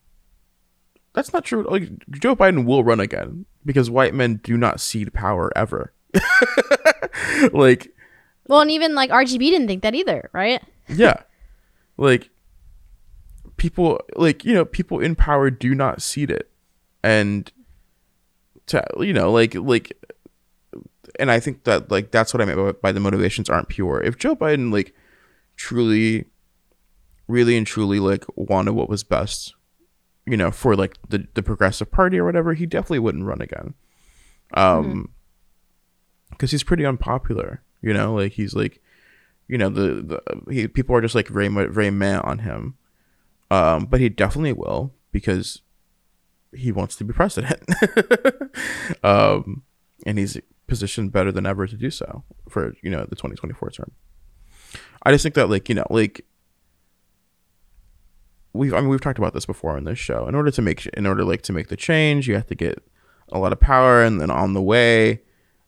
that's 1.12 1.32
not 1.34 1.44
true. 1.44 1.66
Like 1.68 1.90
Joe 2.10 2.34
Biden 2.34 2.64
will 2.64 2.82
run 2.82 3.00
again 3.00 3.44
because 3.66 3.90
white 3.90 4.14
men 4.14 4.40
do 4.42 4.56
not 4.56 4.80
cede 4.80 5.12
power 5.12 5.52
ever. 5.54 5.92
like, 7.52 7.92
Well, 8.46 8.60
and 8.60 8.70
even 8.70 8.94
like 8.94 9.10
RGB 9.10 9.38
didn't 9.40 9.66
think 9.66 9.82
that 9.82 9.94
either, 9.94 10.30
right? 10.32 10.62
yeah, 10.88 11.20
like 11.98 12.30
people, 13.58 14.00
like 14.16 14.42
you 14.44 14.54
know, 14.54 14.64
people 14.64 15.00
in 15.00 15.14
power 15.14 15.50
do 15.50 15.74
not 15.74 16.00
cede 16.00 16.30
it, 16.30 16.50
and 17.02 17.52
to 18.68 18.82
you 19.00 19.12
know, 19.12 19.30
like 19.30 19.54
like, 19.54 19.92
and 21.20 21.30
I 21.30 21.40
think 21.40 21.64
that 21.64 21.90
like 21.90 22.10
that's 22.10 22.32
what 22.32 22.40
I 22.40 22.46
meant 22.46 22.58
by, 22.58 22.72
by 22.88 22.92
the 22.92 23.00
motivations 23.00 23.50
aren't 23.50 23.68
pure. 23.68 24.00
If 24.00 24.16
Joe 24.16 24.34
Biden 24.34 24.72
like 24.72 24.94
truly, 25.56 26.24
really 27.28 27.56
and 27.56 27.66
truly 27.66 28.00
like 28.00 28.24
wanted 28.34 28.72
what 28.72 28.88
was 28.88 29.04
best 29.04 29.54
you 30.28 30.36
know, 30.36 30.50
for 30.50 30.76
like 30.76 30.96
the, 31.08 31.26
the 31.34 31.42
progressive 31.42 31.90
party 31.90 32.18
or 32.18 32.24
whatever, 32.24 32.52
he 32.52 32.66
definitely 32.66 32.98
wouldn't 32.98 33.24
run 33.24 33.40
again. 33.40 33.74
Um, 34.54 35.12
because 36.30 36.50
he's 36.50 36.62
pretty 36.62 36.84
unpopular, 36.84 37.62
you 37.80 37.94
know, 37.94 38.14
like 38.14 38.32
he's 38.32 38.54
like, 38.54 38.82
you 39.48 39.56
know, 39.56 39.70
the, 39.70 40.02
the 40.02 40.52
he, 40.52 40.68
people 40.68 40.94
are 40.94 41.00
just 41.00 41.14
like 41.14 41.28
very 41.28 41.48
very 41.48 41.90
mad 41.90 42.20
on 42.24 42.40
him. 42.40 42.76
Um, 43.50 43.86
but 43.86 44.00
he 44.00 44.10
definitely 44.10 44.52
will 44.52 44.92
because 45.10 45.62
he 46.52 46.70
wants 46.70 46.96
to 46.96 47.04
be 47.04 47.14
president. 47.14 47.62
um, 49.02 49.62
and 50.04 50.18
he's 50.18 50.38
positioned 50.66 51.12
better 51.12 51.32
than 51.32 51.46
ever 51.46 51.66
to 51.66 51.76
do 51.76 51.90
so 51.90 52.24
for 52.50 52.74
you 52.82 52.90
know 52.90 53.06
the 53.08 53.16
2024 53.16 53.70
term. 53.70 53.92
I 55.02 55.12
just 55.12 55.22
think 55.22 55.34
that 55.36 55.48
like 55.48 55.70
you 55.70 55.74
know 55.74 55.86
like 55.88 56.26
we've 58.52 58.74
I 58.74 58.80
mean 58.80 58.88
we've 58.88 59.00
talked 59.00 59.18
about 59.18 59.34
this 59.34 59.46
before 59.46 59.76
on 59.76 59.84
this 59.84 59.98
show. 59.98 60.26
In 60.26 60.34
order 60.34 60.50
to 60.50 60.62
make 60.62 60.86
in 60.86 61.06
order 61.06 61.24
like 61.24 61.42
to 61.42 61.52
make 61.52 61.68
the 61.68 61.76
change, 61.76 62.28
you 62.28 62.34
have 62.34 62.46
to 62.48 62.54
get 62.54 62.82
a 63.30 63.38
lot 63.38 63.52
of 63.52 63.60
power, 63.60 64.02
and 64.02 64.20
then 64.20 64.30
on 64.30 64.54
the 64.54 64.62
way, 64.62 65.22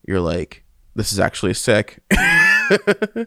you're 0.06 0.20
like, 0.20 0.64
this 0.94 1.12
is 1.12 1.20
actually 1.20 1.54
sick. 1.54 2.00
Actually, 2.70 3.26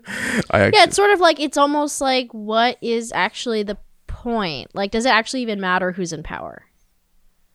Yeah, 0.51 0.83
it's 0.83 0.95
sort 0.95 1.11
of 1.11 1.19
like 1.19 1.39
it's 1.39 1.57
almost 1.57 1.99
like 1.99 2.31
what 2.31 2.77
is 2.81 3.11
actually 3.11 3.63
the 3.63 3.77
point? 4.07 4.73
Like, 4.73 4.91
does 4.91 5.05
it 5.05 5.09
actually 5.09 5.41
even 5.41 5.59
matter 5.59 5.91
who's 5.91 6.13
in 6.13 6.23
power? 6.23 6.63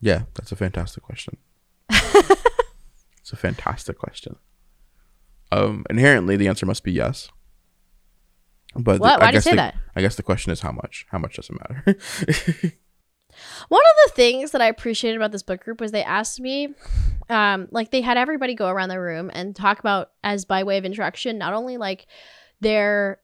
yeah, 0.01 0.23
that's 0.35 0.51
a 0.51 0.55
fantastic 0.55 1.03
question. 1.03 1.37
it's 1.89 3.33
a 3.33 3.35
fantastic 3.35 3.97
question. 3.97 4.37
Um, 5.51 5.83
inherently, 5.89 6.37
the 6.37 6.47
answer 6.47 6.65
must 6.65 6.83
be 6.83 6.91
yes. 6.91 7.29
But 8.75 8.99
What? 8.99 9.19
the- 9.19 9.25
Why 9.25 9.31
do 9.31 9.35
you 9.35 9.37
guess 9.37 9.43
say 9.43 9.49
the, 9.51 9.55
that? 9.57 9.75
I 9.95 10.01
guess 10.01 10.15
the 10.15 10.23
question 10.23 10.51
is 10.51 10.61
how 10.61 10.71
much. 10.71 11.05
How 11.11 11.17
much 11.17 11.35
does 11.35 11.49
it 11.49 11.57
matter? 11.59 11.97
One 13.69 13.81
of 13.81 14.09
the 14.09 14.15
things 14.15 14.51
that 14.51 14.61
I 14.61 14.67
appreciated 14.67 15.15
about 15.17 15.31
this 15.31 15.43
book 15.43 15.63
group 15.63 15.79
was 15.79 15.91
they 15.91 16.03
asked 16.03 16.39
me, 16.39 16.73
um, 17.29 17.67
like 17.71 17.91
they 17.91 18.01
had 18.01 18.17
everybody 18.17 18.53
go 18.55 18.67
around 18.67 18.89
the 18.89 18.99
room 18.99 19.29
and 19.33 19.55
talk 19.55 19.79
about 19.79 20.11
as 20.23 20.45
by 20.45 20.63
way 20.63 20.77
of 20.77 20.85
introduction, 20.85 21.37
not 21.37 21.53
only 21.53 21.77
like 21.77 22.07
their 22.59 23.19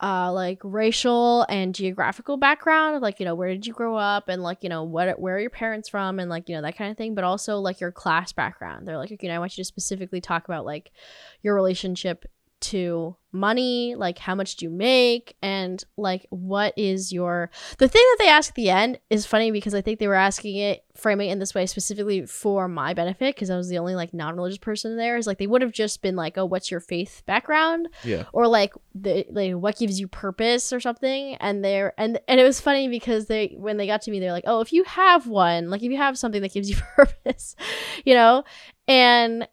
uh 0.00 0.32
like 0.32 0.60
racial 0.62 1.44
and 1.48 1.74
geographical 1.74 2.36
background, 2.36 3.00
like 3.00 3.18
you 3.18 3.26
know 3.26 3.34
where 3.34 3.48
did 3.48 3.66
you 3.66 3.72
grow 3.72 3.96
up 3.96 4.28
and 4.28 4.42
like 4.42 4.62
you 4.62 4.68
know 4.68 4.84
what 4.84 5.18
where 5.18 5.36
are 5.36 5.40
your 5.40 5.50
parents 5.50 5.88
from 5.88 6.20
and 6.20 6.30
like 6.30 6.48
you 6.48 6.54
know 6.54 6.62
that 6.62 6.76
kind 6.76 6.90
of 6.90 6.96
thing, 6.96 7.14
but 7.14 7.24
also 7.24 7.58
like 7.58 7.80
your 7.80 7.90
class 7.92 8.32
background. 8.32 8.86
They're 8.86 8.98
like, 8.98 9.10
you 9.22 9.28
know, 9.28 9.34
I 9.34 9.38
want 9.38 9.56
you 9.56 9.62
to 9.62 9.68
specifically 9.68 10.20
talk 10.20 10.44
about 10.44 10.64
like 10.64 10.92
your 11.42 11.54
relationship 11.54 12.26
to 12.60 13.16
money, 13.30 13.94
like 13.94 14.18
how 14.18 14.34
much 14.34 14.56
do 14.56 14.64
you 14.64 14.70
make, 14.70 15.36
and 15.42 15.82
like 15.96 16.26
what 16.30 16.74
is 16.76 17.12
your 17.12 17.50
the 17.78 17.88
thing 17.88 18.02
that 18.02 18.16
they 18.18 18.28
ask 18.28 18.50
at 18.50 18.54
the 18.54 18.70
end 18.70 18.98
is 19.10 19.26
funny 19.26 19.50
because 19.50 19.74
I 19.74 19.80
think 19.80 19.98
they 19.98 20.08
were 20.08 20.14
asking 20.14 20.56
it, 20.56 20.84
framing 20.94 21.28
it 21.28 21.32
in 21.32 21.38
this 21.38 21.54
way 21.54 21.66
specifically 21.66 22.26
for 22.26 22.68
my 22.68 22.94
benefit 22.94 23.34
because 23.34 23.50
I 23.50 23.56
was 23.56 23.68
the 23.68 23.78
only 23.78 23.94
like 23.94 24.14
non-religious 24.14 24.58
person 24.58 24.96
there. 24.96 25.16
Is 25.16 25.26
like 25.26 25.38
they 25.38 25.46
would 25.46 25.62
have 25.62 25.72
just 25.72 26.02
been 26.02 26.16
like, 26.16 26.38
"Oh, 26.38 26.46
what's 26.46 26.70
your 26.70 26.80
faith 26.80 27.22
background?" 27.26 27.88
yeah. 28.02 28.24
or 28.32 28.46
like 28.46 28.72
the 28.94 29.26
like 29.30 29.52
what 29.52 29.78
gives 29.78 30.00
you 30.00 30.08
purpose 30.08 30.72
or 30.72 30.80
something. 30.80 31.34
And 31.36 31.64
they're 31.64 31.92
and 31.98 32.20
and 32.28 32.40
it 32.40 32.44
was 32.44 32.60
funny 32.60 32.88
because 32.88 33.26
they 33.26 33.54
when 33.56 33.76
they 33.76 33.86
got 33.86 34.02
to 34.02 34.10
me, 34.10 34.20
they're 34.20 34.32
like, 34.32 34.44
"Oh, 34.46 34.60
if 34.60 34.72
you 34.72 34.84
have 34.84 35.26
one, 35.26 35.70
like 35.70 35.82
if 35.82 35.90
you 35.90 35.98
have 35.98 36.18
something 36.18 36.42
that 36.42 36.52
gives 36.52 36.70
you 36.70 36.76
purpose, 36.96 37.56
you 38.04 38.14
know," 38.14 38.44
and 38.86 39.46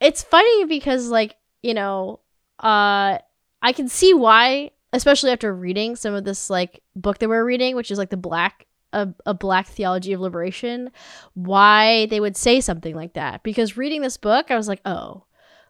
it's 0.00 0.22
funny 0.22 0.64
because 0.66 1.08
like 1.08 1.36
you 1.62 1.74
know, 1.74 2.20
uh, 2.62 3.18
I 3.62 3.72
can 3.72 3.88
see 3.88 4.14
why 4.14 4.70
especially 4.94 5.30
after 5.30 5.54
reading 5.54 5.96
some 5.96 6.12
of 6.14 6.24
this 6.24 6.50
like 6.50 6.82
book 6.94 7.18
that 7.18 7.28
we're 7.28 7.44
reading, 7.44 7.74
which 7.76 7.90
is 7.90 7.96
like 7.98 8.10
the 8.10 8.16
black 8.16 8.66
a, 8.92 9.08
a 9.24 9.32
black 9.32 9.66
theology 9.66 10.12
of 10.12 10.20
liberation, 10.20 10.90
why 11.32 12.04
they 12.06 12.20
would 12.20 12.36
say 12.36 12.60
something 12.60 12.94
like 12.94 13.14
that. 13.14 13.42
Because 13.42 13.76
reading 13.78 14.02
this 14.02 14.18
book, 14.18 14.50
I 14.50 14.56
was 14.56 14.68
like, 14.68 14.82
oh, 14.84 15.24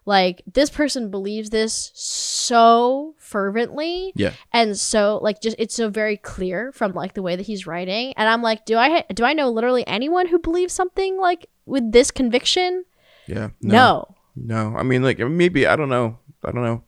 like 0.05 0.41
this 0.51 0.69
person 0.69 1.09
believes 1.09 1.51
this 1.51 1.91
so 1.95 3.15
fervently 3.17 4.11
Yeah. 4.15 4.33
and 4.51 4.77
so 4.77 5.19
like 5.23 5.39
just 5.41 5.55
it's 5.57 5.73
so 5.73 5.89
very 5.89 6.17
clear 6.17 6.73
from 6.73 6.91
like 6.91 7.13
the 7.13 7.21
way 7.21 7.37
that 7.37 7.45
he's 7.45 7.65
writing 7.65 8.13
and 8.17 8.27
i'm 8.27 8.41
like 8.41 8.65
do 8.65 8.77
i 8.77 8.89
ha- 8.89 9.05
do 9.13 9.23
i 9.23 9.31
know 9.31 9.49
literally 9.49 9.87
anyone 9.87 10.27
who 10.27 10.39
believes 10.39 10.73
something 10.73 11.17
like 11.17 11.47
with 11.65 11.93
this 11.93 12.11
conviction 12.11 12.83
Yeah. 13.27 13.51
no, 13.61 14.13
No, 14.35 14.75
I 14.75 14.83
mean, 14.83 15.03
like 15.03 15.19
maybe 15.19 15.65
I 15.67 15.75
don't 15.77 15.89
know. 15.89 16.17
I 16.45 16.51
don't 16.51 16.63
know. 16.63 16.83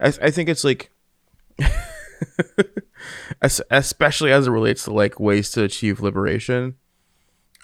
I 0.00 0.12
I 0.22 0.30
think 0.30 0.48
it's 0.48 0.64
like, 0.64 0.90
especially 3.42 4.32
as 4.32 4.46
it 4.46 4.50
relates 4.50 4.84
to 4.84 4.92
like 4.92 5.20
ways 5.20 5.50
to 5.52 5.62
achieve 5.64 6.00
liberation. 6.00 6.76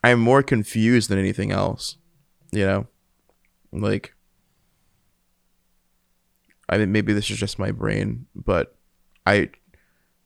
I'm 0.04 0.20
more 0.20 0.42
confused 0.42 1.10
than 1.10 1.18
anything 1.18 1.50
else. 1.52 1.96
You 2.52 2.66
know, 2.66 2.86
like 3.72 4.14
I 6.68 6.78
mean, 6.78 6.92
maybe 6.92 7.12
this 7.12 7.30
is 7.30 7.38
just 7.38 7.58
my 7.58 7.70
brain, 7.70 8.26
but 8.34 8.76
I 9.26 9.50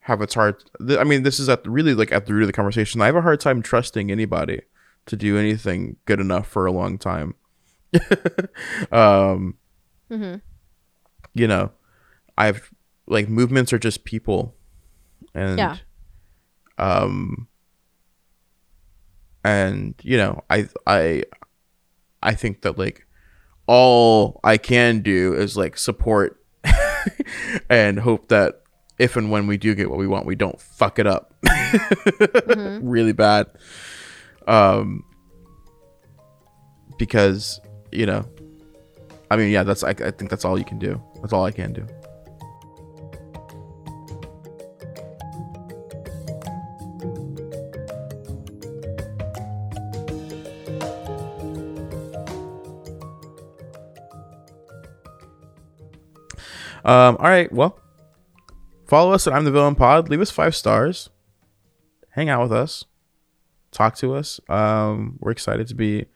have 0.01 0.21
a 0.21 0.27
hard. 0.33 0.63
Th- 0.87 0.99
I 0.99 1.05
mean, 1.05 1.23
this 1.23 1.39
is 1.39 1.49
at 1.49 1.67
really 1.67 1.95
like 1.95 2.13
at 2.13 2.27
the 2.27 2.35
root 2.35 2.43
of 2.43 2.49
the 2.49 2.53
conversation. 2.53 3.01
I 3.01 3.07
have 3.07 3.17
a 3.17 3.23
hard 3.23 3.41
time 3.41 3.63
trusting 3.63 4.11
anybody 4.11 4.63
to 5.07 5.17
do 5.17 5.39
anything 5.39 5.97
good 6.05 6.21
enough 6.21 6.47
for 6.47 6.67
a 6.67 6.73
long 6.73 6.99
time. 6.99 7.35
um, 8.93 9.57
Mm-hmm. 10.11 10.37
You 11.35 11.47
know, 11.49 11.71
I've 12.39 12.71
like 13.07 13.29
movements 13.29 13.73
are 13.73 13.79
just 13.79 14.05
people, 14.05 14.55
and 15.35 15.59
Yeah. 15.59 15.77
um, 16.79 17.49
and 19.45 19.95
you 20.03 20.17
know, 20.17 20.43
I 20.51 20.69
I 20.87 21.25
I 22.23 22.35
think 22.35 22.63
that 22.63 22.79
like 22.79 23.07
all 23.67 24.41
I 24.45 24.57
can 24.59 25.01
do 25.01 25.35
is 25.35 25.57
like 25.57 25.79
support 25.79 26.43
and 27.71 27.99
hope 28.01 28.29
that 28.29 28.63
if 28.99 29.17
and 29.17 29.31
when 29.31 29.47
we 29.47 29.57
do 29.57 29.75
get 29.75 29.89
what 29.89 29.99
we 29.99 30.07
want, 30.07 30.27
we 30.27 30.35
don't 30.35 30.61
fuck 30.61 30.99
it 30.99 31.07
up 31.07 31.35
really 32.83 33.13
bad. 33.13 33.47
Um, 34.47 35.05
because 36.99 37.61
you 37.93 38.07
know, 38.07 38.29
I 39.31 39.37
mean, 39.37 39.51
yeah, 39.51 39.63
that's 39.63 39.83
I, 39.83 39.91
I 39.91 40.11
think 40.11 40.29
that's 40.31 40.45
all 40.45 40.59
you 40.59 40.65
can 40.65 40.79
do. 40.79 41.01
That's 41.21 41.33
all 41.33 41.45
I 41.45 41.51
can 41.51 41.73
do. 41.73 41.87
Um, 56.83 57.19
all 57.21 57.29
right, 57.29 57.53
well, 57.53 57.79
follow 58.89 59.13
us 59.13 59.27
at 59.27 59.33
I'm 59.33 59.45
the 59.45 59.51
Villain 59.51 59.75
Pod. 59.75 60.09
Leave 60.09 60.21
us 60.21 60.31
five 60.31 60.57
stars. 60.57 61.11
Hang 62.11 62.29
out 62.29 62.43
with 62.43 62.53
us. 62.53 62.85
Talk 63.71 63.97
to 63.99 64.15
us. 64.15 64.41
Um, 64.49 65.17
we're 65.21 65.31
excited 65.31 65.69
to 65.69 65.75
be, 65.75 66.07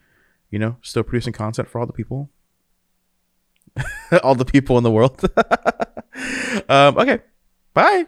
you 0.50 0.58
know, 0.58 0.76
still 0.82 1.02
producing 1.02 1.32
content 1.32 1.68
for 1.68 1.78
all 1.78 1.86
the 1.86 1.92
people. 1.92 2.30
all 4.22 4.34
the 4.34 4.44
people 4.44 4.78
in 4.78 4.84
the 4.84 4.90
world. 4.90 5.20
um, 6.68 6.98
okay. 6.98 7.20
Bye. 7.72 8.06